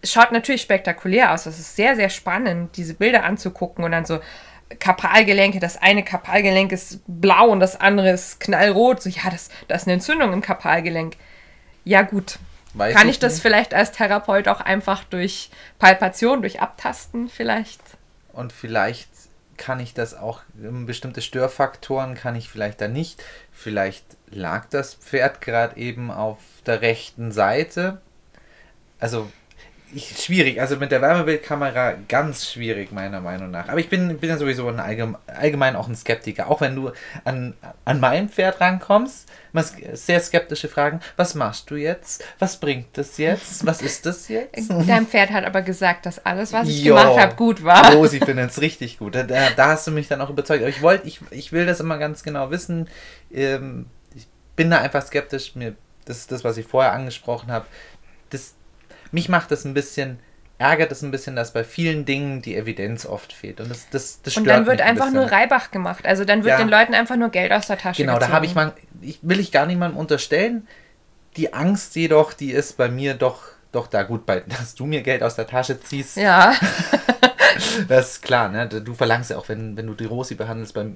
es 0.01 0.11
schaut 0.11 0.31
natürlich 0.31 0.63
spektakulär 0.63 1.33
aus. 1.33 1.45
Es 1.45 1.59
ist 1.59 1.75
sehr, 1.75 1.95
sehr 1.95 2.09
spannend, 2.09 2.77
diese 2.77 2.95
Bilder 2.95 3.25
anzugucken 3.25 3.85
und 3.85 3.91
dann 3.91 4.05
so 4.05 4.19
Kapalgelenke, 4.79 5.59
das 5.59 5.79
eine 5.79 6.03
Kapalgelenk 6.03 6.71
ist 6.71 7.01
blau 7.05 7.49
und 7.49 7.59
das 7.59 7.79
andere 7.79 8.09
ist 8.09 8.39
knallrot. 8.39 9.03
So, 9.03 9.09
ja, 9.09 9.29
das, 9.29 9.49
das 9.67 9.83
ist 9.83 9.87
eine 9.87 9.93
Entzündung 9.93 10.33
im 10.33 10.41
Kapalgelenk. 10.41 11.15
Ja, 11.83 12.01
gut. 12.01 12.39
Weiß 12.73 12.95
Kann 12.95 13.07
ich, 13.07 13.15
ich 13.15 13.19
das 13.19 13.39
vielleicht 13.39 13.73
als 13.73 13.91
Therapeut 13.91 14.47
auch 14.47 14.59
einfach 14.59 15.03
durch 15.03 15.51
Palpation, 15.77 16.41
durch 16.41 16.59
Abtasten 16.59 17.29
vielleicht? 17.29 17.81
Und 18.31 18.51
vielleicht 18.51 19.09
kann 19.57 19.79
ich 19.79 19.93
das 19.93 20.15
auch, 20.15 20.41
bestimmte 20.55 21.21
Störfaktoren 21.21 22.15
kann 22.15 22.35
ich 22.35 22.49
vielleicht 22.49 22.81
da 22.81 22.87
nicht. 22.87 23.23
Vielleicht 23.51 24.03
lag 24.31 24.65
das 24.69 24.95
Pferd 24.95 25.41
gerade 25.41 25.77
eben 25.77 26.09
auf 26.09 26.39
der 26.65 26.81
rechten 26.81 27.31
Seite. 27.31 28.01
Also 28.99 29.31
ich, 29.93 30.17
schwierig. 30.17 30.59
Also 30.59 30.77
mit 30.77 30.91
der 30.91 31.01
Wärmebildkamera 31.01 31.93
ganz 32.07 32.49
schwierig, 32.49 32.91
meiner 32.91 33.21
Meinung 33.21 33.51
nach. 33.51 33.69
Aber 33.69 33.79
ich 33.79 33.89
bin, 33.89 34.17
bin 34.17 34.29
ja 34.29 34.37
sowieso 34.37 34.67
ein 34.67 34.79
allgemein, 34.79 35.21
allgemein 35.27 35.75
auch 35.75 35.87
ein 35.87 35.95
Skeptiker. 35.95 36.49
Auch 36.49 36.61
wenn 36.61 36.75
du 36.75 36.91
an, 37.23 37.53
an 37.85 37.99
mein 37.99 38.29
Pferd 38.29 38.59
rankommst, 38.59 39.29
sehr 39.93 40.19
skeptische 40.19 40.67
Fragen. 40.67 40.99
Was 41.15 41.35
machst 41.35 41.69
du 41.69 41.75
jetzt? 41.75 42.23
Was 42.39 42.59
bringt 42.59 42.97
das 42.97 43.17
jetzt? 43.17 43.65
Was 43.65 43.81
ist 43.81 44.05
das 44.05 44.27
jetzt? 44.27 44.71
Dein 44.87 45.05
Pferd 45.05 45.31
hat 45.31 45.45
aber 45.45 45.61
gesagt, 45.61 46.05
dass 46.05 46.25
alles, 46.25 46.53
was 46.53 46.67
ich 46.67 46.83
jo, 46.83 46.95
gemacht 46.95 47.19
habe, 47.19 47.35
gut 47.35 47.63
war. 47.63 47.95
Oh, 47.95 48.07
sie 48.07 48.19
findet 48.19 48.49
es 48.49 48.61
richtig 48.61 48.97
gut. 48.97 49.15
Da, 49.15 49.23
da, 49.23 49.67
hast 49.67 49.87
du 49.87 49.91
mich 49.91 50.07
dann 50.07 50.21
auch 50.21 50.29
überzeugt. 50.29 50.61
Aber 50.61 50.69
ich 50.69 50.81
wollte, 50.81 51.07
ich, 51.07 51.19
ich 51.29 51.51
will 51.51 51.65
das 51.65 51.79
immer 51.79 51.97
ganz 51.97 52.23
genau 52.23 52.49
wissen. 52.51 52.89
Ähm, 53.31 53.85
bin 54.55 54.69
da 54.71 54.79
einfach 54.79 55.05
skeptisch. 55.05 55.55
Mir, 55.55 55.75
das 56.05 56.17
ist 56.17 56.31
das, 56.31 56.43
was 56.43 56.57
ich 56.57 56.65
vorher 56.65 56.93
angesprochen 56.93 57.51
habe. 57.51 57.65
Das, 58.29 58.55
mich 59.13 59.29
macht 59.29 59.51
das 59.51 59.63
ein 59.63 59.73
bisschen, 59.73 60.19
ärgert 60.57 60.91
es 60.91 61.01
ein 61.01 61.11
bisschen, 61.11 61.35
dass 61.35 61.53
bei 61.53 61.63
vielen 61.63 62.03
Dingen 62.05 62.41
die 62.41 62.55
Evidenz 62.55 63.05
oft 63.05 63.31
fehlt. 63.33 63.61
Und 63.61 63.69
das, 63.69 63.89
das, 63.89 64.21
das 64.21 64.35
Und 64.37 64.43
stört 64.43 64.57
dann 64.57 64.65
wird 64.65 64.81
ein 64.81 64.89
einfach 64.89 65.11
nur 65.11 65.23
bisschen. 65.23 65.37
Reibach 65.39 65.71
gemacht. 65.71 66.05
Also 66.05 66.25
dann 66.25 66.43
wird 66.43 66.51
Ja. 66.51 66.57
den 66.57 66.69
Leuten 66.69 66.93
einfach 66.93 67.15
nur 67.15 67.29
Geld 67.29 67.51
aus 67.51 67.67
der 67.67 67.77
Tasche 67.77 68.01
Genau, 68.03 68.19
da 68.19 68.29
habe 68.29 68.45
ich 68.45 68.53
gezogen. 68.53 68.73
mal, 68.75 69.07
ich, 69.07 69.19
will 69.21 69.39
ich 69.39 69.51
gar 69.51 69.65
niemandem 69.65 69.97
unterstellen. 69.97 70.67
Die 71.37 71.53
Angst 71.53 71.95
jedoch, 71.95 72.33
die 72.33 72.51
ist 72.51 72.77
bei 72.77 72.89
mir 72.89 73.13
doch, 73.15 73.41
doch 73.71 73.87
da 73.87 74.03
gut, 74.03 74.25
bei, 74.25 74.39
dass 74.47 74.75
du 74.75 74.85
mir 74.85 75.01
Geld 75.01 75.23
aus 75.23 75.35
der 75.35 75.47
Tasche 75.47 75.79
ziehst. 75.79 76.17
Ja, 76.17 76.53
Das 77.87 78.13
ist 78.13 78.21
klar, 78.23 78.49
ne? 78.49 78.67
Du 78.67 78.93
verlangst 78.95 79.29
ja 79.29 79.37
auch, 79.37 79.47
wenn, 79.47 79.77
wenn 79.77 79.85
du 79.87 79.93
die 79.93 80.05
Rosi 80.05 80.33
behandelst, 80.35 80.73
bei, 80.73 80.87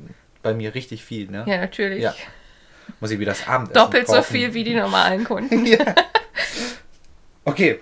bei 0.42 0.54
mir 0.56 0.74
richtig 0.74 1.04
viel, 1.06 1.30
ne? 1.30 1.44
ja, 1.48 1.58
natürlich. 1.58 2.02
Ja. 2.02 2.16
Muss 3.00 3.12
ich 3.12 3.20
wieder 3.20 3.32
das 3.34 3.48
Abendessen 3.48 3.74
Doppelt 3.74 4.08
so 4.08 4.16
kaufen. 4.16 4.32
viel 4.34 4.54
wie 4.54 4.64
die 4.64 4.74
normalen 4.74 5.24
Kunden. 5.24 5.66
ja. 5.68 5.78
Okay. 7.46 7.80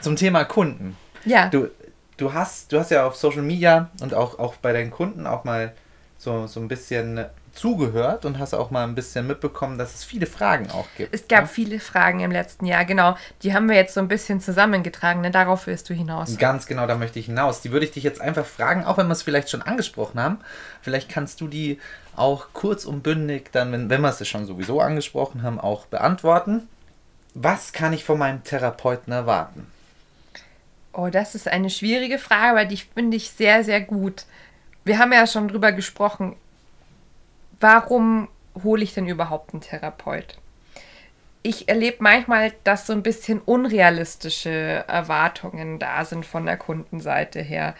Zum 0.00 0.16
Thema 0.16 0.44
Kunden. 0.44 0.96
Ja. 1.24 1.48
Du, 1.48 1.70
du, 2.16 2.32
hast, 2.32 2.72
du 2.72 2.78
hast 2.78 2.90
ja 2.90 3.06
auf 3.06 3.16
Social 3.16 3.42
Media 3.42 3.90
und 4.00 4.14
auch, 4.14 4.38
auch 4.38 4.56
bei 4.56 4.72
deinen 4.72 4.90
Kunden 4.90 5.26
auch 5.26 5.44
mal 5.44 5.72
so, 6.16 6.46
so 6.46 6.60
ein 6.60 6.68
bisschen 6.68 7.26
zugehört 7.52 8.24
und 8.24 8.38
hast 8.38 8.54
auch 8.54 8.70
mal 8.70 8.84
ein 8.84 8.94
bisschen 8.94 9.26
mitbekommen, 9.26 9.78
dass 9.78 9.94
es 9.94 10.04
viele 10.04 10.26
Fragen 10.26 10.70
auch 10.70 10.86
gibt. 10.96 11.12
Es 11.12 11.26
gab 11.26 11.42
ne? 11.42 11.46
viele 11.48 11.80
Fragen 11.80 12.20
im 12.20 12.30
letzten 12.30 12.66
Jahr, 12.66 12.84
genau. 12.84 13.16
Die 13.42 13.52
haben 13.52 13.68
wir 13.68 13.74
jetzt 13.74 13.94
so 13.94 14.00
ein 14.00 14.08
bisschen 14.08 14.40
zusammengetragen, 14.40 15.22
denn 15.22 15.32
darauf 15.32 15.66
willst 15.66 15.90
du 15.90 15.94
hinaus. 15.94 16.36
Ganz 16.38 16.66
genau, 16.66 16.86
da 16.86 16.94
möchte 16.94 17.18
ich 17.18 17.26
hinaus. 17.26 17.60
Die 17.60 17.72
würde 17.72 17.86
ich 17.86 17.92
dich 17.92 18.04
jetzt 18.04 18.20
einfach 18.20 18.46
fragen, 18.46 18.84
auch 18.84 18.96
wenn 18.96 19.08
wir 19.08 19.12
es 19.12 19.22
vielleicht 19.22 19.50
schon 19.50 19.62
angesprochen 19.62 20.20
haben. 20.20 20.38
Vielleicht 20.82 21.08
kannst 21.08 21.40
du 21.40 21.48
die 21.48 21.80
auch 22.14 22.48
kurz 22.52 22.84
und 22.84 23.02
bündig 23.02 23.50
dann, 23.52 23.72
wenn, 23.72 23.90
wenn 23.90 24.00
wir 24.00 24.08
es 24.08 24.26
schon 24.28 24.46
sowieso 24.46 24.80
angesprochen 24.80 25.42
haben, 25.42 25.58
auch 25.58 25.86
beantworten. 25.86 26.68
Was 27.34 27.72
kann 27.72 27.92
ich 27.92 28.04
von 28.04 28.18
meinem 28.18 28.44
Therapeuten 28.44 29.12
erwarten? 29.12 29.66
Oh, 30.98 31.10
das 31.10 31.36
ist 31.36 31.46
eine 31.46 31.70
schwierige 31.70 32.18
Frage, 32.18 32.58
aber 32.58 32.64
die 32.64 32.76
finde 32.76 33.16
ich 33.16 33.30
sehr, 33.30 33.62
sehr 33.62 33.80
gut. 33.80 34.24
Wir 34.84 34.98
haben 34.98 35.12
ja 35.12 35.28
schon 35.28 35.46
drüber 35.46 35.70
gesprochen, 35.70 36.34
warum 37.60 38.26
hole 38.64 38.82
ich 38.82 38.94
denn 38.94 39.06
überhaupt 39.06 39.54
einen 39.54 39.60
Therapeut? 39.60 40.38
Ich 41.44 41.68
erlebe 41.68 41.98
manchmal, 42.00 42.52
dass 42.64 42.88
so 42.88 42.94
ein 42.94 43.04
bisschen 43.04 43.38
unrealistische 43.38 44.84
Erwartungen 44.88 45.78
da 45.78 46.04
sind 46.04 46.26
von 46.26 46.46
der 46.46 46.56
Kundenseite 46.56 47.42
her. 47.42 47.76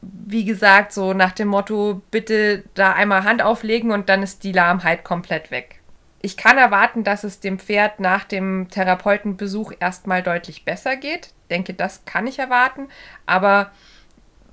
Wie 0.00 0.44
gesagt, 0.44 0.92
so 0.92 1.14
nach 1.14 1.32
dem 1.32 1.48
Motto, 1.48 2.00
bitte 2.12 2.62
da 2.74 2.92
einmal 2.92 3.24
Hand 3.24 3.42
auflegen 3.42 3.90
und 3.90 4.08
dann 4.08 4.22
ist 4.22 4.44
die 4.44 4.52
Lahmheit 4.52 5.02
komplett 5.02 5.50
weg. 5.50 5.75
Ich 6.20 6.36
kann 6.36 6.58
erwarten, 6.58 7.04
dass 7.04 7.24
es 7.24 7.40
dem 7.40 7.58
Pferd 7.58 8.00
nach 8.00 8.24
dem 8.24 8.68
Therapeutenbesuch 8.70 9.72
erstmal 9.78 10.22
deutlich 10.22 10.64
besser 10.64 10.96
geht. 10.96 11.30
Denke, 11.50 11.74
das 11.74 12.04
kann 12.04 12.26
ich 12.26 12.38
erwarten. 12.38 12.88
Aber 13.26 13.70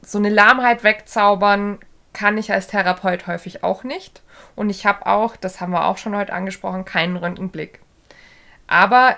so 0.01 0.18
eine 0.18 0.30
Lahmheit 0.30 0.84
wegzaubern 0.84 1.80
kann 2.11 2.38
ich 2.38 2.51
als 2.51 2.68
Therapeut 2.68 3.28
häufig 3.28 3.64
auch 3.64 3.84
nicht. 3.84 4.22
Und 4.55 4.70
ich 4.70 4.86
habe 4.86 5.07
auch, 5.07 5.36
das 5.36 5.61
haben 5.61 5.72
wir 5.72 5.86
auch 5.86 5.97
schon 5.97 6.16
heute 6.16 6.34
angesprochen, 6.34 6.86
keinen 6.86 7.18
Röntgenblick. 7.18 7.80
Aber 8.68 9.18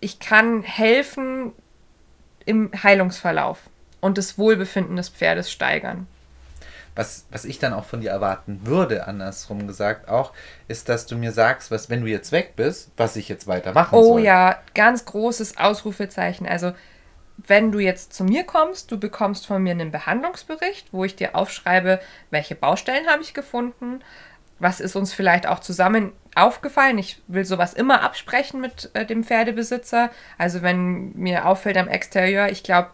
ich 0.00 0.20
kann 0.20 0.62
helfen 0.62 1.52
im 2.44 2.70
Heilungsverlauf 2.82 3.58
und 4.00 4.18
das 4.18 4.38
Wohlbefinden 4.38 4.96
des 4.96 5.08
Pferdes 5.08 5.50
steigern. 5.50 6.06
Was, 6.98 7.26
was 7.30 7.44
ich 7.44 7.60
dann 7.60 7.72
auch 7.74 7.84
von 7.84 8.00
dir 8.00 8.10
erwarten 8.10 8.62
würde, 8.64 9.06
andersrum 9.06 9.68
gesagt 9.68 10.08
auch, 10.08 10.32
ist, 10.66 10.88
dass 10.88 11.06
du 11.06 11.14
mir 11.14 11.30
sagst, 11.30 11.70
was, 11.70 11.88
wenn 11.88 12.00
du 12.00 12.08
jetzt 12.08 12.32
weg 12.32 12.54
bist, 12.56 12.90
was 12.96 13.14
ich 13.14 13.28
jetzt 13.28 13.46
weitermachen 13.46 13.94
Oh 13.96 14.14
soll. 14.14 14.22
ja, 14.22 14.58
ganz 14.74 15.04
großes 15.04 15.58
Ausrufezeichen. 15.58 16.44
Also, 16.48 16.72
wenn 17.36 17.70
du 17.70 17.78
jetzt 17.78 18.14
zu 18.14 18.24
mir 18.24 18.42
kommst, 18.42 18.90
du 18.90 18.98
bekommst 18.98 19.46
von 19.46 19.62
mir 19.62 19.70
einen 19.70 19.92
Behandlungsbericht, 19.92 20.88
wo 20.92 21.04
ich 21.04 21.14
dir 21.14 21.36
aufschreibe, 21.36 22.00
welche 22.30 22.56
Baustellen 22.56 23.06
habe 23.06 23.22
ich 23.22 23.32
gefunden, 23.32 24.00
was 24.58 24.80
ist 24.80 24.96
uns 24.96 25.12
vielleicht 25.14 25.46
auch 25.46 25.60
zusammen 25.60 26.10
aufgefallen. 26.34 26.98
Ich 26.98 27.22
will 27.28 27.44
sowas 27.44 27.74
immer 27.74 28.02
absprechen 28.02 28.60
mit 28.60 28.90
äh, 28.94 29.06
dem 29.06 29.22
Pferdebesitzer. 29.22 30.10
Also, 30.36 30.62
wenn 30.62 31.12
mir 31.12 31.46
auffällt 31.46 31.76
am 31.76 31.86
Exterieur, 31.86 32.48
ich 32.48 32.64
glaube, 32.64 32.90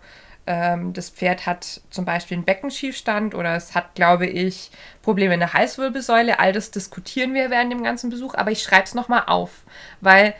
das 0.47 1.09
Pferd 1.09 1.47
hat 1.47 1.81
zum 1.89 2.05
Beispiel 2.05 2.37
einen 2.37 2.45
Beckenschiefstand 2.45 3.35
oder 3.35 3.57
es 3.57 3.75
hat, 3.75 3.95
glaube 3.95 4.27
ich, 4.27 4.71
Probleme 5.01 5.33
in 5.35 5.41
der 5.41 5.55
Halswirbelsäule. 5.55 6.39
All 6.39 6.53
das 6.53 6.71
diskutieren 6.71 7.33
wir 7.33 7.51
während 7.51 7.73
dem 7.73 7.83
ganzen 7.83 8.11
Besuch, 8.11 8.35
aber 8.35 8.51
ich 8.51 8.63
schreibe 8.63 8.85
es 8.85 8.95
nochmal 8.95 9.25
auf, 9.27 9.63
weil 10.03 10.35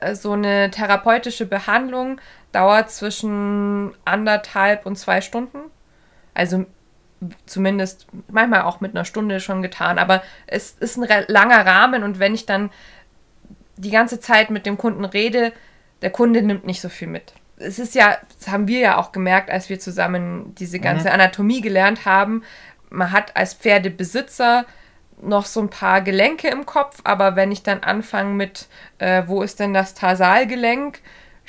äh, 0.00 0.16
so 0.16 0.32
eine 0.32 0.70
therapeutische 0.72 1.46
Behandlung 1.46 2.20
dauert 2.50 2.90
zwischen 2.90 3.94
anderthalb 4.04 4.86
und 4.86 4.96
zwei 4.96 5.20
Stunden. 5.20 5.58
Also 6.34 6.66
zumindest 7.46 8.08
manchmal 8.28 8.62
auch 8.62 8.80
mit 8.80 8.94
einer 8.94 9.04
Stunde 9.04 9.38
schon 9.38 9.62
getan, 9.62 10.00
aber 10.00 10.22
es 10.48 10.72
ist 10.72 10.98
ein 10.98 11.24
langer 11.28 11.64
Rahmen 11.64 12.02
und 12.02 12.18
wenn 12.18 12.34
ich 12.34 12.44
dann 12.44 12.70
die 13.76 13.90
ganze 13.90 14.18
Zeit 14.18 14.50
mit 14.50 14.66
dem 14.66 14.78
Kunden 14.78 15.04
rede, 15.04 15.52
der 16.02 16.10
Kunde 16.10 16.42
nimmt 16.42 16.66
nicht 16.66 16.80
so 16.80 16.88
viel 16.88 17.08
mit. 17.08 17.34
Es 17.64 17.78
ist 17.78 17.94
ja, 17.94 18.16
das 18.38 18.48
haben 18.48 18.68
wir 18.68 18.78
ja 18.78 18.98
auch 18.98 19.12
gemerkt, 19.12 19.50
als 19.50 19.68
wir 19.68 19.80
zusammen 19.80 20.54
diese 20.56 20.78
ganze 20.80 21.10
Anatomie 21.10 21.60
gelernt 21.60 22.04
haben. 22.04 22.42
Man 22.90 23.10
hat 23.10 23.36
als 23.36 23.54
Pferdebesitzer 23.54 24.66
noch 25.20 25.46
so 25.46 25.60
ein 25.60 25.70
paar 25.70 26.00
Gelenke 26.02 26.48
im 26.48 26.66
Kopf, 26.66 27.00
aber 27.04 27.36
wenn 27.36 27.52
ich 27.52 27.62
dann 27.62 27.80
anfange 27.82 28.34
mit, 28.34 28.68
äh, 28.98 29.22
wo 29.26 29.42
ist 29.42 29.60
denn 29.60 29.74
das 29.74 29.94
Tarsalgelenk, 29.94 31.00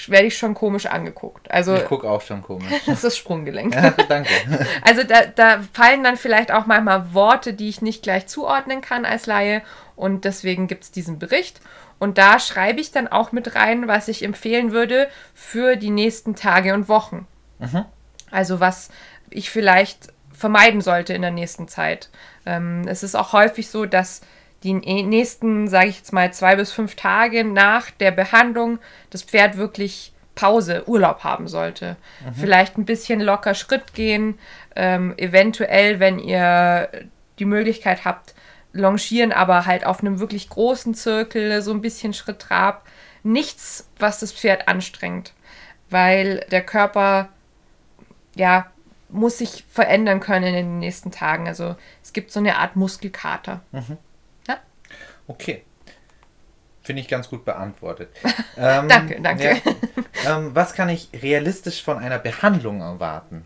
werde 0.08 0.28
ich 0.28 0.38
schon 0.38 0.54
komisch 0.54 0.88
angeguckt. 0.88 1.50
Also 1.50 1.76
Ich 1.76 1.86
gucke 1.86 2.10
auch 2.10 2.22
schon 2.22 2.42
komisch. 2.42 2.68
das 2.86 2.96
ist 2.96 3.04
das 3.04 3.18
Sprunggelenk. 3.18 3.74
ja, 3.74 3.92
danke. 3.92 4.30
Also 4.82 5.04
da, 5.04 5.26
da 5.26 5.62
fallen 5.74 6.04
dann 6.04 6.18
vielleicht 6.18 6.52
auch 6.52 6.66
manchmal 6.66 7.14
Worte, 7.14 7.54
die 7.54 7.70
ich 7.70 7.82
nicht 7.82 8.04
gleich 8.04 8.28
zuordnen 8.28 8.82
kann 8.82 9.06
als 9.06 9.26
Laie. 9.26 9.62
Und 9.96 10.26
deswegen 10.26 10.68
gibt 10.68 10.84
es 10.84 10.92
diesen 10.92 11.18
Bericht. 11.18 11.62
Und 12.00 12.18
da 12.18 12.40
schreibe 12.40 12.82
ich 12.82 12.92
dann 12.92 13.08
auch 13.08 13.32
mit 13.32 13.56
rein, 13.56 13.88
was 13.88 14.08
ich 14.08 14.24
empfehlen 14.24 14.72
würde 14.72 15.08
für 15.34 15.76
die 15.76 15.90
nächsten 15.90 16.36
Tage 16.36 16.74
und 16.74 16.90
Wochen. 16.90 17.28
Also 18.32 18.60
was 18.60 18.90
ich 19.30 19.50
vielleicht 19.50 20.14
vermeiden 20.34 20.82
sollte 20.82 21.14
in 21.14 21.22
der 21.22 21.32
nächsten 21.32 21.68
Zeit. 21.68 22.10
Ähm, 22.46 22.86
es 22.88 23.04
ist 23.04 23.16
auch 23.16 23.34
häufig 23.34 23.70
so, 23.70 23.86
dass 23.86 24.22
die 24.64 24.74
nächsten, 24.74 25.68
sage 25.68 25.88
ich 25.88 25.98
jetzt 25.98 26.12
mal, 26.14 26.34
zwei 26.34 26.56
bis 26.56 26.72
fünf 26.72 26.96
Tage 26.96 27.44
nach 27.44 27.92
der 27.92 28.12
Behandlung 28.12 28.80
das 29.12 29.22
Pferd 29.22 29.58
wirklich 29.58 30.12
Pause, 30.34 30.84
Urlaub 30.88 31.24
haben 31.24 31.48
sollte. 31.48 31.96
Vielleicht 32.34 32.78
ein 32.78 32.86
bisschen 32.86 33.22
locker 33.22 33.54
Schritt 33.54 33.94
gehen, 33.94 34.38
ähm, 34.76 35.14
eventuell, 35.18 36.00
wenn 36.00 36.20
ihr 36.20 36.90
die 37.40 37.46
Möglichkeit 37.46 38.06
habt, 38.06 38.35
longieren, 38.76 39.32
aber 39.32 39.66
halt 39.66 39.86
auf 39.86 40.02
einem 40.02 40.20
wirklich 40.20 40.50
großen 40.50 40.94
Zirkel, 40.94 41.62
so 41.62 41.72
ein 41.72 41.82
bisschen 41.82 42.14
Schritt 42.14 42.40
Trab. 42.40 42.86
Nichts, 43.24 43.90
was 43.98 44.20
das 44.20 44.32
Pferd 44.32 44.68
anstrengt, 44.68 45.34
weil 45.90 46.42
der 46.52 46.62
Körper, 46.62 47.30
ja, 48.36 48.70
muss 49.10 49.38
sich 49.38 49.66
verändern 49.70 50.20
können 50.20 50.48
in 50.48 50.54
den 50.54 50.80
nächsten 50.80 51.10
Tagen. 51.10 51.48
Also 51.48 51.76
es 52.04 52.12
gibt 52.12 52.32
so 52.32 52.40
eine 52.40 52.58
Art 52.58 52.76
Muskelkater. 52.76 53.62
Ja? 54.48 54.58
Okay. 55.28 55.64
Finde 56.84 57.02
ich 57.02 57.08
ganz 57.08 57.30
gut 57.30 57.46
beantwortet. 57.46 58.10
Ähm, 58.58 58.88
Danke, 58.88 59.20
danke. 59.22 59.62
Ja. 60.24 60.38
Ähm, 60.38 60.56
was 60.56 60.74
kann 60.76 60.88
ich 60.88 61.10
realistisch 61.22 61.84
von 61.84 61.98
einer 61.98 62.20
Behandlung 62.20 62.80
erwarten? 62.80 63.46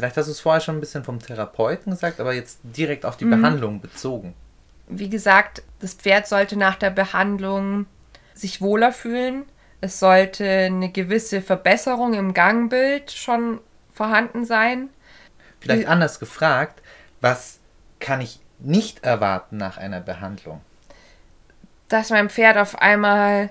Vielleicht 0.00 0.16
hast 0.16 0.26
du 0.28 0.32
es 0.32 0.40
vorher 0.40 0.62
schon 0.62 0.78
ein 0.78 0.80
bisschen 0.80 1.04
vom 1.04 1.18
Therapeuten 1.20 1.92
gesagt, 1.92 2.20
aber 2.20 2.32
jetzt 2.32 2.60
direkt 2.62 3.04
auf 3.04 3.18
die 3.18 3.26
Mhm. 3.26 3.42
Behandlung 3.42 3.80
bezogen. 3.82 4.34
Wie 4.88 5.10
gesagt, 5.10 5.62
das 5.80 5.92
Pferd 5.92 6.26
sollte 6.26 6.56
nach 6.56 6.76
der 6.76 6.88
Behandlung 6.88 7.84
sich 8.32 8.62
wohler 8.62 8.92
fühlen. 8.92 9.44
Es 9.82 10.00
sollte 10.00 10.48
eine 10.48 10.90
gewisse 10.90 11.42
Verbesserung 11.42 12.14
im 12.14 12.32
Gangbild 12.32 13.12
schon 13.12 13.60
vorhanden 13.92 14.46
sein. 14.46 14.88
Vielleicht 15.60 15.86
anders 15.86 16.18
gefragt, 16.18 16.80
was 17.20 17.58
kann 17.98 18.22
ich 18.22 18.40
nicht 18.58 19.04
erwarten 19.04 19.58
nach 19.58 19.76
einer 19.76 20.00
Behandlung? 20.00 20.62
dass 21.88 22.08
mein 22.10 22.30
Pferd 22.30 22.56
auf 22.56 22.78
einmal 22.78 23.50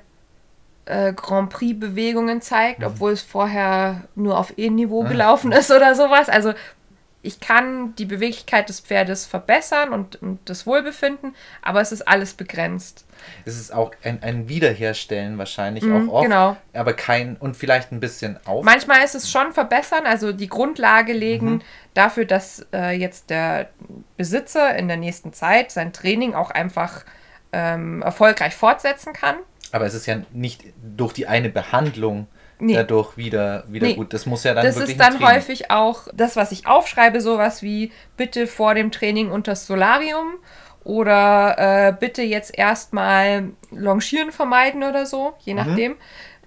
äh, 0.89 1.13
Grand 1.13 1.49
Prix-Bewegungen 1.49 2.41
zeigt, 2.41 2.83
obwohl 2.83 3.11
es 3.11 3.21
vorher 3.21 4.03
nur 4.15 4.37
auf 4.37 4.53
E-Niveau 4.57 5.03
gelaufen 5.03 5.51
ist 5.51 5.71
oder 5.71 5.95
sowas. 5.95 6.29
Also 6.29 6.53
ich 7.21 7.41
kann 7.41 7.95
die 7.95 8.05
Beweglichkeit 8.05 8.69
des 8.69 8.79
Pferdes 8.79 9.25
verbessern 9.25 9.89
und, 9.89 10.21
und 10.21 10.39
das 10.45 10.65
Wohlbefinden, 10.65 11.35
aber 11.61 11.81
es 11.81 11.91
ist 11.91 12.07
alles 12.07 12.33
begrenzt. 12.33 13.05
Es 13.43 13.59
ist 13.59 13.73
auch 13.73 13.91
ein, 14.03 14.23
ein 14.23 14.47
Wiederherstellen 14.47 15.37
wahrscheinlich 15.37 15.83
Mhm, 15.83 16.09
auch 16.09 16.13
oft, 16.13 16.25
genau. 16.25 16.55
aber 16.71 16.93
kein 16.93 17.35
und 17.35 17.57
vielleicht 17.57 17.91
ein 17.91 17.99
bisschen 17.99 18.39
auf. 18.45 18.63
Manchmal 18.63 19.03
ist 19.03 19.15
es 19.15 19.29
schon 19.29 19.51
verbessern, 19.51 20.05
also 20.05 20.31
die 20.31 20.47
Grundlage 20.47 21.11
legen 21.11 21.61
dafür, 21.93 22.23
dass 22.23 22.65
äh, 22.73 22.91
jetzt 22.97 23.29
der 23.29 23.67
Besitzer 24.15 24.75
in 24.77 24.87
der 24.87 24.97
nächsten 24.97 25.33
Zeit 25.33 25.71
sein 25.71 25.91
Training 25.91 26.33
auch 26.35 26.51
einfach 26.51 27.03
ähm, 27.51 28.01
erfolgreich 28.01 28.55
fortsetzen 28.55 29.11
kann. 29.11 29.35
Aber 29.71 29.85
es 29.85 29.93
ist 29.93 30.05
ja 30.05 30.21
nicht 30.33 30.63
durch 30.81 31.13
die 31.13 31.27
eine 31.27 31.49
Behandlung 31.49 32.27
Nee. 32.61 32.73
dadurch 32.73 33.15
wieder, 33.15 33.63
wieder 33.69 33.87
Nee. 33.87 33.95
gut. 33.95 34.13
Das 34.13 34.25
muss 34.25 34.43
ja 34.43 34.53
dann 34.53 34.65
Das 34.65 34.75
ist 34.77 34.99
dann 34.99 35.21
häufig 35.21 35.71
auch 35.71 36.07
das, 36.13 36.35
was 36.35 36.51
ich 36.51 36.67
aufschreibe, 36.67 37.21
sowas 37.21 37.63
wie 37.63 37.91
bitte 38.17 38.47
vor 38.47 38.75
dem 38.75 38.91
Training 38.91 39.31
unter 39.31 39.53
das 39.53 39.65
Solarium 39.65 40.33
oder 40.83 41.55
äh, 41.87 41.93
bitte 41.97 42.21
jetzt 42.21 42.57
erstmal 42.57 43.51
Longieren 43.71 44.31
vermeiden 44.31 44.83
oder 44.83 45.05
so, 45.05 45.33
je 45.39 45.53
nachdem. 45.53 45.95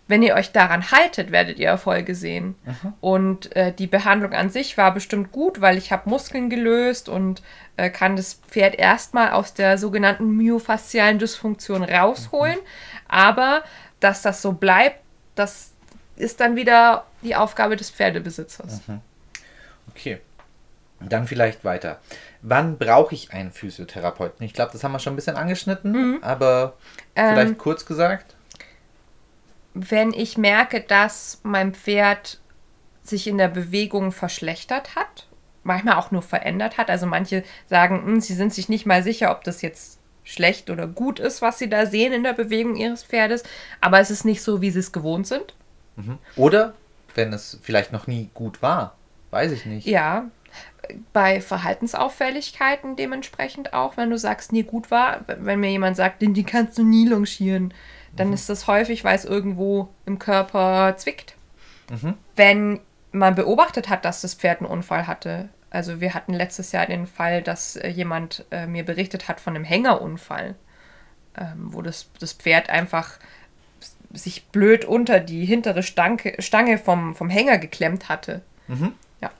Wenn 0.08 0.22
ihr 0.22 0.34
euch 0.34 0.52
daran 0.52 0.90
haltet, 0.90 1.30
werdet 1.30 1.58
ihr 1.58 1.68
Erfolge 1.68 2.14
sehen. 2.14 2.56
Und 3.00 3.54
äh, 3.56 3.72
die 3.72 3.86
Behandlung 3.86 4.32
an 4.34 4.50
sich 4.50 4.76
war 4.76 4.92
bestimmt 4.92 5.32
gut, 5.32 5.62
weil 5.62 5.78
ich 5.78 5.90
habe 5.92 6.10
Muskeln 6.10 6.50
gelöst 6.50 7.08
und 7.08 7.40
äh, 7.78 7.88
kann 7.88 8.16
das 8.16 8.34
Pferd 8.48 8.74
erstmal 8.74 9.30
aus 9.30 9.54
der 9.54 9.78
sogenannten 9.78 10.28
myofaszialen 10.36 11.18
Dysfunktion 11.18 11.82
rausholen. 11.84 12.58
Aber 13.12 13.62
dass 14.00 14.22
das 14.22 14.40
so 14.42 14.52
bleibt, 14.52 14.98
das 15.34 15.72
ist 16.16 16.40
dann 16.40 16.56
wieder 16.56 17.04
die 17.22 17.36
Aufgabe 17.36 17.76
des 17.76 17.90
Pferdebesitzers. 17.90 18.80
Okay. 19.90 20.20
Dann 21.00 21.26
vielleicht 21.26 21.64
weiter. 21.64 21.98
Wann 22.42 22.78
brauche 22.78 23.14
ich 23.14 23.32
einen 23.32 23.50
Physiotherapeuten? 23.52 24.44
Ich 24.46 24.54
glaube, 24.54 24.72
das 24.72 24.82
haben 24.84 24.92
wir 24.92 24.98
schon 25.00 25.12
ein 25.12 25.16
bisschen 25.16 25.36
angeschnitten, 25.36 26.22
aber 26.22 26.74
vielleicht 27.14 27.50
Ähm, 27.52 27.58
kurz 27.58 27.84
gesagt. 27.86 28.34
wenn 29.74 30.12
ich 30.12 30.36
merke, 30.38 30.80
dass 30.80 31.40
mein 31.42 31.74
Pferd 31.74 32.40
sich 33.02 33.26
in 33.26 33.36
der 33.38 33.48
Bewegung 33.48 34.12
verschlechtert 34.12 34.94
hat, 34.94 35.26
manchmal 35.64 35.96
auch 35.96 36.10
nur 36.12 36.22
verändert 36.22 36.78
hat. 36.78 36.88
Also 36.90 37.06
manche 37.06 37.42
sagen, 37.68 38.04
"Hm, 38.04 38.20
sie 38.20 38.34
sind 38.34 38.52
sich 38.54 38.68
nicht 38.68 38.86
mal 38.86 39.02
sicher, 39.02 39.30
ob 39.32 39.42
das 39.44 39.60
jetzt 39.62 39.98
schlecht 40.24 40.70
oder 40.70 40.86
gut 40.86 41.18
ist, 41.18 41.42
was 41.42 41.58
sie 41.58 41.68
da 41.68 41.86
sehen 41.86 42.12
in 42.12 42.22
der 42.22 42.32
Bewegung 42.32 42.76
ihres 42.76 43.02
Pferdes, 43.02 43.42
aber 43.80 44.00
es 44.00 44.10
ist 44.10 44.24
nicht 44.24 44.42
so, 44.42 44.60
wie 44.60 44.70
sie 44.70 44.78
es 44.78 44.92
gewohnt 44.92 45.26
sind. 45.26 45.54
Oder 46.36 46.74
wenn 47.14 47.32
es 47.32 47.58
vielleicht 47.62 47.92
noch 47.92 48.06
nie 48.06 48.30
gut 48.34 48.62
war. 48.62 48.96
Weiß 49.30 49.52
ich 49.52 49.66
nicht. 49.66 49.86
Ja, 49.86 50.30
bei 51.12 51.40
Verhaltensauffälligkeiten 51.40 52.96
dementsprechend 52.96 53.72
auch, 53.72 53.96
wenn 53.96 54.10
du 54.10 54.18
sagst, 54.18 54.52
nie 54.52 54.62
gut 54.62 54.90
war, 54.90 55.20
wenn 55.26 55.60
mir 55.60 55.70
jemand 55.70 55.96
sagt, 55.96 56.22
den, 56.22 56.34
die 56.34 56.44
kannst 56.44 56.78
du 56.78 56.84
nie 56.84 57.06
longieren, 57.06 57.72
dann 58.14 58.32
ist 58.32 58.48
das 58.48 58.66
häufig, 58.66 59.04
weil 59.04 59.16
es 59.16 59.24
irgendwo 59.24 59.88
im 60.04 60.18
Körper 60.18 60.94
zwickt. 60.98 61.34
Wenn 62.36 62.80
man 63.10 63.34
beobachtet 63.34 63.88
hat, 63.88 64.04
dass 64.04 64.22
das 64.22 64.34
Pferd 64.34 64.60
einen 64.60 64.70
Unfall 64.70 65.06
hatte, 65.06 65.48
also 65.72 66.02
wir 66.02 66.12
hatten 66.12 66.34
letztes 66.34 66.72
Jahr 66.72 66.86
den 66.86 67.06
Fall, 67.06 67.42
dass 67.42 67.76
äh, 67.76 67.88
jemand 67.88 68.44
äh, 68.50 68.66
mir 68.66 68.84
berichtet 68.84 69.28
hat 69.28 69.40
von 69.40 69.56
einem 69.56 69.64
Hängerunfall, 69.64 70.54
ähm, 71.36 71.72
wo 71.72 71.80
das, 71.80 72.10
das 72.20 72.34
Pferd 72.34 72.68
einfach 72.68 73.18
sich 74.12 74.44
blöd 74.48 74.84
unter 74.84 75.18
die 75.18 75.46
hintere 75.46 75.82
Stange, 75.82 76.34
Stange 76.40 76.76
vom, 76.76 77.16
vom 77.16 77.30
Hänger 77.30 77.56
geklemmt 77.56 78.10
hatte. 78.10 78.42
Ja. 79.22 79.30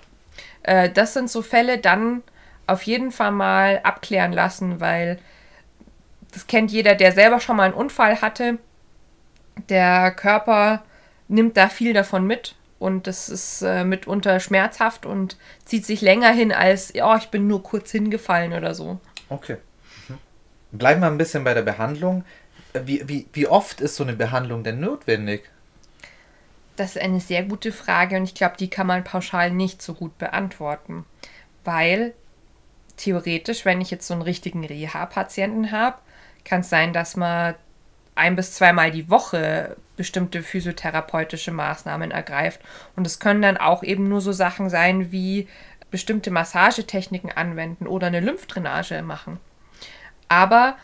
Äh, 0.63 0.89
das 0.89 1.13
sind 1.13 1.31
so 1.31 1.43
Fälle, 1.43 1.77
dann 1.77 2.23
auf 2.67 2.83
jeden 2.85 3.13
Fall 3.13 3.33
mal 3.33 3.81
abklären 3.83 4.33
lassen, 4.33 4.81
weil 4.81 5.19
das 6.33 6.47
kennt 6.47 6.73
jeder, 6.73 6.95
der 6.95 7.13
selber 7.13 7.41
schon 7.41 7.57
mal 7.57 7.65
einen 7.65 7.75
Unfall 7.75 8.23
hatte. 8.23 8.57
Der 9.69 10.13
Körper 10.13 10.83
nimmt 11.29 11.59
da 11.59 11.69
viel 11.69 11.93
davon 11.93 12.27
mit 12.27 12.55
und 12.83 13.07
das 13.07 13.29
ist 13.29 13.63
äh, 13.63 13.85
mitunter 13.85 14.41
schmerzhaft 14.41 15.07
und 15.07 15.37
zieht 15.65 15.87
sich 15.87 16.01
länger 16.01 16.33
hin 16.33 16.53
als, 16.53 16.93
ja, 16.93 17.17
ich 17.17 17.29
bin 17.29 17.47
nur 17.47 17.63
kurz 17.63 17.93
hingefallen 17.93 18.53
oder 18.53 18.75
so. 18.75 18.99
Okay. 19.29 19.59
Mhm. 20.09 20.19
Bleiben 20.73 21.01
wir 21.01 21.07
ein 21.07 21.17
bisschen 21.17 21.45
bei 21.45 21.55
der 21.55 21.63
Behandlung. 21.63 22.25
Wie, 22.75 23.09
wie, 23.09 23.29
wie 23.33 23.47
oft 23.47 23.81
ist 23.81 23.95
so 23.95 24.03
eine 24.03 24.15
Behandlung 24.15 24.65
denn 24.65 24.81
notwendig? 24.81 25.45
Das 26.75 26.97
ist 26.97 27.03
eine 27.03 27.21
sehr 27.21 27.45
gute 27.45 27.71
Frage 27.71 28.17
und 28.17 28.25
ich 28.25 28.35
glaube, 28.35 28.57
die 28.59 28.69
kann 28.69 28.89
man 28.89 29.05
pauschal 29.05 29.53
nicht 29.53 29.81
so 29.81 29.95
gut 29.95 30.19
beantworten. 30.19 31.05
Weil 31.65 32.15
theoretisch, 32.97 33.65
wenn 33.65 33.81
ich 33.81 33.93
jetzt 33.93 34.09
so 34.09 34.15
einen 34.15 34.23
richtigen 34.23 34.65
Reha-Patienten 34.65 35.71
habe, 35.71 35.99
kann 36.45 36.63
es 36.63 36.71
sein, 36.71 36.93
dass 36.93 37.17
man 37.17 37.55
ein 38.15 38.37
bis 38.37 38.53
zweimal 38.53 38.91
die 38.91 39.09
Woche 39.09 39.77
bestimmte 39.97 40.43
physiotherapeutische 40.43 41.51
Maßnahmen 41.51 42.11
ergreift. 42.11 42.61
Und 42.97 43.07
es 43.07 43.19
können 43.19 43.43
dann 43.43 43.57
auch 43.57 43.83
eben 43.83 44.09
nur 44.09 44.21
so 44.21 44.33
Sachen 44.33 44.69
sein 44.69 45.13
wie 45.13 45.49
bestimmte 45.91 46.31
Massagetechniken 46.31 47.31
anwenden 47.31 47.87
oder 47.87 48.09
eine 48.09 48.21
Lymphdrainage 48.21 49.03
machen. 49.03 49.39
Aber 50.29 50.77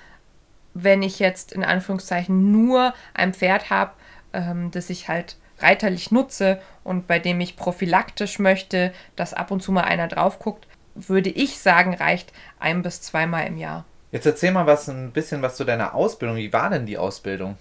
wenn 0.75 1.03
ich 1.03 1.19
jetzt 1.19 1.53
in 1.53 1.65
Anführungszeichen 1.65 2.53
nur 2.53 2.95
ein 3.15 3.35
Pferd 3.35 3.71
habe, 3.71 3.93
ähm, 4.33 4.71
das 4.71 4.91
ich 4.91 5.09
halt 5.09 5.37
reiterlich 5.61 6.11
nutze 6.11 6.61
und 6.85 7.07
bei 7.07 7.19
dem 7.19 7.41
ich 7.41 7.57
prophylaktisch 7.57 8.39
möchte, 8.39 8.93
dass 9.17 9.35
ab 9.35 9.51
und 9.51 9.63
zu 9.63 9.73
mal 9.73 9.83
einer 9.83 10.09
drauf 10.09 10.39
guckt, 10.39 10.69
würde 10.95 11.31
ich 11.31 11.59
sagen, 11.59 11.95
reicht 11.95 12.33
ein 12.59 12.83
bis 12.83 13.01
zweimal 13.01 13.47
im 13.47 13.57
Jahr. 13.57 13.85
Jetzt 14.11 14.27
erzähl 14.27 14.53
mal 14.53 14.67
was 14.67 14.89
ein 14.89 15.13
bisschen 15.13 15.43
was 15.43 15.57
zu 15.57 15.65
deiner 15.65 15.95
Ausbildung. 15.95 16.37
Wie 16.37 16.53
war 16.53 16.71
denn 16.71 16.87
die 16.87 16.99
Ausbildung? 16.99 17.59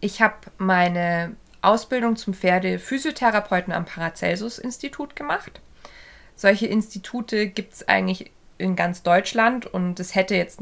Ich 0.00 0.22
habe 0.22 0.36
meine 0.58 1.36
Ausbildung 1.60 2.16
zum 2.16 2.34
Pferdephysiotherapeuten 2.34 3.72
am 3.72 3.84
Paracelsus-Institut 3.84 5.16
gemacht. 5.16 5.60
Solche 6.34 6.66
Institute 6.66 7.48
gibt 7.48 7.74
es 7.74 7.88
eigentlich 7.88 8.30
in 8.58 8.76
ganz 8.76 9.02
Deutschland 9.02 9.66
und 9.66 10.00
es 10.00 10.14
hätte 10.14 10.34
jetzt 10.34 10.60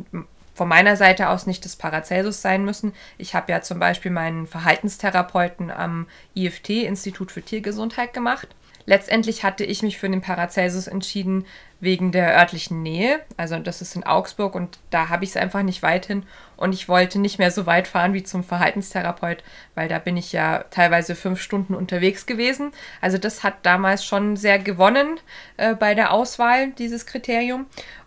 von 0.55 0.69
meiner 0.69 0.97
Seite 0.97 1.31
aus 1.31 1.47
nicht 1.47 1.65
das 1.65 1.77
Paracelsus 1.77 2.43
sein 2.43 2.65
müssen. 2.65 2.93
Ich 3.17 3.35
habe 3.35 3.51
ja 3.53 3.63
zum 3.63 3.79
Beispiel 3.79 4.11
meinen 4.11 4.47
Verhaltenstherapeuten 4.47 5.71
am 5.71 6.07
IFT, 6.35 6.71
Institut 6.71 7.33
für 7.33 7.43
Tiergesundheit, 7.43 8.13
gemacht. 8.13 8.49
Letztendlich 8.91 9.45
hatte 9.45 9.63
ich 9.63 9.85
mich 9.85 9.99
für 9.99 10.09
den 10.09 10.21
Paracelsus 10.21 10.89
entschieden 10.89 11.47
wegen 11.79 12.11
der 12.11 12.37
örtlichen 12.37 12.83
Nähe. 12.83 13.21
Also 13.37 13.57
das 13.61 13.81
ist 13.83 13.95
in 13.95 14.03
Augsburg 14.03 14.57
und 14.57 14.81
da 14.91 15.11
habe 15.11 15.23
ich 15.23 15.31
es 15.31 15.37
einfach 15.37 15.63
nicht 15.63 15.85
weit 15.85 16.07
hin. 16.07 16.25
Und 16.57 16.73
ich 16.73 16.89
wollte 16.89 17.21
nicht 17.21 17.39
mehr 17.39 17.53
so 17.53 17.67
weit 17.67 17.87
fahren 17.87 18.15
wie 18.15 18.25
zum 18.25 18.43
Verhaltenstherapeut, 18.43 19.45
weil 19.77 19.87
da 19.87 20.01
bin 20.01 20.17
ich 20.17 20.33
ja 20.33 20.65
teilweise 20.73 21.15
fünf 21.15 21.41
Stunden 21.41 21.77
unterwegs 21.77 22.27
gewesen. 22.27 22.73
Also 23.01 23.17
das 23.17 23.45
hat 23.45 23.59
damals 23.63 24.05
schon 24.05 24.37
sehr 24.37 24.59
gewonnen 24.59 25.21
äh, 25.57 25.77
bei 25.77 25.95
der 25.95 26.13
Auswahl, 26.13 26.73
dieses 26.73 27.07
Kriterium. 27.07 27.67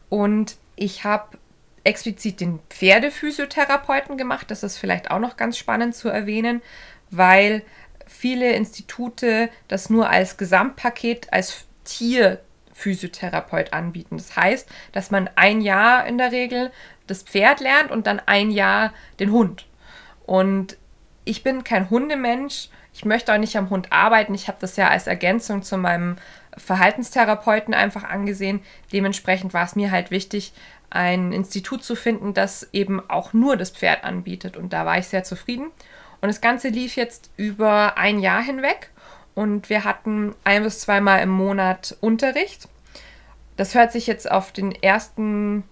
Und 0.10 0.58
ich 0.76 1.06
habe 1.06 1.38
explizit 1.86 2.42
den 2.42 2.60
Pferdephysiotherapeuten 2.70 4.18
gemacht. 4.18 4.52
Das 4.52 4.64
ist 4.64 4.78
vielleicht 4.78 5.12
auch 5.12 5.20
noch 5.20 5.38
ganz 5.38 5.58
spannend 5.58 5.96
zu 5.96 6.10
erwähnen, 6.10 6.62
weil 7.10 7.62
viele 8.24 8.54
Institute 8.54 9.50
das 9.68 9.90
nur 9.90 10.10
als 10.10 10.38
Gesamtpaket 10.38 11.34
als 11.34 11.66
Tierphysiotherapeut 11.84 13.74
anbieten. 13.74 14.16
Das 14.16 14.38
heißt, 14.38 14.70
dass 14.94 15.12
man 15.12 15.30
ein 15.36 15.60
Jahr 15.60 16.08
in 16.08 16.18
der 16.18 16.32
Regel 16.32 16.72
das 17.06 17.24
Pferd 17.24 17.60
lernt 17.60 17.92
und 17.92 18.08
dann 18.08 18.22
ein 18.26 18.50
Jahr 18.50 18.94
den 19.20 19.34
Hund. 19.34 19.66
Und 20.26 20.78
ich 21.26 21.44
bin 21.44 21.66
kein 21.66 21.90
Hundemensch. 21.90 22.70
Ich 22.94 23.04
möchte 23.04 23.34
auch 23.34 23.38
nicht 23.38 23.58
am 23.58 23.70
Hund 23.70 23.92
arbeiten. 23.92 24.34
Ich 24.34 24.48
habe 24.48 24.58
das 24.62 24.78
ja 24.78 24.88
als 24.88 25.08
Ergänzung 25.08 25.62
zu 25.62 25.78
meinem 25.78 26.16
Verhaltenstherapeuten 26.56 27.74
einfach 27.74 28.06
angesehen. 28.06 28.62
Dementsprechend 28.94 29.54
war 29.54 29.66
es 29.66 29.76
mir 29.76 29.92
halt 29.92 30.12
wichtig, 30.12 30.54
ein 30.90 31.34
Institut 31.34 31.84
zu 31.84 31.98
finden, 31.98 32.34
das 32.34 32.70
eben 32.72 33.02
auch 33.10 33.34
nur 33.34 33.58
das 33.58 33.72
Pferd 33.72 34.06
anbietet. 34.06 34.56
Und 34.56 34.72
da 34.72 34.86
war 34.86 34.98
ich 34.98 35.08
sehr 35.08 35.26
zufrieden. 35.26 35.72
Und 36.24 36.30
das 36.30 36.40
Ganze 36.40 36.70
lief 36.70 36.96
jetzt 36.96 37.32
über 37.36 37.98
ein 37.98 38.18
Jahr 38.20 38.42
hinweg. 38.42 38.92
Und 39.36 39.70
wir 39.70 39.84
hatten 39.84 40.34
ein 40.46 40.64
bis 40.64 40.80
zweimal 40.80 41.20
im 41.22 41.28
Monat 41.28 41.98
Unterricht. 42.00 42.70
Das 43.58 43.76
hört 43.76 43.92
sich 43.92 44.08
jetzt 44.08 44.32
auf 44.32 44.54
den 44.54 44.72
ersten 44.72 45.66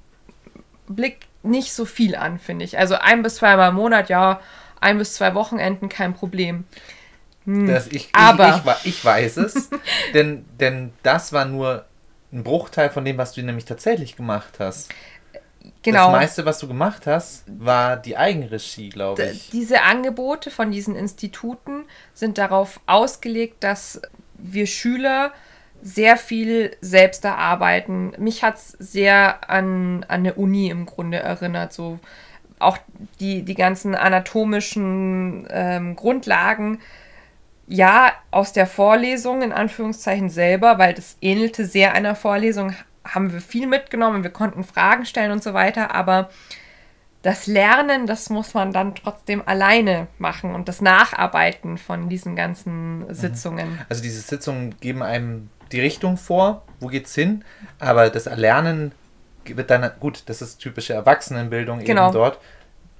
Blick 0.89 1.19
nicht 1.41 1.71
so 1.71 1.85
viel 1.85 2.17
an, 2.17 2.37
finde 2.37 2.65
ich. 2.65 2.77
Also 2.77 2.95
ein 2.95 3.23
bis 3.23 3.35
zweimal 3.35 3.69
im 3.69 3.75
Monat, 3.75 4.09
ja, 4.09 4.41
ein 4.81 4.97
bis 4.97 5.13
zwei 5.13 5.35
Wochenenden, 5.35 5.87
kein 5.87 6.13
Problem. 6.13 6.65
Das, 7.45 7.87
ich, 7.87 8.09
aber- 8.11 8.61
ich, 8.65 8.71
ich, 8.83 8.97
ich 8.97 9.05
weiß 9.05 9.37
es, 9.37 9.69
denn, 10.13 10.43
denn 10.59 10.91
das 11.01 11.31
war 11.31 11.45
nur 11.45 11.85
ein 12.33 12.43
Bruchteil 12.43 12.89
von 12.89 13.05
dem, 13.05 13.17
was 13.17 13.31
du 13.31 13.41
nämlich 13.41 13.63
tatsächlich 13.63 14.17
gemacht 14.17 14.55
hast. 14.59 14.93
Genau. 15.83 16.11
Das 16.11 16.21
meiste, 16.21 16.45
was 16.45 16.59
du 16.59 16.67
gemacht 16.67 17.07
hast, 17.07 17.43
war 17.47 17.97
die 17.97 18.15
Eigenregie, 18.15 18.89
glaube 18.89 19.23
D- 19.23 19.31
ich. 19.31 19.49
Diese 19.49 19.81
Angebote 19.81 20.51
von 20.51 20.69
diesen 20.71 20.95
Instituten 20.95 21.85
sind 22.13 22.37
darauf 22.37 22.79
ausgelegt, 22.85 23.63
dass 23.63 24.01
wir 24.35 24.67
Schüler 24.67 25.31
sehr 25.81 26.17
viel 26.17 26.75
selbst 26.81 27.25
erarbeiten. 27.25 28.13
Mich 28.19 28.43
hat 28.43 28.57
es 28.57 28.69
sehr 28.77 29.49
an, 29.49 30.03
an 30.03 30.19
eine 30.19 30.35
Uni 30.35 30.69
im 30.69 30.85
Grunde 30.85 31.17
erinnert. 31.17 31.73
So 31.73 31.99
auch 32.59 32.77
die, 33.19 33.41
die 33.41 33.55
ganzen 33.55 33.95
anatomischen 33.95 35.47
ähm, 35.49 35.95
Grundlagen. 35.95 36.79
Ja, 37.67 38.11
aus 38.29 38.53
der 38.53 38.67
Vorlesung 38.67 39.41
in 39.41 39.51
Anführungszeichen 39.53 40.29
selber, 40.29 40.77
weil 40.77 40.93
das 40.93 41.17
ähnelte 41.21 41.65
sehr 41.65 41.93
einer 41.93 42.15
Vorlesung, 42.15 42.75
haben 43.05 43.31
wir 43.33 43.41
viel 43.41 43.67
mitgenommen. 43.67 44.23
Wir 44.23 44.29
konnten 44.31 44.63
Fragen 44.63 45.05
stellen 45.05 45.31
und 45.31 45.43
so 45.43 45.53
weiter, 45.53 45.93
aber 45.95 46.29
das 47.23 47.45
Lernen, 47.45 48.07
das 48.07 48.29
muss 48.29 48.53
man 48.53 48.73
dann 48.73 48.95
trotzdem 48.95 49.43
alleine 49.45 50.07
machen 50.17 50.55
und 50.55 50.67
das 50.67 50.81
Nacharbeiten 50.81 51.77
von 51.77 52.09
diesen 52.09 52.35
ganzen 52.35 52.99
Mhm. 53.07 53.13
Sitzungen. 53.13 53.79
Also 53.89 54.01
diese 54.01 54.21
Sitzungen 54.21 54.75
geben 54.79 55.03
einem 55.03 55.49
die 55.71 55.79
Richtung 55.81 56.17
vor, 56.17 56.63
wo 56.79 56.87
geht's 56.87 57.13
hin, 57.15 57.43
aber 57.79 58.09
das 58.09 58.25
Erlernen 58.25 58.91
wird 59.45 59.69
dann, 59.69 59.89
gut, 59.99 60.23
das 60.27 60.41
ist 60.41 60.57
typische 60.57 60.93
Erwachsenenbildung 60.93 61.79
Genau. 61.83 62.05
eben 62.05 62.13
dort, 62.13 62.39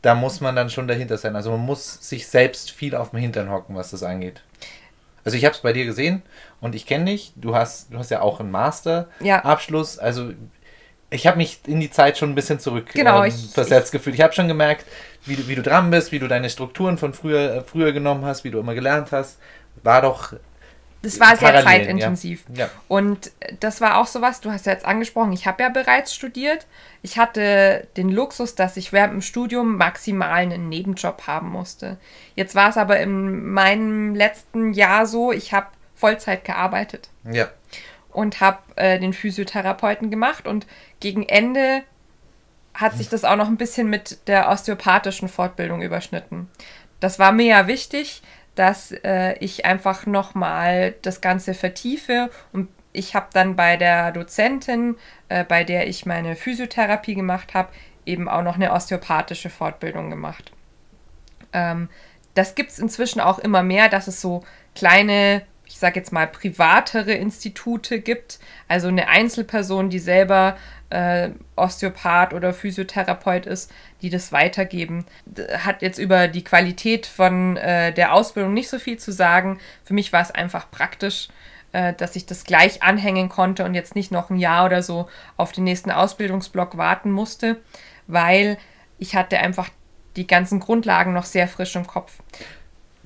da 0.01 0.15
muss 0.15 0.39
man 0.41 0.55
dann 0.55 0.69
schon 0.69 0.87
dahinter 0.87 1.17
sein. 1.17 1.35
Also 1.35 1.51
man 1.51 1.59
muss 1.59 2.07
sich 2.07 2.27
selbst 2.27 2.71
viel 2.71 2.95
auf 2.95 3.11
dem 3.11 3.19
Hintern 3.19 3.49
hocken, 3.51 3.75
was 3.75 3.91
das 3.91 4.01
angeht. 4.03 4.41
Also 5.23 5.37
ich 5.37 5.45
habe 5.45 5.53
es 5.55 5.61
bei 5.61 5.73
dir 5.73 5.85
gesehen 5.85 6.21
und 6.61 6.73
ich 6.75 6.85
kenne 6.85 7.05
dich, 7.05 7.33
du 7.35 7.55
hast, 7.55 7.93
du 7.93 7.97
hast 7.99 8.09
ja 8.11 8.21
auch 8.21 8.39
einen 8.39 8.51
Master-Abschluss, 8.51 9.95
Ja. 9.97 10.01
also 10.01 10.31
ich 11.09 11.27
habe 11.27 11.37
mich 11.37 11.59
in 11.67 11.79
die 11.81 11.91
Zeit 11.91 12.17
schon 12.17 12.29
ein 12.31 12.35
bisschen 12.35 12.59
zurück 12.59 12.87
Genau, 12.93 13.23
ähm, 13.23 13.29
ich- 13.29 13.51
versetzt 13.53 13.91
gefühlt. 13.91 14.15
Ich 14.15 14.21
habe 14.21 14.33
schon 14.33 14.47
gemerkt, 14.47 14.85
wie 15.25 15.35
du, 15.35 15.47
wie 15.47 15.55
du 15.55 15.61
dran 15.61 15.91
bist, 15.91 16.11
wie 16.11 16.19
du 16.19 16.27
deine 16.27 16.49
Strukturen 16.49 16.97
von 16.97 17.13
früher, 17.13 17.55
äh, 17.55 17.61
früher 17.61 17.91
genommen 17.91 18.25
hast, 18.25 18.43
wie 18.43 18.51
du 18.51 18.59
immer 18.59 18.73
gelernt 18.73 19.11
hast. 19.11 19.37
War 19.83 20.01
doch 20.01 20.33
Das 21.01 21.19
war 21.19 21.35
sehr 21.35 21.51
Parallelen, 21.51 21.85
zeitintensiv. 21.99 22.43
Ja. 22.53 22.69
Und 22.87 23.31
das 23.59 23.81
war 23.81 23.97
auch 23.97 24.05
sowas, 24.05 24.39
du 24.39 24.51
hast 24.51 24.67
ja 24.67 24.73
jetzt 24.73 24.85
angesprochen, 24.85 25.31
ich 25.31 25.47
habe 25.47 25.63
ja 25.63 25.69
bereits 25.69 26.13
studiert. 26.13 26.67
Ich 27.01 27.17
hatte 27.17 27.87
den 27.97 28.09
Luxus, 28.09 28.53
dass 28.53 28.77
ich 28.77 28.93
während 28.93 29.13
dem 29.13 29.21
Studium 29.21 29.77
maximal 29.77 30.31
einen 30.31 30.69
Nebenjob 30.69 31.25
haben 31.25 31.49
musste. 31.49 31.97
Jetzt 32.35 32.53
war 32.53 32.69
es 32.69 32.77
aber 32.77 32.99
in 32.99 33.51
meinem 33.51 34.13
letzten 34.13 34.73
Jahr 34.73 35.07
so, 35.07 35.31
ich 35.31 35.53
habe 35.53 35.67
Vollzeit 35.95 36.45
gearbeitet 36.45 37.09
ja. 37.31 37.49
und 38.11 38.39
habe 38.39 38.59
äh, 38.75 38.99
den 38.99 39.13
Physiotherapeuten 39.13 40.11
gemacht 40.11 40.47
und 40.47 40.67
gegen 40.99 41.23
Ende 41.27 41.83
hat 42.73 42.95
sich 42.97 43.09
das 43.09 43.25
auch 43.25 43.35
noch 43.35 43.47
ein 43.47 43.57
bisschen 43.57 43.89
mit 43.89 44.27
der 44.27 44.49
osteopathischen 44.49 45.29
Fortbildung 45.29 45.81
überschnitten. 45.81 46.49
Das 46.99 47.19
war 47.19 47.31
mir 47.31 47.45
ja 47.45 47.67
wichtig, 47.67 48.21
dass 48.55 48.91
äh, 48.91 49.33
ich 49.39 49.65
einfach 49.65 50.05
nochmal 50.05 50.95
das 51.01 51.21
Ganze 51.21 51.53
vertiefe 51.53 52.29
und 52.51 52.69
ich 52.93 53.15
habe 53.15 53.27
dann 53.33 53.55
bei 53.55 53.77
der 53.77 54.11
Dozentin, 54.11 54.97
äh, 55.29 55.43
bei 55.45 55.63
der 55.63 55.87
ich 55.87 56.05
meine 56.05 56.35
Physiotherapie 56.35 57.15
gemacht 57.15 57.53
habe, 57.53 57.69
eben 58.05 58.27
auch 58.27 58.41
noch 58.41 58.55
eine 58.55 58.73
osteopathische 58.73 59.49
Fortbildung 59.49 60.09
gemacht. 60.09 60.51
Ähm, 61.53 61.89
das 62.33 62.55
gibt 62.55 62.71
es 62.71 62.79
inzwischen 62.79 63.19
auch 63.21 63.39
immer 63.39 63.63
mehr, 63.63 63.89
dass 63.89 64.07
es 64.07 64.21
so 64.21 64.43
kleine, 64.75 65.43
ich 65.71 65.79
sage 65.79 65.99
jetzt 65.99 66.11
mal, 66.11 66.27
privatere 66.27 67.13
Institute 67.13 68.01
gibt. 68.01 68.39
Also 68.67 68.89
eine 68.89 69.07
Einzelperson, 69.07 69.89
die 69.89 69.99
selber 69.99 70.57
äh, 70.89 71.29
Osteopath 71.55 72.33
oder 72.33 72.53
Physiotherapeut 72.53 73.45
ist, 73.45 73.71
die 74.01 74.09
das 74.09 74.31
weitergeben. 74.31 75.05
Hat 75.57 75.81
jetzt 75.81 75.97
über 75.97 76.27
die 76.27 76.43
Qualität 76.43 77.05
von 77.05 77.55
äh, 77.55 77.93
der 77.93 78.13
Ausbildung 78.13 78.53
nicht 78.53 78.69
so 78.69 78.79
viel 78.79 78.97
zu 78.97 79.11
sagen. 79.11 79.59
Für 79.85 79.93
mich 79.93 80.11
war 80.11 80.21
es 80.21 80.31
einfach 80.31 80.69
praktisch, 80.69 81.29
äh, 81.71 81.93
dass 81.93 82.17
ich 82.17 82.25
das 82.25 82.43
gleich 82.43 82.83
anhängen 82.83 83.29
konnte 83.29 83.63
und 83.63 83.73
jetzt 83.73 83.95
nicht 83.95 84.11
noch 84.11 84.29
ein 84.29 84.37
Jahr 84.37 84.65
oder 84.65 84.83
so 84.83 85.07
auf 85.37 85.53
den 85.53 85.63
nächsten 85.63 85.91
Ausbildungsblock 85.91 86.75
warten 86.75 87.11
musste, 87.11 87.61
weil 88.07 88.57
ich 88.99 89.15
hatte 89.15 89.39
einfach 89.39 89.69
die 90.17 90.27
ganzen 90.27 90.59
Grundlagen 90.59 91.13
noch 91.13 91.25
sehr 91.25 91.47
frisch 91.47 91.77
im 91.77 91.87
Kopf. 91.87 92.19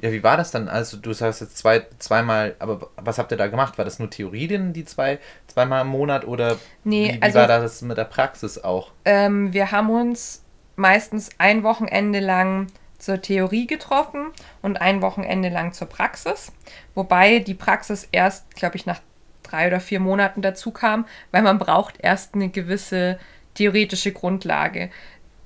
Ja, 0.02 0.12
wie 0.12 0.24
war 0.24 0.38
das 0.38 0.52
dann? 0.52 0.68
Also 0.68 0.98
du 0.98 1.14
sagst 1.14 1.42
jetzt 1.42 1.58
zwei, 1.58 1.86
zweimal, 2.00 2.56
aber 2.60 2.90
was 2.98 3.18
habt 3.18 3.32
ihr 3.32 3.38
da 3.38 3.48
gemacht? 3.48 3.78
War 3.78 3.86
das 3.86 4.00
nur 4.00 4.10
Theorie 4.10 4.48
denn, 4.48 4.74
die 4.74 4.86
zwei, 4.86 5.20
zweimal 5.48 5.82
im 5.82 5.88
Monat 5.88 6.26
oder 6.26 6.58
Nee, 6.84 7.14
wie, 7.14 7.18
wie 7.18 7.22
also- 7.22 7.40
war 7.40 7.48
das 7.48 7.82
mit 7.82 7.98
der 7.98 8.04
Praxis 8.06 8.64
auch? 8.64 8.92
Ähm, 9.06 9.54
wir 9.54 9.72
haben 9.72 9.90
uns 9.90 10.44
meistens 10.76 11.30
ein 11.38 11.64
Wochenende 11.64 12.20
lang 12.20 12.68
zur 12.98 13.22
Theorie 13.22 13.68
getroffen 13.68 14.32
und 14.62 14.82
ein 14.82 15.02
Wochenende 15.02 15.50
lang 15.50 15.74
zur 15.74 15.88
Praxis. 15.88 16.52
Wobei 16.94 17.40
die 17.40 17.54
Praxis 17.54 18.08
erst, 18.12 18.56
glaube 18.56 18.76
ich, 18.78 18.86
nach 18.86 19.00
drei 19.44 19.68
oder 19.68 19.80
vier 19.80 20.00
Monaten 20.00 20.42
dazu 20.42 20.72
kam, 20.72 21.06
weil 21.32 21.42
man 21.44 21.60
braucht 21.60 21.96
erst 22.00 22.34
eine 22.34 22.50
gewisse 22.50 23.20
theoretische 23.54 24.12
Grundlage. 24.12 24.90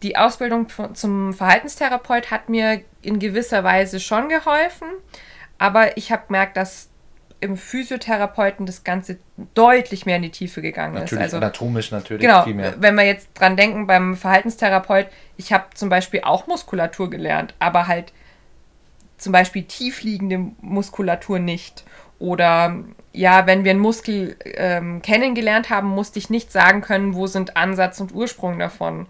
Die 0.04 0.16
Ausbildung 0.18 0.68
zum 0.94 1.34
Verhaltenstherapeut 1.34 2.32
hat 2.32 2.50
mir 2.50 2.82
in 3.02 3.20
gewisser 3.20 3.64
Weise 3.64 4.00
schon 4.00 4.30
geholfen, 4.30 4.88
aber 5.58 5.98
ich 5.98 6.12
habe 6.12 6.28
gemerkt, 6.28 6.56
dass 6.58 6.90
im 7.42 7.56
Physiotherapeuten 7.56 8.66
das 8.66 8.84
Ganze 8.84 9.18
deutlich 9.54 10.06
mehr 10.06 10.18
in 10.18 10.24
die 10.24 10.32
Tiefe 10.32 10.62
gegangen 10.62 10.96
Natürlich, 10.96 11.12
ist. 11.14 11.20
Also 11.34 11.38
anatomisch 11.38 11.92
natürlich 11.92 12.22
Genau, 12.22 12.44
viel 12.44 12.54
mehr. 12.54 12.76
wenn 12.80 12.96
wir 12.96 13.06
jetzt 13.06 13.30
dran 13.34 13.56
denken 13.56 13.88
beim 13.88 14.16
Verhaltenstherapeut, 14.16 15.08
ich 15.38 15.54
habe 15.54 15.66
zum 15.74 15.90
Beispiel 15.90 16.22
auch 16.24 16.48
Muskulatur 16.48 17.10
gelernt, 17.10 17.54
aber 17.60 17.88
halt 17.88 18.12
zum 19.18 19.32
Beispiel 19.32 19.64
tiefliegende 19.64 20.52
Muskulatur 20.62 21.40
nicht. 21.40 21.84
Oder 22.20 22.84
ja, 23.12 23.48
wenn 23.48 23.64
wir 23.64 23.72
einen 23.72 23.80
Muskel 23.80 24.36
ähm, 24.44 25.02
kennengelernt 25.02 25.70
haben, 25.70 25.88
musste 25.88 26.20
ich 26.20 26.30
nicht 26.30 26.52
sagen 26.52 26.82
können, 26.82 27.16
wo 27.16 27.28
sind 27.28 27.58
Ansatz 27.58 28.00
und 28.00 28.14
Ursprung 28.14 28.60
davon. 28.60 29.08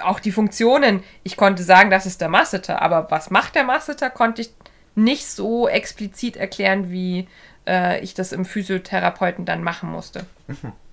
Auch 0.00 0.20
die 0.20 0.32
Funktionen, 0.32 1.02
ich 1.22 1.36
konnte 1.36 1.62
sagen, 1.62 1.90
das 1.90 2.06
ist 2.06 2.20
der 2.20 2.28
Masseter, 2.28 2.80
aber 2.80 3.10
was 3.10 3.30
macht 3.30 3.54
der 3.54 3.64
Masseter, 3.64 4.10
konnte 4.10 4.42
ich 4.42 4.54
nicht 4.94 5.26
so 5.26 5.68
explizit 5.68 6.36
erklären, 6.36 6.90
wie 6.90 7.28
äh, 7.66 8.00
ich 8.00 8.14
das 8.14 8.32
im 8.32 8.44
Physiotherapeuten 8.44 9.44
dann 9.44 9.62
machen 9.62 9.90
musste. 9.90 10.26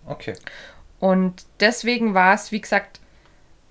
Okay. 0.05 0.33
Und 0.99 1.45
deswegen 1.59 2.15
war 2.15 2.33
es, 2.33 2.51
wie 2.51 2.61
gesagt, 2.61 2.99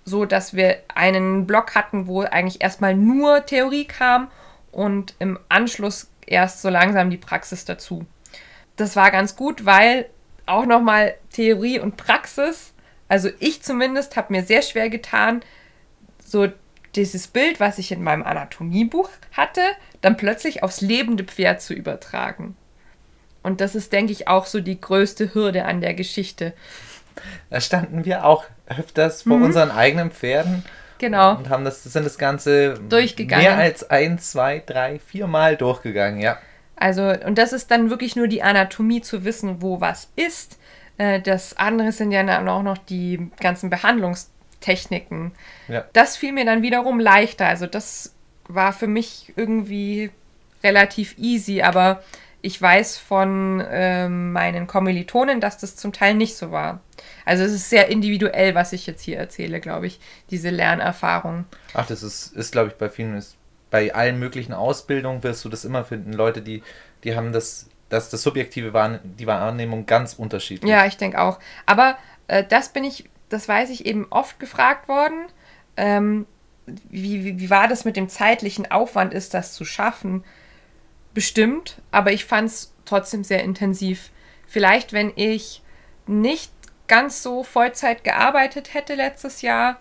so, 0.05 0.25
dass 0.25 0.55
wir 0.55 0.79
einen 0.95 1.47
Block 1.47 1.75
hatten, 1.75 2.07
wo 2.07 2.23
eigentlich 2.23 2.63
erstmal 2.63 2.95
nur 2.95 3.45
Theorie 3.45 3.87
kam 3.87 4.31
und 4.73 5.15
im 5.19 5.39
Anschluss 5.49 6.11
erst 6.31 6.63
so 6.63 6.69
langsam 6.69 7.11
die 7.11 7.17
Praxis 7.17 7.65
dazu. 7.65 8.07
Das 8.77 8.97
war 8.97 9.11
ganz 9.11 9.37
gut, 9.37 9.65
weil 9.65 10.07
auch 10.47 10.67
nochmal 10.67 11.15
Theorie 11.33 11.79
und 11.79 11.97
Praxis, 11.97 12.73
also 13.09 13.29
ich 13.39 13.63
zumindest 13.63 14.17
habe 14.17 14.33
mir 14.33 14.45
sehr 14.45 14.63
schwer 14.63 14.89
getan, 14.89 15.43
so 16.25 16.49
dieses 16.95 17.29
Bild, 17.29 17.61
was 17.61 17.79
ich 17.79 17.93
in 17.93 18.03
meinem 18.03 18.23
Anatomiebuch 18.23 19.11
hatte, 19.33 19.61
dann 20.01 20.17
plötzlich 20.17 20.63
aufs 20.63 20.81
lebende 20.81 21.25
Pferd 21.25 21.61
zu 21.61 21.75
übertragen. 21.75 22.57
Und 23.43 23.61
das 23.61 23.75
ist, 23.75 23.93
denke 23.93 24.13
ich, 24.13 24.29
auch 24.29 24.47
so 24.47 24.61
die 24.61 24.81
größte 24.81 25.35
Hürde 25.35 25.65
an 25.65 25.81
der 25.81 25.95
Geschichte. 25.95 26.55
Da 27.51 27.61
standen 27.61 28.05
wir 28.05 28.25
auch 28.25 28.45
öfters 28.67 29.23
vor 29.23 29.37
unseren 29.37 29.71
eigenen 29.71 30.11
Pferden 30.11 30.65
Genau. 30.99 31.37
und 31.37 31.49
haben 31.49 31.65
das, 31.65 31.83
sind 31.85 32.05
das 32.05 32.19
Ganze 32.19 32.75
Durchgegangen. 32.89 33.45
mehr 33.45 33.57
als 33.57 33.89
ein, 33.91 34.19
zwei, 34.19 34.63
drei, 34.65 34.99
vier 34.99 35.27
Mal 35.27 35.57
durchgegangen, 35.57 36.21
ja. 36.21 36.39
Also, 36.77 37.03
und 37.09 37.39
das 37.39 37.53
ist 37.53 37.71
dann 37.71 37.91
wirklich 37.91 38.15
nur 38.15 38.29
die 38.29 38.43
Anatomie 38.43 39.01
zu 39.01 39.25
wissen, 39.25 39.63
wo 39.63 39.81
was 39.81 40.11
ist. 40.17 40.59
Äh, 40.97 41.21
Das 41.21 41.57
andere 41.57 41.91
sind 41.93 42.13
ja 42.13 42.23
dann 42.23 42.49
auch 42.49 42.63
noch 42.63 42.79
die 42.79 43.31
ganzen 43.41 43.69
Behandlungstechniken. 43.71 45.33
Ja. 45.69 45.85
Das 45.93 46.17
fiel 46.17 46.33
mir 46.33 46.45
dann 46.45 46.63
wiederum 46.63 47.01
leichter. 47.01 47.47
Also, 47.47 47.67
das 47.67 48.15
war 48.49 48.73
für 48.73 48.87
mich 48.87 49.33
irgendwie 49.37 50.11
relativ 50.63 51.17
easy, 51.19 51.63
aber 51.63 52.03
ich 52.49 52.61
weiß 52.63 52.97
von 52.97 53.63
ähm, 53.71 54.33
meinen 54.33 54.67
Kommilitonen, 54.67 55.39
dass 55.39 55.59
das 55.59 55.77
zum 55.77 55.93
Teil 55.93 56.15
nicht 56.15 56.35
so 56.35 56.51
war. 56.51 56.81
Also 57.27 57.45
es 57.45 57.53
ist 57.53 57.69
sehr 57.69 57.89
individuell, 57.89 58.55
was 58.55 58.73
ich 58.73 58.87
jetzt 58.87 59.03
hier 59.03 59.19
erzähle, 59.19 59.61
glaube 59.61 59.87
ich, 59.87 60.01
diese 60.31 60.49
Lernerfahrung. 60.49 61.45
Ach, 61.75 61.87
das 61.87 62.03
ist, 62.03 62.35
ist 62.35 62.53
glaube 62.53 62.69
ich, 62.69 62.75
bei 62.77 62.89
vielen, 62.89 63.19
ist, 63.19 63.37
bei 63.71 63.95
allen 63.95 64.19
möglichen 64.19 64.55
Ausbildungen 64.55 65.23
wirst 65.25 65.45
du 65.45 65.51
das 65.51 65.67
immer 65.67 65.85
finden. 65.85 66.15
Leute, 66.15 66.41
die, 66.41 66.63
die 67.05 67.15
haben 67.15 67.35
das, 67.35 67.69
das, 67.91 68.09
das 68.09 68.23
subjektive 68.23 68.73
Wahrne 68.73 69.01
die 69.05 69.27
Wahrnehmung 69.27 69.85
ganz 69.85 70.15
unterschiedlich. 70.15 70.71
Ja, 70.71 70.87
ich 70.87 70.97
denke 70.97 71.21
auch. 71.21 71.39
Aber 71.67 71.99
äh, 72.29 72.45
das 72.49 72.71
bin 72.71 72.83
ich, 72.83 73.11
das 73.29 73.47
weiß 73.47 73.69
ich 73.69 73.85
eben 73.85 74.07
oft 74.09 74.41
gefragt 74.41 74.89
worden. 74.89 75.27
Ähm, 75.77 76.25
wie, 76.65 77.27
wie, 77.27 77.39
wie 77.41 77.51
war 77.51 77.69
das 77.69 77.85
mit 77.85 77.97
dem 77.97 78.09
zeitlichen 78.09 78.71
Aufwand, 78.71 79.13
ist 79.13 79.35
das 79.35 79.53
zu 79.53 79.67
schaffen? 79.67 80.25
Bestimmt, 81.19 81.83
aber 81.91 82.13
ich 82.13 82.27
fand 82.27 82.49
es 82.49 82.73
trotzdem 82.85 83.25
sehr 83.25 83.43
intensiv. 83.43 84.11
Vielleicht, 84.47 84.93
wenn 84.93 85.13
ich 85.17 85.63
nicht 86.07 86.53
ganz 86.87 87.25
so 87.25 87.43
Vollzeit 87.43 88.05
gearbeitet 88.05 88.73
hätte 88.73 88.95
letztes 88.95 89.43
Jahr, 89.43 89.81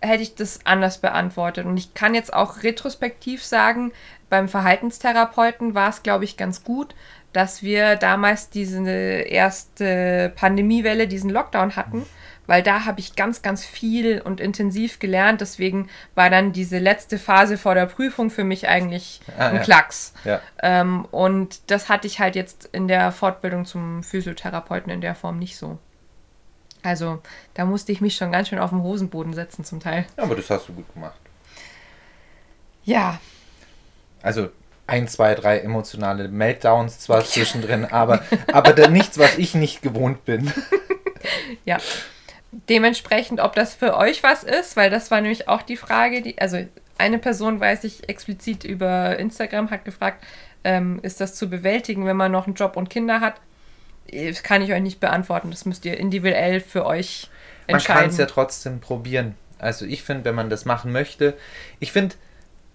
hätte 0.00 0.22
ich 0.22 0.36
das 0.36 0.60
anders 0.64 0.98
beantwortet. 0.98 1.66
Und 1.66 1.76
ich 1.76 1.94
kann 1.94 2.14
jetzt 2.14 2.32
auch 2.32 2.62
retrospektiv 2.62 3.42
sagen, 3.42 3.90
beim 4.30 4.46
Verhaltenstherapeuten 4.46 5.74
war 5.74 5.90
es, 5.90 6.04
glaube 6.04 6.22
ich, 6.22 6.36
ganz 6.36 6.62
gut, 6.62 6.94
dass 7.32 7.64
wir 7.64 7.96
damals 7.96 8.48
diese 8.48 8.88
erste 8.88 10.32
Pandemiewelle, 10.36 11.08
diesen 11.08 11.30
Lockdown 11.30 11.74
hatten, 11.74 12.06
weil 12.46 12.62
da 12.62 12.84
habe 12.84 13.00
ich 13.00 13.16
ganz, 13.16 13.42
ganz 13.42 13.64
viel 13.64 14.20
und 14.20 14.40
intensiv 14.40 14.98
gelernt. 14.98 15.40
Deswegen 15.40 15.88
war 16.14 16.30
dann 16.30 16.52
diese 16.52 16.78
letzte 16.78 17.18
Phase 17.18 17.56
vor 17.58 17.74
der 17.74 17.86
Prüfung 17.86 18.30
für 18.30 18.44
mich 18.44 18.68
eigentlich 18.68 19.20
Ah, 19.38 19.48
ein 19.48 19.56
ja. 19.56 19.62
Klacks. 19.62 20.12
Ja. 20.24 20.40
Ähm, 20.62 21.06
und 21.10 21.70
das 21.70 21.88
hatte 21.88 22.06
ich 22.06 22.20
halt 22.20 22.36
jetzt 22.36 22.68
in 22.72 22.88
der 22.88 23.12
Fortbildung 23.12 23.64
zum 23.64 24.02
Physiotherapeuten 24.02 24.92
in 24.92 25.00
der 25.00 25.14
Form 25.14 25.38
nicht 25.38 25.56
so. 25.56 25.78
Also 26.82 27.22
da 27.54 27.64
musste 27.64 27.92
ich 27.92 28.00
mich 28.02 28.14
schon 28.16 28.30
ganz 28.30 28.48
schön 28.48 28.58
auf 28.58 28.70
den 28.70 28.82
Hosenboden 28.82 29.32
setzen 29.32 29.64
zum 29.64 29.80
Teil. 29.80 30.04
Ja, 30.16 30.24
aber 30.24 30.36
das 30.36 30.50
hast 30.50 30.68
du 30.68 30.74
gut 30.74 30.92
gemacht. 30.92 31.18
Ja. 32.84 33.18
Also 34.22 34.50
ein, 34.86 35.08
zwei, 35.08 35.34
drei 35.34 35.60
emotionale 35.60 36.28
Meltdowns 36.28 37.00
zwar 37.00 37.24
zwischendrin, 37.24 37.86
aber, 37.86 38.22
aber 38.52 38.74
dann 38.74 38.92
nichts, 38.92 39.18
was 39.18 39.38
ich 39.38 39.54
nicht 39.54 39.80
gewohnt 39.80 40.26
bin. 40.26 40.52
ja. 41.64 41.78
Dementsprechend, 42.68 43.40
ob 43.40 43.54
das 43.54 43.74
für 43.74 43.96
euch 43.96 44.22
was 44.22 44.44
ist, 44.44 44.76
weil 44.76 44.90
das 44.90 45.10
war 45.10 45.20
nämlich 45.20 45.48
auch 45.48 45.62
die 45.62 45.76
Frage, 45.76 46.22
die, 46.22 46.38
also 46.38 46.58
eine 46.98 47.18
Person, 47.18 47.60
weiß 47.60 47.84
ich, 47.84 48.08
explizit 48.08 48.64
über 48.64 49.18
Instagram 49.18 49.70
hat 49.70 49.84
gefragt, 49.84 50.24
ähm, 50.62 51.00
ist 51.02 51.20
das 51.20 51.34
zu 51.34 51.50
bewältigen, 51.50 52.06
wenn 52.06 52.16
man 52.16 52.32
noch 52.32 52.46
einen 52.46 52.54
Job 52.54 52.76
und 52.76 52.90
Kinder 52.90 53.20
hat? 53.20 53.34
Das 54.10 54.42
kann 54.42 54.62
ich 54.62 54.72
euch 54.72 54.82
nicht 54.82 55.00
beantworten. 55.00 55.50
Das 55.50 55.64
müsst 55.64 55.84
ihr 55.84 55.98
individuell 55.98 56.60
für 56.60 56.86
euch 56.86 57.28
entscheiden. 57.66 57.94
Man 57.94 58.02
kann 58.02 58.10
es 58.10 58.18
ja 58.18 58.26
trotzdem 58.26 58.80
probieren. 58.80 59.34
Also 59.58 59.86
ich 59.86 60.02
finde, 60.02 60.24
wenn 60.26 60.34
man 60.34 60.50
das 60.50 60.64
machen 60.64 60.92
möchte, 60.92 61.36
ich 61.80 61.92
finde, 61.92 62.14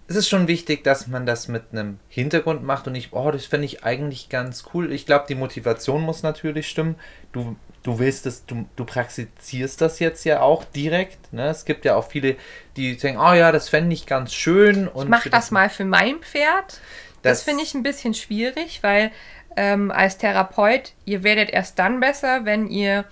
es 0.08 0.16
ist 0.16 0.28
schon 0.28 0.48
wichtig, 0.48 0.82
dass 0.82 1.06
man 1.06 1.24
das 1.24 1.46
mit 1.46 1.66
einem 1.70 2.00
Hintergrund 2.08 2.64
macht 2.64 2.88
und 2.88 2.94
nicht, 2.94 3.12
oh, 3.12 3.30
das 3.30 3.46
fände 3.46 3.64
ich 3.64 3.84
eigentlich 3.84 4.28
ganz 4.28 4.64
cool. 4.74 4.92
Ich 4.92 5.06
glaube, 5.06 5.26
die 5.28 5.36
Motivation 5.36 6.02
muss 6.02 6.24
natürlich 6.24 6.68
stimmen. 6.68 6.96
Du, 7.30 7.56
du 7.82 7.98
willst 7.98 8.26
es, 8.26 8.44
du, 8.46 8.66
du 8.76 8.84
praktizierst 8.84 9.80
das 9.80 9.98
jetzt 9.98 10.24
ja 10.24 10.40
auch 10.40 10.64
direkt. 10.64 11.32
Ne? 11.32 11.48
Es 11.48 11.64
gibt 11.64 11.84
ja 11.84 11.96
auch 11.96 12.08
viele, 12.08 12.36
die 12.76 12.96
denken, 12.96 13.20
oh 13.20 13.32
ja, 13.32 13.52
das 13.52 13.68
fände 13.68 13.94
ich 13.94 14.06
ganz 14.06 14.32
schön. 14.32 14.88
Und 14.88 15.04
ich 15.04 15.10
mache 15.10 15.30
das 15.30 15.50
mal 15.50 15.70
für 15.70 15.84
mein 15.84 16.20
Pferd. 16.20 16.80
Das, 17.22 17.38
das 17.38 17.42
finde 17.42 17.62
ich 17.62 17.74
ein 17.74 17.82
bisschen 17.82 18.14
schwierig, 18.14 18.82
weil 18.82 19.10
ähm, 19.56 19.90
als 19.90 20.18
Therapeut, 20.18 20.92
ihr 21.04 21.22
werdet 21.22 21.50
erst 21.50 21.78
dann 21.78 22.00
besser, 22.00 22.44
wenn 22.44 22.68
ihr 22.68 23.04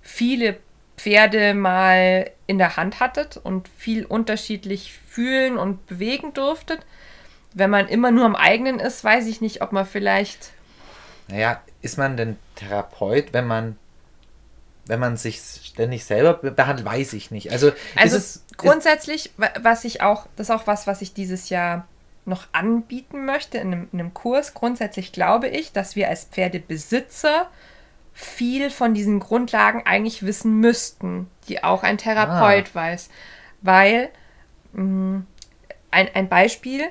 viele 0.00 0.58
Pferde 0.96 1.54
mal 1.54 2.30
in 2.46 2.58
der 2.58 2.76
Hand 2.76 3.00
hattet 3.00 3.38
und 3.38 3.68
viel 3.68 4.04
unterschiedlich 4.04 4.98
fühlen 5.08 5.56
und 5.56 5.86
bewegen 5.86 6.34
durftet. 6.34 6.80
Wenn 7.52 7.70
man 7.70 7.88
immer 7.88 8.10
nur 8.10 8.26
am 8.26 8.36
eigenen 8.36 8.78
ist, 8.78 9.02
weiß 9.02 9.26
ich 9.26 9.40
nicht, 9.40 9.62
ob 9.62 9.72
man 9.72 9.86
vielleicht. 9.86 10.52
Naja, 11.28 11.60
ist 11.82 11.96
man 11.98 12.16
denn 12.16 12.36
Therapeut, 12.54 13.32
wenn 13.32 13.46
man 13.46 13.76
wenn 14.90 14.98
man 14.98 15.16
sich 15.16 15.40
ständig 15.62 16.04
selber 16.04 16.34
behandelt, 16.34 16.84
weiß 16.84 17.12
ich 17.12 17.30
nicht. 17.30 17.52
Also, 17.52 17.70
also 17.94 18.16
es, 18.16 18.44
grundsätzlich, 18.56 19.32
was 19.62 19.84
ich 19.84 20.02
auch, 20.02 20.26
das 20.34 20.48
ist 20.48 20.54
auch 20.54 20.66
was, 20.66 20.88
was 20.88 21.00
ich 21.00 21.14
dieses 21.14 21.48
Jahr 21.48 21.86
noch 22.24 22.48
anbieten 22.50 23.24
möchte 23.24 23.58
in 23.58 23.68
einem, 23.72 23.88
in 23.92 24.00
einem 24.00 24.14
Kurs. 24.14 24.52
Grundsätzlich 24.52 25.12
glaube 25.12 25.46
ich, 25.46 25.72
dass 25.72 25.94
wir 25.94 26.08
als 26.08 26.24
Pferdebesitzer 26.24 27.48
viel 28.12 28.68
von 28.70 28.92
diesen 28.92 29.20
Grundlagen 29.20 29.86
eigentlich 29.86 30.26
wissen 30.26 30.58
müssten, 30.58 31.30
die 31.48 31.62
auch 31.62 31.84
ein 31.84 31.96
Therapeut 31.96 32.70
ah. 32.72 32.74
weiß. 32.74 33.10
Weil, 33.62 34.10
mh, 34.72 34.82
mm, 34.82 35.26
ein, 35.92 36.08
ein 36.14 36.28
Beispiel, 36.28 36.88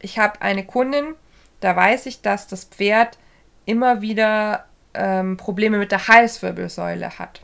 ich 0.00 0.18
habe 0.18 0.42
eine 0.42 0.66
Kundin, 0.66 1.14
da 1.60 1.74
weiß 1.74 2.04
ich, 2.04 2.20
dass 2.20 2.46
das 2.46 2.64
Pferd 2.64 3.18
immer 3.64 4.02
wieder 4.02 4.67
ähm, 4.98 5.36
Probleme 5.36 5.78
mit 5.78 5.92
der 5.92 6.08
Halswirbelsäule 6.08 7.18
hat. 7.18 7.42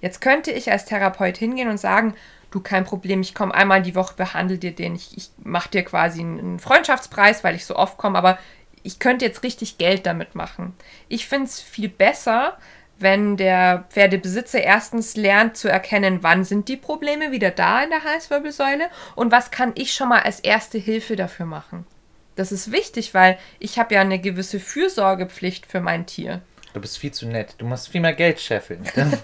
Jetzt 0.00 0.20
könnte 0.20 0.50
ich 0.50 0.70
als 0.70 0.84
Therapeut 0.84 1.36
hingehen 1.36 1.68
und 1.68 1.78
sagen, 1.78 2.14
du 2.50 2.60
kein 2.60 2.84
Problem, 2.84 3.20
ich 3.20 3.34
komme 3.34 3.54
einmal 3.54 3.82
die 3.82 3.94
Woche, 3.94 4.14
behandle 4.16 4.58
dir 4.58 4.74
den, 4.74 4.94
ich, 4.94 5.16
ich 5.16 5.30
mache 5.42 5.70
dir 5.70 5.84
quasi 5.84 6.20
einen 6.20 6.58
Freundschaftspreis, 6.58 7.42
weil 7.44 7.54
ich 7.54 7.66
so 7.66 7.76
oft 7.76 7.98
komme, 7.98 8.18
aber 8.18 8.38
ich 8.82 8.98
könnte 8.98 9.24
jetzt 9.24 9.42
richtig 9.42 9.78
Geld 9.78 10.06
damit 10.06 10.34
machen. 10.34 10.74
Ich 11.08 11.26
finde 11.26 11.46
es 11.46 11.60
viel 11.60 11.88
besser, 11.88 12.58
wenn 12.98 13.36
der 13.36 13.86
Pferdebesitzer 13.90 14.62
erstens 14.62 15.16
lernt 15.16 15.56
zu 15.56 15.68
erkennen, 15.68 16.18
wann 16.22 16.44
sind 16.44 16.68
die 16.68 16.76
Probleme 16.76 17.32
wieder 17.32 17.50
da 17.50 17.82
in 17.82 17.90
der 17.90 18.04
Halswirbelsäule 18.04 18.88
und 19.16 19.32
was 19.32 19.50
kann 19.50 19.72
ich 19.74 19.92
schon 19.92 20.10
mal 20.10 20.20
als 20.20 20.40
erste 20.40 20.78
Hilfe 20.78 21.16
dafür 21.16 21.46
machen. 21.46 21.86
Das 22.36 22.52
ist 22.52 22.72
wichtig, 22.72 23.14
weil 23.14 23.38
ich 23.58 23.78
habe 23.78 23.94
ja 23.94 24.00
eine 24.00 24.20
gewisse 24.20 24.60
Fürsorgepflicht 24.60 25.66
für 25.66 25.80
mein 25.80 26.06
Tier. 26.06 26.40
Du 26.74 26.80
bist 26.80 26.98
viel 26.98 27.12
zu 27.12 27.26
nett. 27.26 27.54
Du 27.58 27.64
musst 27.64 27.88
viel 27.88 28.02
mehr 28.02 28.12
Geld 28.12 28.40
scheffeln. 28.40 28.84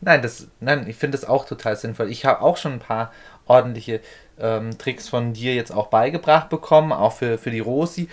nein, 0.00 0.22
das, 0.22 0.46
nein, 0.60 0.86
ich 0.86 0.96
finde 0.96 1.18
das 1.18 1.28
auch 1.28 1.46
total 1.46 1.76
sinnvoll. 1.76 2.10
Ich 2.10 2.24
habe 2.24 2.42
auch 2.42 2.56
schon 2.56 2.74
ein 2.74 2.78
paar 2.78 3.12
ordentliche 3.46 4.00
ähm, 4.38 4.78
Tricks 4.78 5.08
von 5.08 5.32
dir 5.32 5.54
jetzt 5.54 5.72
auch 5.72 5.88
beigebracht 5.88 6.50
bekommen, 6.50 6.92
auch 6.92 7.14
für, 7.14 7.38
für 7.38 7.50
die 7.50 7.60
Rosi. 7.60 8.08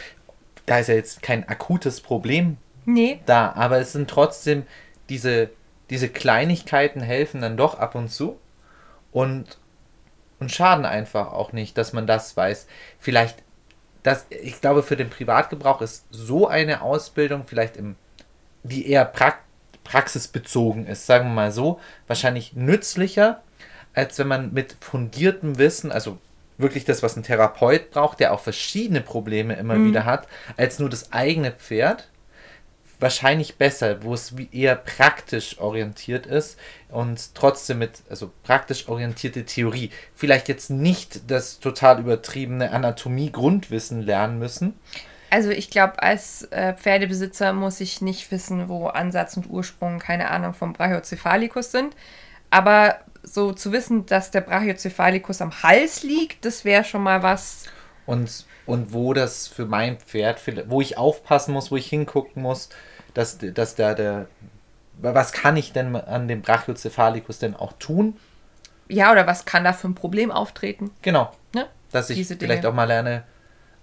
Da 0.66 0.80
ist 0.80 0.88
ja 0.88 0.96
jetzt 0.96 1.22
kein 1.22 1.48
akutes 1.48 2.02
Problem 2.02 2.58
nee. 2.86 3.20
da, 3.26 3.54
aber 3.54 3.80
es 3.80 3.92
sind 3.92 4.10
trotzdem 4.10 4.64
diese, 5.10 5.50
diese 5.90 6.10
Kleinigkeiten 6.10 7.02
helfen 7.02 7.42
dann 7.42 7.58
doch 7.58 7.80
ab 7.80 7.96
und 7.96 8.10
zu 8.10 8.40
und, 9.12 9.58
und 10.40 10.52
schaden 10.52 10.86
einfach 10.86 11.34
auch 11.34 11.54
nicht, 11.54 11.78
dass 11.78 11.94
man 11.94 12.08
das 12.08 12.36
weiß. 12.36 12.68
Vielleicht, 13.00 13.38
das, 14.04 14.26
ich 14.30 14.62
glaube, 14.62 14.84
für 14.84 14.96
den 14.96 15.10
Privatgebrauch 15.10 15.82
ist 15.82 16.06
so 16.10 16.48
eine 16.48 16.82
Ausbildung 16.82 17.44
vielleicht 17.46 17.78
im, 17.78 17.96
die 18.64 18.90
eher 18.90 19.06
pra 19.06 19.36
praxisbezogen 19.84 20.86
ist, 20.86 21.08
sagen 21.08 21.30
wir 21.30 21.34
mal 21.34 21.52
so, 21.52 21.80
wahrscheinlich 22.06 22.54
nützlicher, 22.54 23.42
als 23.94 24.20
wenn 24.20 24.28
man 24.28 24.54
mit 24.54 24.78
fundiertem 24.80 25.58
Wissen, 25.58 25.92
also 25.92 26.20
wirklich 26.58 26.86
das, 26.86 27.02
was 27.02 27.18
ein 27.18 27.24
Therapeut 27.24 27.90
braucht, 27.90 28.20
der 28.20 28.32
auch 28.32 28.40
verschiedene 28.40 29.02
Probleme 29.02 29.56
immer 29.56 29.76
mhm. 29.76 29.88
wieder 29.88 30.06
hat, 30.06 30.28
als 30.56 30.80
nur 30.80 30.90
das 30.90 31.12
eigene 31.12 31.52
Pferd. 31.52 32.10
Wahrscheinlich 33.02 33.58
besser, 33.58 34.04
wo 34.04 34.14
es 34.14 34.34
eher 34.54 34.76
praktisch 34.76 35.60
orientiert 35.60 36.26
ist 36.26 36.58
und 36.90 37.36
trotzdem 37.36 37.80
mit, 37.80 38.04
also 38.10 38.32
praktisch 38.44 38.88
orientierte 38.88 39.44
Theorie. 39.44 39.90
Vielleicht 40.16 40.48
jetzt 40.48 40.70
nicht 40.70 41.30
das 41.30 41.60
total 41.60 42.00
übertriebene 42.00 42.72
Anatomie-Grundwissen 42.72 44.02
lernen 44.02 44.40
müssen. 44.40 44.80
Also 45.32 45.50
ich 45.50 45.70
glaube, 45.70 46.04
als 46.04 46.44
äh, 46.52 46.74
Pferdebesitzer 46.74 47.54
muss 47.54 47.80
ich 47.80 48.02
nicht 48.02 48.32
wissen, 48.32 48.70
wo 48.70 48.88
Ansatz 48.88 49.38
und 49.38 49.50
Ursprung, 49.50 49.98
keine 50.00 50.30
Ahnung, 50.30 50.54
vom 50.54 50.74
Brachiocephalicus 50.74 51.72
sind. 51.72 51.96
Aber 52.50 53.00
so 53.24 53.54
zu 53.54 53.72
wissen, 53.72 54.06
dass 54.06 54.32
der 54.32 54.42
Brachiocephalicus 54.42 55.42
am 55.42 55.64
Hals 55.64 56.04
liegt, 56.04 56.46
das 56.46 56.66
wäre 56.66 56.84
schon 56.84 57.04
mal 57.04 57.24
was. 57.24 57.64
Und, 58.06 58.46
und 58.66 58.94
wo 58.94 59.14
das 59.14 59.48
für 59.48 59.66
mein 59.66 59.98
Pferd, 59.98 60.42
wo 60.70 60.82
ich 60.82 60.98
aufpassen 60.98 61.54
muss, 61.54 61.72
wo 61.72 61.78
ich 61.78 61.88
hingucken 61.88 62.42
muss, 62.42 62.70
dass, 63.14 63.38
dass 63.40 63.76
da 63.76 63.94
der. 63.94 64.28
Was 65.02 65.32
kann 65.32 65.58
ich 65.58 65.74
denn 65.74 65.96
an 65.96 66.28
dem 66.28 66.42
Brachiocephalicus 66.42 67.40
denn 67.40 67.56
auch 67.56 67.74
tun? 67.74 68.18
Ja, 68.88 69.12
oder 69.12 69.26
was 69.26 69.46
kann 69.46 69.64
da 69.64 69.74
für 69.74 69.88
ein 69.88 69.96
Problem 69.96 70.32
auftreten? 70.32 70.92
Genau. 71.02 71.32
Ne? 71.56 71.68
Dass 71.92 72.10
ich 72.10 72.18
Diese 72.18 72.36
vielleicht 72.36 72.64
Dinge. 72.64 72.72
auch 72.72 72.76
mal 72.76 72.84
lerne, 72.84 73.24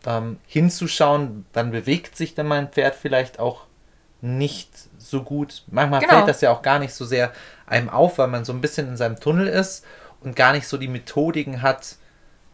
ähm, 0.06 0.38
hinzuschauen, 0.46 1.46
dann 1.52 1.70
bewegt 1.70 2.16
sich 2.16 2.34
dann 2.34 2.46
mein 2.46 2.68
Pferd 2.68 2.94
vielleicht 2.94 3.40
auch 3.40 3.62
nicht 4.20 4.70
so 4.98 5.22
gut. 5.22 5.64
Manchmal 5.70 6.00
genau. 6.00 6.14
fällt 6.14 6.28
das 6.28 6.40
ja 6.40 6.50
auch 6.50 6.62
gar 6.62 6.78
nicht 6.78 6.94
so 6.94 7.04
sehr 7.04 7.32
einem 7.66 7.88
auf, 7.88 8.18
weil 8.18 8.28
man 8.28 8.44
so 8.44 8.52
ein 8.52 8.60
bisschen 8.60 8.88
in 8.88 8.96
seinem 8.96 9.18
Tunnel 9.18 9.46
ist 9.46 9.84
und 10.20 10.36
gar 10.36 10.52
nicht 10.52 10.66
so 10.66 10.76
die 10.76 10.88
Methodiken 10.88 11.62
hat, 11.62 11.96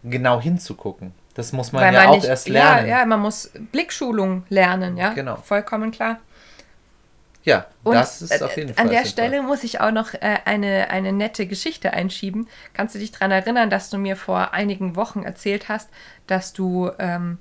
genau 0.02 0.40
hinzugucken. 0.40 1.12
Das 1.34 1.52
muss 1.52 1.72
man 1.72 1.82
weil 1.82 1.94
ja 1.94 2.00
man 2.00 2.08
auch 2.10 2.14
nicht, 2.16 2.26
erst 2.26 2.48
lernen. 2.48 2.88
Ja, 2.88 3.00
ja, 3.00 3.06
man 3.06 3.20
muss 3.20 3.50
Blickschulung 3.72 4.44
lernen, 4.48 4.96
ja. 4.96 5.12
Genau. 5.12 5.36
Vollkommen 5.36 5.90
klar. 5.90 6.18
Ja, 7.44 7.66
und 7.82 7.94
das 7.94 8.22
ist 8.22 8.42
auf 8.42 8.56
jeden 8.56 8.72
Fall. 8.72 8.86
An 8.86 8.90
der 8.90 9.04
Stelle 9.04 9.42
muss 9.42 9.64
ich 9.64 9.80
auch 9.80 9.90
noch 9.90 10.14
äh, 10.14 10.38
eine, 10.46 10.88
eine 10.90 11.12
nette 11.12 11.46
Geschichte 11.46 11.92
einschieben. 11.92 12.48
Kannst 12.72 12.94
du 12.94 12.98
dich 12.98 13.12
daran 13.12 13.30
erinnern, 13.30 13.68
dass 13.68 13.90
du 13.90 13.98
mir 13.98 14.16
vor 14.16 14.54
einigen 14.54 14.96
Wochen 14.96 15.24
erzählt 15.24 15.68
hast, 15.68 15.90
dass 16.26 16.54
du 16.54 16.90
ähm, 16.98 17.38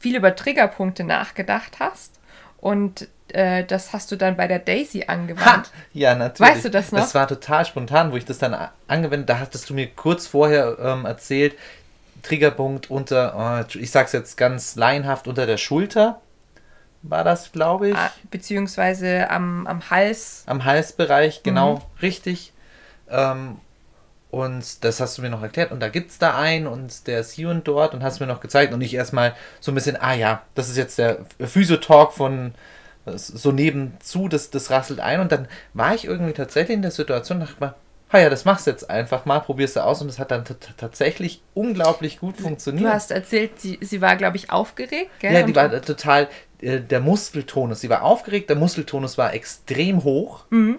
viel 0.00 0.16
über 0.16 0.34
Triggerpunkte 0.34 1.02
nachgedacht 1.02 1.78
hast 1.80 2.20
und 2.58 3.08
äh, 3.32 3.64
das 3.64 3.92
hast 3.92 4.12
du 4.12 4.16
dann 4.16 4.36
bei 4.36 4.46
der 4.46 4.60
Daisy 4.60 5.04
angewandt. 5.08 5.66
Ha, 5.66 5.72
ja, 5.92 6.14
natürlich. 6.14 6.54
Weißt 6.54 6.64
du 6.64 6.70
das 6.70 6.92
noch? 6.92 7.00
Das 7.00 7.14
war 7.14 7.26
total 7.26 7.66
spontan, 7.66 8.12
wo 8.12 8.16
ich 8.16 8.24
das 8.24 8.38
dann 8.38 8.56
angewendet 8.86 9.28
Da 9.28 9.40
hattest 9.40 9.68
du 9.68 9.74
mir 9.74 9.88
kurz 9.88 10.26
vorher 10.28 10.76
ähm, 10.80 11.04
erzählt, 11.04 11.56
Triggerpunkt 12.22 12.90
unter, 12.90 13.66
oh, 13.68 13.78
ich 13.78 13.90
sag's 13.90 14.12
jetzt 14.12 14.36
ganz 14.36 14.76
laienhaft, 14.76 15.28
unter 15.28 15.46
der 15.46 15.56
Schulter 15.58 16.20
war 17.08 17.24
das, 17.24 17.52
glaube 17.52 17.90
ich. 17.90 17.96
Ah, 17.96 18.10
beziehungsweise 18.30 19.30
am, 19.30 19.66
am 19.66 19.90
Hals. 19.90 20.44
Am 20.46 20.64
Halsbereich, 20.64 21.42
genau, 21.42 21.76
mhm. 21.76 21.80
richtig. 22.02 22.52
Ähm, 23.08 23.56
und 24.30 24.84
das 24.84 25.00
hast 25.00 25.16
du 25.16 25.22
mir 25.22 25.30
noch 25.30 25.42
erklärt. 25.42 25.72
Und 25.72 25.80
da 25.80 25.88
gibt 25.88 26.10
es 26.10 26.18
da 26.18 26.36
einen 26.36 26.66
und 26.66 27.06
der 27.06 27.20
ist 27.20 27.32
hier 27.32 27.48
und 27.48 27.66
dort 27.66 27.94
und 27.94 28.02
hast 28.02 28.20
mir 28.20 28.26
noch 28.26 28.40
gezeigt. 28.40 28.74
Und 28.74 28.80
ich 28.80 28.94
erstmal 28.94 29.34
so 29.60 29.72
ein 29.72 29.74
bisschen, 29.74 29.96
ah 29.96 30.14
ja, 30.14 30.42
das 30.54 30.68
ist 30.68 30.76
jetzt 30.76 30.98
der 30.98 31.24
Physiotalk 31.40 32.12
von 32.12 32.54
so 33.14 33.52
nebenzu, 33.52 34.28
das, 34.28 34.50
das 34.50 34.70
rasselt 34.70 35.00
ein. 35.00 35.20
Und 35.20 35.32
dann 35.32 35.48
war 35.74 35.94
ich 35.94 36.04
irgendwie 36.04 36.32
tatsächlich 36.32 36.74
in 36.74 36.82
der 36.82 36.90
Situation, 36.90 37.40
dachte 37.40 37.54
mal, 37.60 37.74
ha 38.12 38.18
ja, 38.18 38.30
das 38.30 38.44
machst 38.44 38.66
du 38.66 38.70
jetzt 38.70 38.88
einfach 38.88 39.24
mal, 39.24 39.40
probierst 39.40 39.76
du 39.76 39.84
aus. 39.84 40.02
Und 40.02 40.08
es 40.08 40.18
hat 40.18 40.30
dann 40.30 40.44
tatsächlich 40.76 41.42
unglaublich 41.54 42.18
gut 42.18 42.36
funktioniert. 42.36 42.84
Du 42.84 42.92
hast 42.92 43.10
erzählt, 43.10 43.60
sie, 43.60 43.78
sie 43.80 44.00
war, 44.00 44.16
glaube 44.16 44.36
ich, 44.36 44.50
aufgeregt, 44.50 45.10
gell? 45.20 45.32
Ja, 45.32 45.42
die 45.42 45.54
war 45.54 45.70
total, 45.80 46.24
äh, 46.24 46.26
der 46.60 47.00
Muskeltonus, 47.00 47.80
sie 47.80 47.90
war 47.90 48.02
aufgeregt, 48.02 48.48
der 48.48 48.56
Muskeltonus 48.56 49.18
war 49.18 49.34
extrem 49.34 50.04
hoch. 50.04 50.44
Mhm. 50.50 50.78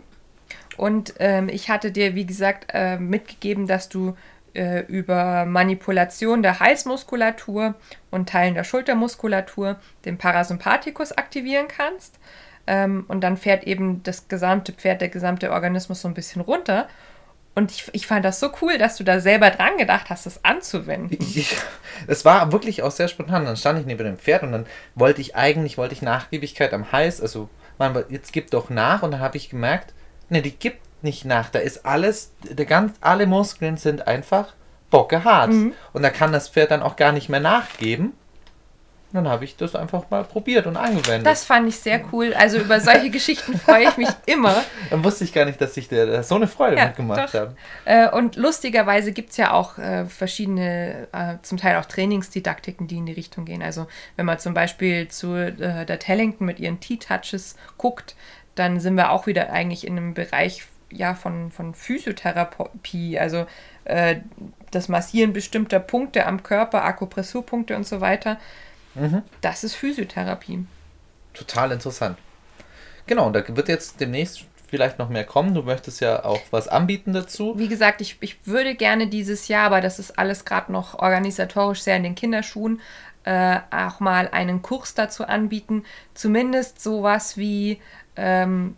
Und 0.77 1.15
ähm, 1.19 1.49
ich 1.49 1.69
hatte 1.69 1.91
dir, 1.91 2.15
wie 2.15 2.25
gesagt, 2.25 2.67
äh, 2.73 2.97
mitgegeben, 2.97 3.67
dass 3.67 3.89
du 3.89 4.15
äh, 4.53 4.81
über 4.87 5.45
Manipulation 5.45 6.41
der 6.41 6.59
Halsmuskulatur 6.59 7.75
und 8.11 8.29
Teilen 8.29 8.53
der 8.53 8.63
Schultermuskulatur 8.63 9.77
den 10.05 10.17
Parasympathikus 10.17 11.11
aktivieren 11.11 11.67
kannst. 11.67 12.19
Ähm, 12.67 13.05
und 13.07 13.21
dann 13.21 13.37
fährt 13.37 13.63
eben 13.63 14.03
das 14.03 14.27
gesamte 14.27 14.73
Pferd, 14.73 15.01
der 15.01 15.09
gesamte 15.09 15.51
Organismus 15.51 16.01
so 16.01 16.07
ein 16.07 16.13
bisschen 16.13 16.41
runter. 16.41 16.87
Und 17.57 17.71
ich, 17.71 17.89
ich 17.91 18.05
fand 18.05 18.23
das 18.23 18.39
so 18.39 18.51
cool, 18.61 18.77
dass 18.77 18.97
du 18.97 19.03
da 19.03 19.19
selber 19.19 19.49
dran 19.49 19.77
gedacht 19.77 20.11
hast, 20.11 20.27
das 20.27 20.45
anzuwenden. 20.45 21.17
Es 22.05 22.23
war 22.23 22.51
wirklich 22.51 22.83
auch 22.83 22.91
sehr 22.91 23.07
spontan. 23.07 23.45
Dann 23.45 23.57
stand 23.57 23.79
ich 23.79 23.87
neben 23.87 24.03
dem 24.03 24.19
Pferd 24.19 24.43
und 24.43 24.51
dann 24.51 24.67
wollte 24.93 25.21
ich 25.21 25.35
eigentlich, 25.35 25.75
wollte 25.75 25.95
ich 25.95 26.03
Nachgiebigkeit 26.03 26.71
am 26.71 26.91
Hals, 26.91 27.19
also 27.19 27.49
man, 27.79 28.03
jetzt 28.09 28.31
gib 28.31 28.51
doch 28.51 28.69
nach 28.69 29.01
und 29.01 29.09
dann 29.09 29.21
habe 29.21 29.37
ich 29.37 29.49
gemerkt, 29.49 29.95
ne, 30.29 30.43
die 30.43 30.51
gibt 30.51 30.81
nicht 31.01 31.25
nach. 31.25 31.49
Da 31.49 31.57
ist 31.57 31.83
alles, 31.83 32.31
der 32.43 32.67
ganz, 32.67 32.93
alle 33.01 33.25
Muskeln 33.25 33.77
sind 33.77 34.07
einfach 34.07 34.53
bockehart. 34.91 35.49
Mhm. 35.49 35.73
Und 35.93 36.03
da 36.03 36.11
kann 36.11 36.31
das 36.31 36.49
Pferd 36.49 36.69
dann 36.69 36.83
auch 36.83 36.95
gar 36.95 37.11
nicht 37.11 37.27
mehr 37.27 37.39
nachgeben. 37.39 38.13
Dann 39.13 39.27
habe 39.29 39.45
ich 39.45 39.55
das 39.55 39.73
einfach 39.73 40.09
mal 40.09 40.25
probiert 40.25 40.67
und 40.67 40.75
angewendet. 40.75 41.25
Das 41.25 41.45
fand 41.45 41.69
ich 41.69 41.79
sehr 41.79 42.01
cool. 42.11 42.33
Also 42.33 42.57
über 42.57 42.81
solche 42.81 43.09
Geschichten 43.09 43.57
freue 43.57 43.85
ich 43.85 43.95
mich 43.95 44.09
immer. 44.25 44.63
Dann 44.89 45.01
wusste 45.01 45.23
ich 45.23 45.31
gar 45.31 45.45
nicht, 45.45 45.61
dass 45.61 45.77
ich 45.77 45.87
dir 45.87 46.23
so 46.23 46.35
eine 46.35 46.47
Freude 46.47 46.75
ja, 46.75 46.87
mitgemacht 46.87 47.33
habe. 47.33 47.55
Äh, 47.85 48.09
und 48.09 48.35
lustigerweise 48.35 49.13
gibt 49.13 49.29
es 49.29 49.37
ja 49.37 49.53
auch 49.53 49.77
äh, 49.77 50.05
verschiedene, 50.05 51.07
äh, 51.13 51.35
zum 51.41 51.57
Teil 51.57 51.77
auch 51.77 51.85
Trainingsdidaktiken, 51.85 52.87
die 52.87 52.97
in 52.97 53.05
die 53.05 53.13
Richtung 53.13 53.45
gehen. 53.45 53.63
Also 53.63 53.87
wenn 54.17 54.25
man 54.25 54.39
zum 54.39 54.53
Beispiel 54.53 55.07
zu 55.07 55.35
äh, 55.35 55.85
der 55.85 55.99
Tellington 55.99 56.45
mit 56.45 56.59
ihren 56.59 56.81
T-Touches 56.81 57.55
guckt, 57.77 58.15
dann 58.55 58.81
sind 58.81 58.95
wir 58.95 59.11
auch 59.11 59.25
wieder 59.25 59.51
eigentlich 59.51 59.87
in 59.87 59.95
einem 59.95 60.15
Bereich 60.15 60.65
ja, 60.91 61.15
von, 61.15 61.51
von 61.51 61.73
Physiotherapie. 61.73 63.19
Also 63.19 63.45
äh, 63.85 64.17
das 64.71 64.89
Massieren 64.89 65.31
bestimmter 65.31 65.79
Punkte 65.79 66.25
am 66.25 66.43
Körper, 66.43 66.83
Akupressurpunkte 66.83 67.75
und 67.75 67.87
so 67.87 68.01
weiter. 68.01 68.37
Mhm. 68.97 69.23
Das 69.41 69.63
ist 69.63 69.75
Physiotherapie. 69.75 70.65
Total 71.33 71.71
interessant. 71.71 72.17
Genau, 73.05 73.29
da 73.29 73.43
wird 73.55 73.69
jetzt 73.69 73.99
demnächst 74.01 74.45
vielleicht 74.67 74.99
noch 74.99 75.09
mehr 75.09 75.23
kommen. 75.23 75.53
Du 75.53 75.63
möchtest 75.63 76.01
ja 76.01 76.25
auch 76.25 76.41
was 76.51 76.67
anbieten 76.67 77.13
dazu. 77.13 77.57
Wie 77.57 77.69
gesagt, 77.69 78.01
ich, 78.01 78.17
ich 78.19 78.45
würde 78.45 78.75
gerne 78.75 79.07
dieses 79.07 79.47
Jahr, 79.47 79.67
aber 79.67 79.81
das 79.81 79.99
ist 79.99 80.19
alles 80.19 80.45
gerade 80.45 80.71
noch 80.71 80.99
organisatorisch 80.99 81.81
sehr 81.81 81.95
in 81.95 82.03
den 82.03 82.15
Kinderschuhen, 82.15 82.81
äh, 83.23 83.59
auch 83.71 83.99
mal 83.99 84.27
einen 84.29 84.61
Kurs 84.61 84.93
dazu 84.93 85.25
anbieten. 85.25 85.83
Zumindest 86.13 86.81
sowas 86.81 87.37
wie 87.37 87.79
ähm, 88.17 88.75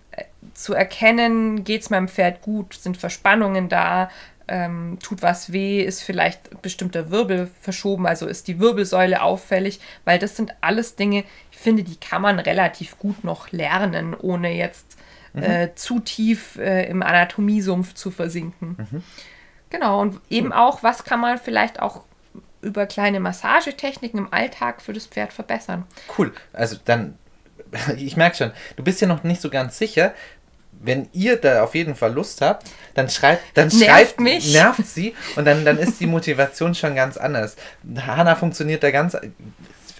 zu 0.53 0.73
erkennen, 0.73 1.63
geht 1.63 1.81
es 1.81 1.89
meinem 1.89 2.07
Pferd 2.07 2.41
gut, 2.41 2.73
sind 2.73 2.97
Verspannungen 2.97 3.69
da, 3.69 4.09
ähm, 4.49 4.97
tut 5.01 5.21
was 5.21 5.53
weh, 5.53 5.81
ist 5.81 6.01
vielleicht 6.01 6.61
bestimmter 6.61 7.11
Wirbel 7.11 7.49
verschoben, 7.61 8.07
also 8.07 8.25
ist 8.25 8.47
die 8.47 8.59
Wirbelsäule 8.59 9.21
auffällig, 9.21 9.79
weil 10.05 10.19
das 10.19 10.35
sind 10.35 10.53
alles 10.61 10.95
Dinge, 10.95 11.23
ich 11.51 11.57
finde, 11.57 11.83
die 11.83 11.95
kann 11.95 12.21
man 12.21 12.39
relativ 12.39 12.97
gut 12.97 13.23
noch 13.23 13.51
lernen, 13.51 14.15
ohne 14.15 14.53
jetzt 14.53 14.97
mhm. 15.33 15.43
äh, 15.43 15.75
zu 15.75 15.99
tief 15.99 16.57
äh, 16.57 16.89
im 16.89 17.03
Anatomiesumpf 17.03 17.93
zu 17.93 18.11
versinken. 18.11 18.75
Mhm. 18.77 19.03
Genau, 19.69 20.01
und 20.01 20.19
eben 20.29 20.47
cool. 20.47 20.53
auch, 20.53 20.83
was 20.83 21.03
kann 21.03 21.19
man 21.19 21.37
vielleicht 21.37 21.79
auch 21.79 22.03
über 22.61 22.85
kleine 22.85 23.19
Massagetechniken 23.19 24.19
im 24.19 24.33
Alltag 24.33 24.81
für 24.81 24.93
das 24.93 25.05
Pferd 25.05 25.31
verbessern. 25.31 25.85
Cool, 26.17 26.33
also 26.53 26.77
dann, 26.83 27.17
ich 27.97 28.17
merke 28.17 28.37
schon, 28.37 28.51
du 28.75 28.83
bist 28.83 29.01
ja 29.01 29.07
noch 29.07 29.23
nicht 29.23 29.41
so 29.41 29.49
ganz 29.49 29.77
sicher, 29.77 30.13
wenn 30.81 31.09
ihr 31.13 31.37
da 31.37 31.63
auf 31.63 31.75
jeden 31.75 31.95
Fall 31.95 32.13
Lust 32.13 32.41
habt, 32.41 32.67
dann 32.93 33.09
schreibt, 33.09 33.43
dann 33.55 33.67
nervt 33.67 33.85
schreibt, 33.85 34.19
mich. 34.19 34.53
nervt 34.53 34.85
sie 34.85 35.13
und 35.35 35.45
dann, 35.45 35.65
dann 35.65 35.77
ist 35.77 35.99
die 35.99 36.07
Motivation 36.07 36.73
schon 36.73 36.95
ganz 36.95 37.17
anders. 37.17 37.55
Hanna 38.05 38.35
funktioniert 38.35 38.83
da 38.83 38.91
ganz, 38.91 39.17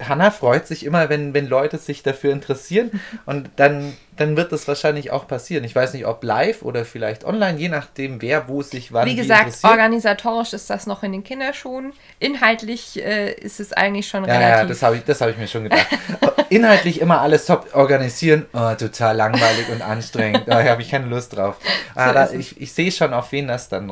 Hanna 0.08 0.32
freut 0.32 0.68
sich 0.68 0.86
immer, 0.86 1.10
wenn, 1.10 1.34
wenn 1.34 1.48
Leute 1.48 1.78
sich 1.78 2.04
dafür 2.04 2.32
interessieren 2.32 3.02
und 3.26 3.50
dann, 3.58 3.94
dann 4.16 4.38
wird 4.38 4.52
das 4.52 4.68
wahrscheinlich 4.68 5.12
auch 5.12 5.28
passieren. 5.28 5.64
Ich 5.64 5.76
weiß 5.76 5.94
nicht, 5.94 6.06
ob 6.06 6.24
live 6.24 6.62
oder 6.62 6.86
vielleicht 6.86 7.26
online, 7.26 7.58
je 7.58 7.70
nachdem, 7.70 8.22
wer 8.22 8.48
wo 8.48 8.62
sich 8.62 8.94
wann 8.94 9.08
Wie 9.08 9.16
gesagt, 9.16 9.58
organisatorisch 9.64 10.54
ist 10.54 10.70
das 10.70 10.88
noch 10.88 11.04
in 11.04 11.12
den 11.12 11.24
Kinderschuhen. 11.24 11.94
Inhaltlich 12.20 13.04
äh, 13.04 13.34
ist 13.34 13.60
es 13.60 13.74
eigentlich 13.74 14.08
schon 14.08 14.26
ja, 14.26 14.34
relativ... 14.34 14.58
Ja, 14.58 14.66
das 14.66 14.82
habe 14.84 14.96
ich, 14.98 15.22
hab 15.22 15.30
ich 15.30 15.38
mir 15.38 15.48
schon 15.48 15.64
gedacht. 15.64 15.88
Inhaltlich 16.50 17.00
immer 17.02 17.22
alles 17.22 17.46
top 17.46 17.76
organisieren, 17.76 18.46
oh, 18.54 18.74
total 18.74 19.16
langweilig 19.16 19.70
und 19.72 19.82
anstrengend. 19.82 20.48
Da 20.48 20.64
habe 20.64 20.82
ich 20.82 20.90
keine 20.90 21.06
Lust 21.06 21.36
drauf. 21.36 21.58
So 21.94 22.14
da, 22.14 22.32
ich, 22.32 22.60
ich 22.60 22.74
sehe 22.74 22.92
schon, 22.92 23.14
auf 23.14 23.32
wen 23.32 23.48
das 23.48 23.70
dann, 23.70 23.92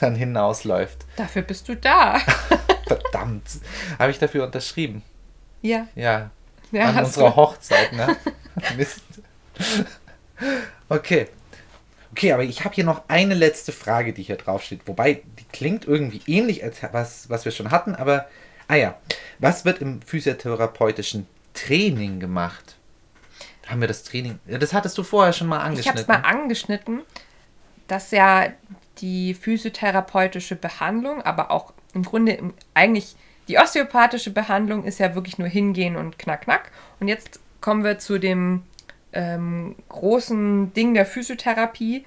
dann 0.00 0.14
hinausläuft. 0.16 1.04
Dafür 1.16 1.42
bist 1.42 1.68
du 1.68 1.76
da. 1.76 2.18
Verdammt. 2.86 3.44
Habe 3.98 4.10
ich 4.10 4.18
dafür 4.18 4.44
unterschrieben. 4.44 5.02
Ja. 5.64 5.88
Ja. 5.94 6.30
ja 6.70 6.88
An 6.88 7.04
unserer 7.04 7.30
du. 7.30 7.36
Hochzeit, 7.36 7.92
ne? 7.94 8.16
Mist. 8.76 9.02
Okay. 10.88 11.28
Okay, 12.12 12.32
aber 12.32 12.44
ich 12.44 12.64
habe 12.64 12.74
hier 12.74 12.84
noch 12.84 13.02
eine 13.08 13.34
letzte 13.34 13.72
Frage, 13.72 14.12
die 14.12 14.22
hier 14.22 14.36
draufsteht. 14.36 14.82
Wobei, 14.86 15.22
die 15.38 15.44
klingt 15.52 15.86
irgendwie 15.86 16.20
ähnlich 16.26 16.62
als 16.62 16.82
was, 16.92 17.28
was 17.30 17.44
wir 17.44 17.52
schon 17.52 17.70
hatten, 17.70 17.94
aber. 17.94 18.28
Ah 18.68 18.76
ja. 18.76 18.98
Was 19.38 19.64
wird 19.64 19.80
im 19.80 20.00
physiotherapeutischen 20.02 21.26
Training 21.54 22.20
gemacht? 22.20 22.76
Haben 23.66 23.80
wir 23.80 23.88
das 23.88 24.04
Training. 24.04 24.38
Ja, 24.46 24.58
das 24.58 24.74
hattest 24.74 24.96
du 24.98 25.02
vorher 25.02 25.32
schon 25.32 25.48
mal 25.48 25.60
angeschnitten. 25.60 26.00
Ich 26.00 26.08
habe 26.08 26.18
es 26.18 26.22
mal 26.22 26.28
angeschnitten, 26.28 27.00
dass 27.88 28.10
ja 28.10 28.52
die 28.98 29.34
physiotherapeutische 29.34 30.56
Behandlung, 30.56 31.22
aber 31.22 31.50
auch 31.50 31.72
im 31.94 32.04
Grunde 32.04 32.52
eigentlich 32.74 33.16
die 33.48 33.58
osteopathische 33.58 34.30
Behandlung 34.30 34.84
ist 34.84 34.98
ja 34.98 35.14
wirklich 35.14 35.38
nur 35.38 35.48
hingehen 35.48 35.96
und 35.96 36.18
knack, 36.18 36.42
knack. 36.42 36.70
Und 37.00 37.08
jetzt 37.08 37.40
kommen 37.60 37.84
wir 37.84 37.98
zu 37.98 38.18
dem 38.18 38.62
ähm, 39.12 39.76
großen 39.88 40.72
Ding 40.72 40.94
der 40.94 41.06
Physiotherapie. 41.06 42.04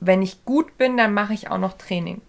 Wenn 0.00 0.22
ich 0.22 0.44
gut 0.44 0.76
bin, 0.78 0.96
dann 0.96 1.14
mache 1.14 1.34
ich 1.34 1.50
auch 1.50 1.58
noch 1.58 1.74
Training. 1.74 2.20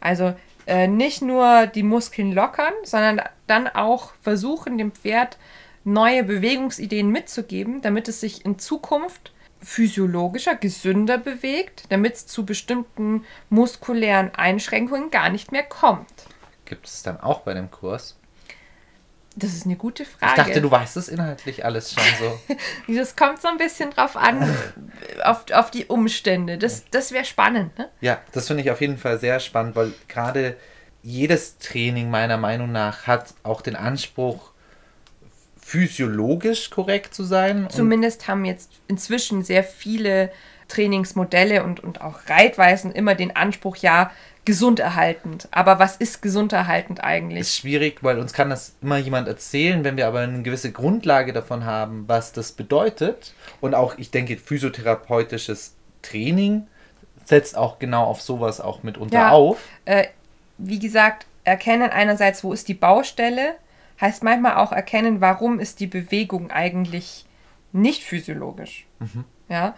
Also 0.00 0.34
äh, 0.66 0.86
nicht 0.86 1.22
nur 1.22 1.66
die 1.66 1.82
Muskeln 1.82 2.32
lockern, 2.32 2.72
sondern 2.84 3.22
dann 3.46 3.68
auch 3.68 4.12
versuchen, 4.22 4.78
dem 4.78 4.92
Pferd 4.92 5.38
neue 5.84 6.24
Bewegungsideen 6.24 7.10
mitzugeben, 7.10 7.82
damit 7.82 8.08
es 8.08 8.20
sich 8.20 8.44
in 8.44 8.58
Zukunft 8.58 9.32
physiologischer, 9.60 10.54
gesünder 10.54 11.18
bewegt, 11.18 11.84
damit 11.88 12.14
es 12.14 12.26
zu 12.26 12.44
bestimmten 12.44 13.24
muskulären 13.48 14.34
Einschränkungen 14.34 15.10
gar 15.10 15.30
nicht 15.30 15.52
mehr 15.52 15.62
kommt. 15.62 16.06
Gibt 16.74 16.88
es 16.88 17.04
dann 17.04 17.20
auch 17.20 17.42
bei 17.42 17.54
dem 17.54 17.70
Kurs? 17.70 18.16
Das 19.36 19.52
ist 19.52 19.64
eine 19.64 19.76
gute 19.76 20.04
Frage. 20.04 20.32
Ich 20.32 20.44
dachte, 20.44 20.60
du 20.60 20.68
weißt 20.68 20.96
es 20.96 21.08
inhaltlich 21.08 21.64
alles 21.64 21.94
schon 21.94 22.02
so. 22.18 22.54
das 22.96 23.14
kommt 23.14 23.40
so 23.40 23.46
ein 23.46 23.58
bisschen 23.58 23.90
drauf 23.90 24.16
an, 24.16 24.42
auf, 25.22 25.44
auf 25.52 25.70
die 25.70 25.86
Umstände. 25.86 26.58
Das, 26.58 26.84
das 26.90 27.12
wäre 27.12 27.24
spannend, 27.24 27.78
ne? 27.78 27.90
Ja, 28.00 28.20
das 28.32 28.48
finde 28.48 28.64
ich 28.64 28.72
auf 28.72 28.80
jeden 28.80 28.98
Fall 28.98 29.20
sehr 29.20 29.38
spannend, 29.38 29.76
weil 29.76 29.92
gerade 30.08 30.56
jedes 31.02 31.58
Training 31.58 32.10
meiner 32.10 32.38
Meinung 32.38 32.72
nach 32.72 33.06
hat 33.06 33.34
auch 33.44 33.60
den 33.60 33.76
Anspruch, 33.76 34.50
physiologisch 35.60 36.70
korrekt 36.70 37.14
zu 37.14 37.22
sein. 37.22 37.68
Zumindest 37.70 38.26
haben 38.26 38.44
jetzt 38.44 38.72
inzwischen 38.88 39.44
sehr 39.44 39.62
viele 39.62 40.32
Trainingsmodelle 40.68 41.62
und, 41.62 41.80
und 41.80 42.00
auch 42.00 42.28
Reitweisen 42.28 42.92
immer 42.92 43.14
den 43.14 43.34
Anspruch, 43.36 43.76
ja, 43.76 44.10
gesunderhaltend. 44.44 45.48
Aber 45.50 45.78
was 45.78 45.96
ist 45.96 46.22
gesunderhaltend 46.22 47.02
eigentlich? 47.02 47.40
Ist 47.40 47.56
schwierig, 47.56 48.02
weil 48.02 48.18
uns 48.18 48.32
kann 48.32 48.50
das 48.50 48.74
immer 48.82 48.98
jemand 48.98 49.28
erzählen, 49.28 49.84
wenn 49.84 49.96
wir 49.96 50.06
aber 50.06 50.20
eine 50.20 50.42
gewisse 50.42 50.72
Grundlage 50.72 51.32
davon 51.32 51.64
haben, 51.64 52.04
was 52.06 52.32
das 52.32 52.52
bedeutet. 52.52 53.34
Und 53.60 53.74
auch, 53.74 53.96
ich 53.96 54.10
denke, 54.10 54.36
physiotherapeutisches 54.36 55.74
Training 56.02 56.66
setzt 57.24 57.56
auch 57.56 57.78
genau 57.78 58.04
auf 58.04 58.20
sowas 58.20 58.60
auch 58.60 58.82
mitunter 58.82 59.14
ja, 59.18 59.30
auf. 59.30 59.58
Äh, 59.86 60.08
wie 60.58 60.78
gesagt, 60.78 61.26
erkennen 61.44 61.90
einerseits, 61.90 62.44
wo 62.44 62.52
ist 62.52 62.68
die 62.68 62.74
Baustelle, 62.74 63.54
heißt 64.00 64.22
manchmal 64.22 64.56
auch 64.56 64.72
erkennen, 64.72 65.20
warum 65.20 65.58
ist 65.58 65.80
die 65.80 65.86
Bewegung 65.86 66.50
eigentlich 66.50 67.24
nicht 67.72 68.02
physiologisch. 68.02 68.86
Mhm. 68.98 69.24
Ja. 69.48 69.74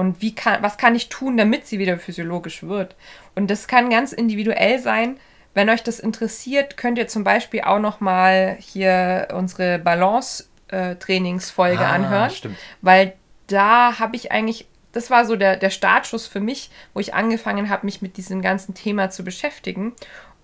Und 0.00 0.20
wie 0.22 0.34
kann, 0.34 0.62
was 0.62 0.78
kann 0.78 0.94
ich 0.94 1.10
tun, 1.10 1.36
damit 1.36 1.66
sie 1.66 1.78
wieder 1.78 1.98
physiologisch 1.98 2.62
wird? 2.62 2.96
Und 3.34 3.50
das 3.50 3.68
kann 3.68 3.90
ganz 3.90 4.14
individuell 4.14 4.78
sein. 4.78 5.20
Wenn 5.52 5.68
euch 5.68 5.82
das 5.82 6.00
interessiert, 6.00 6.78
könnt 6.78 6.96
ihr 6.96 7.06
zum 7.06 7.22
Beispiel 7.22 7.60
auch 7.60 7.80
noch 7.80 8.00
mal 8.00 8.56
hier 8.58 9.28
unsere 9.34 9.78
Balance-Trainingsfolge 9.78 11.84
ah, 11.84 11.92
anhören, 11.92 12.30
stimmt. 12.30 12.56
weil 12.80 13.12
da 13.46 13.98
habe 13.98 14.16
ich 14.16 14.32
eigentlich, 14.32 14.66
das 14.92 15.10
war 15.10 15.26
so 15.26 15.36
der, 15.36 15.58
der 15.58 15.68
Startschuss 15.68 16.26
für 16.26 16.40
mich, 16.40 16.70
wo 16.94 17.00
ich 17.00 17.12
angefangen 17.12 17.68
habe, 17.68 17.84
mich 17.84 18.00
mit 18.00 18.16
diesem 18.16 18.40
ganzen 18.40 18.72
Thema 18.72 19.10
zu 19.10 19.22
beschäftigen. 19.22 19.92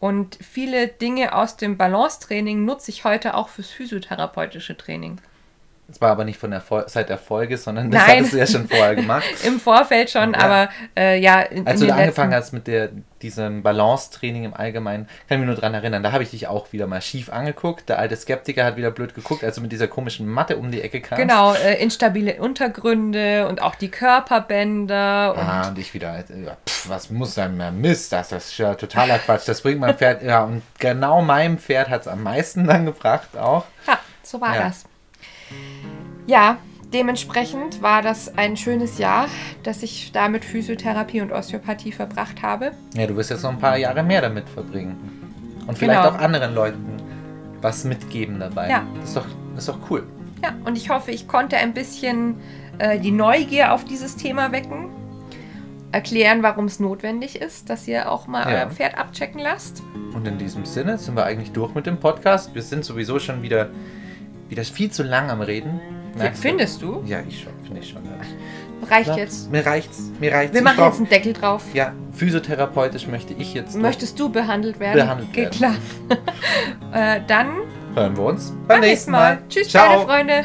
Und 0.00 0.36
viele 0.46 0.88
Dinge 0.88 1.34
aus 1.34 1.57
dem 1.57 1.78
Balance-Training 1.78 2.66
nutze 2.66 2.90
ich 2.90 3.04
heute 3.04 3.32
auch 3.32 3.48
fürs 3.48 3.70
physiotherapeutische 3.70 4.76
Training. 4.76 5.18
Das 5.89 6.01
war 6.01 6.11
aber 6.11 6.24
nicht 6.24 6.39
von 6.41 6.51
der 6.51 6.61
Fol 6.61 6.84
seit 6.89 7.09
der 7.11 7.16
Folge, 7.18 7.57
sondern 7.57 7.93
das 7.93 8.03
Nein. 8.07 8.16
hattest 8.16 8.32
du 8.32 8.39
ja 8.39 8.47
schon 8.47 8.66
vorher 8.68 8.95
gemacht. 8.97 9.24
Im 9.45 9.61
Vorfeld 9.61 10.11
schon, 10.11 10.32
Ja. 10.34 10.41
aber 10.41 10.68
äh, 10.99 11.18
ja. 11.20 11.41
In, 11.43 11.64
Als 11.66 11.80
in 11.80 11.87
du 11.87 11.93
da 11.93 11.99
angefangen 12.01 12.30
letzten- 12.32 12.43
hast 12.47 12.53
mit 12.53 12.66
der, 12.66 12.89
diesem 13.22 13.62
Balance-Training 13.62 14.45
im 14.45 14.55
Allgemeinen, 14.55 15.07
kann 15.28 15.37
ich 15.37 15.39
mich 15.39 15.47
nur 15.47 15.55
dran 15.55 15.74
erinnern, 15.74 16.03
da 16.03 16.11
habe 16.11 16.24
ich 16.24 16.30
dich 16.30 16.49
auch 16.49 16.72
wieder 16.72 16.87
mal 16.89 17.01
schief 17.01 17.30
angeguckt. 17.30 17.89
Der 17.89 18.01
alte 18.01 18.16
Skeptiker 18.16 18.64
hat 18.64 18.76
wieder 18.76 18.91
blöd 18.91 19.14
geguckt, 19.14 19.45
als 19.45 19.55
du 19.55 19.61
mit 19.61 19.70
dieser 19.70 19.87
komischen 19.87 20.26
Matte 20.28 20.57
um 20.57 20.72
die 20.72 20.82
Ecke 20.82 21.01
kamst. 21.01 21.20
Genau, 21.22 21.55
äh, 21.55 21.80
instabile 21.80 22.34
Untergründe 22.43 23.47
und 23.49 23.62
auch 23.62 23.76
die 23.76 23.89
Körperbänder. 23.91 25.34
Und 25.34 25.41
Ah, 25.41 25.68
und 25.68 25.78
ich 25.78 25.95
wieder, 25.95 26.18
äh, 26.18 26.45
ja, 26.45 26.57
pff, 26.68 26.89
was 26.89 27.11
muss 27.11 27.34
denn 27.34 27.57
mehr 27.57 27.70
Mist, 27.70 28.12
das, 28.12 28.28
das 28.30 28.47
ist 28.47 28.59
ja 28.59 28.74
totaler 28.74 29.18
Quatsch, 29.18 29.47
das 29.49 29.61
bringt 29.62 29.80
mein 29.80 29.97
Pferd, 29.97 30.22
ja, 30.22 30.43
und 30.45 30.62
genau 30.78 31.22
meinem 31.22 31.59
Pferd 31.59 31.89
hat 31.91 32.03
es 32.03 32.09
am 32.09 32.22
meisten 32.22 32.66
dann 32.66 32.87
gebracht 32.87 33.37
auch. 33.37 33.64
Ja, 33.87 33.99
so 34.22 34.41
war 34.41 34.55
Ja. 34.57 34.62
das. 34.68 34.84
Ja, 36.26 36.59
dementsprechend 36.92 37.82
war 37.82 38.03
das 38.03 38.36
ein 38.36 38.57
schönes 38.57 38.99
Jahr, 38.99 39.26
dass 39.62 39.82
ich 39.82 40.12
da 40.12 40.28
mit 40.28 40.44
Physiotherapie 40.44 41.20
und 41.20 41.32
Osteopathie 41.32 41.92
verbracht 41.92 42.42
habe. 42.42 42.72
Ja, 42.94 43.07
du 43.07 43.16
wirst 43.16 43.30
jetzt 43.30 43.42
noch 43.42 43.51
ein 43.51 43.59
paar 43.59 43.76
Jahre 43.76 44.03
mehr 44.03 44.20
damit 44.22 44.49
verbringen. 44.49 44.97
Und 45.66 45.76
vielleicht 45.78 46.03
Genau. 46.03 46.14
auch 46.16 46.20
anderen 46.20 46.55
Leuten 46.55 46.97
was 47.61 47.84
mitgeben 47.84 48.38
dabei. 48.38 48.68
Ja. 48.70 48.84
Das 49.01 49.09
ist 49.11 49.16
doch, 49.16 49.26
das 49.55 49.64
ist 49.66 49.68
doch 49.68 49.90
cool. 49.90 50.07
Ja, 50.42 50.55
und 50.64 50.76
ich 50.76 50.90
hoffe, 50.90 51.11
ich 51.11 51.26
konnte 51.26 51.57
ein 51.57 51.72
bisschen 51.74 52.36
äh, 52.78 52.99
die 53.01 53.11
Neugier 53.11 53.72
auf 53.72 53.84
dieses 53.84 54.16
Thema 54.16 54.53
wecken. 54.53 54.88
Erklären, 55.92 56.42
warum 56.42 56.66
es 56.66 56.78
notwendig 56.78 57.40
ist, 57.40 57.70
dass 57.70 57.88
ihr 57.88 58.11
auch 58.11 58.26
mal 58.26 58.42
Ja. 58.51 58.59
euer 58.64 58.70
Pferd 58.70 58.99
abchecken 58.99 59.40
lasst. 59.40 59.82
Und 60.14 60.26
in 60.28 60.36
diesem 60.36 60.64
Sinne 60.66 60.99
sind 60.99 61.16
wir 61.16 61.24
eigentlich 61.24 61.53
durch 61.53 61.74
mit 61.74 61.86
dem 61.86 61.99
Podcast. 61.99 62.55
Wir 62.55 62.62
sind 62.62 62.84
sowieso 62.84 63.18
schon 63.18 63.42
wieder, 63.42 63.70
wieder 64.49 64.64
viel 64.64 64.90
zu 64.90 65.03
lang 65.03 65.30
am 65.30 65.40
Reden. 65.40 65.80
Merkst? 66.16 66.40
Findest 66.42 66.80
du? 66.82 67.03
Ja, 67.05 67.18
ich 67.28 67.42
schon, 67.42 67.53
finde 67.64 67.80
ich 67.80 67.88
schon. 67.90 68.03
Ja. 68.05 68.11
Reicht 68.88 69.09
Ja, 69.09 69.16
jetzt. 69.16 69.51
Mir 69.51 69.64
reicht's. 69.66 70.11
Mir 70.20 70.32
reicht's. 70.32 70.53
Wir 70.55 70.61
Ich 70.61 70.64
machen 70.64 70.76
brauch- 70.76 70.86
jetzt 70.88 70.97
einen 70.99 71.09
Deckel 71.09 71.32
drauf. 71.32 71.62
Ja, 71.74 71.92
physiotherapeutisch 72.12 73.07
möchte 73.07 73.34
ich 73.34 73.55
jetzt. 73.55 73.76
Möchtest 73.76 74.18
du 74.18 74.28
behandelt 74.30 74.78
werden? 74.80 74.99
Behandelt 75.01 75.32
Geht 75.32 75.61
werden. 75.61 75.76
klar. 76.92 77.16
äh, 77.16 77.20
dann 77.26 77.49
Hören 77.94 78.16
wir 78.16 78.24
uns 78.24 78.53
beim 78.68 78.80
nächsten 78.80 79.11
Mal. 79.11 79.38
Tschüss, 79.49 79.70
Ciao. 79.70 79.88
meine 79.88 80.05
Freunde. 80.05 80.44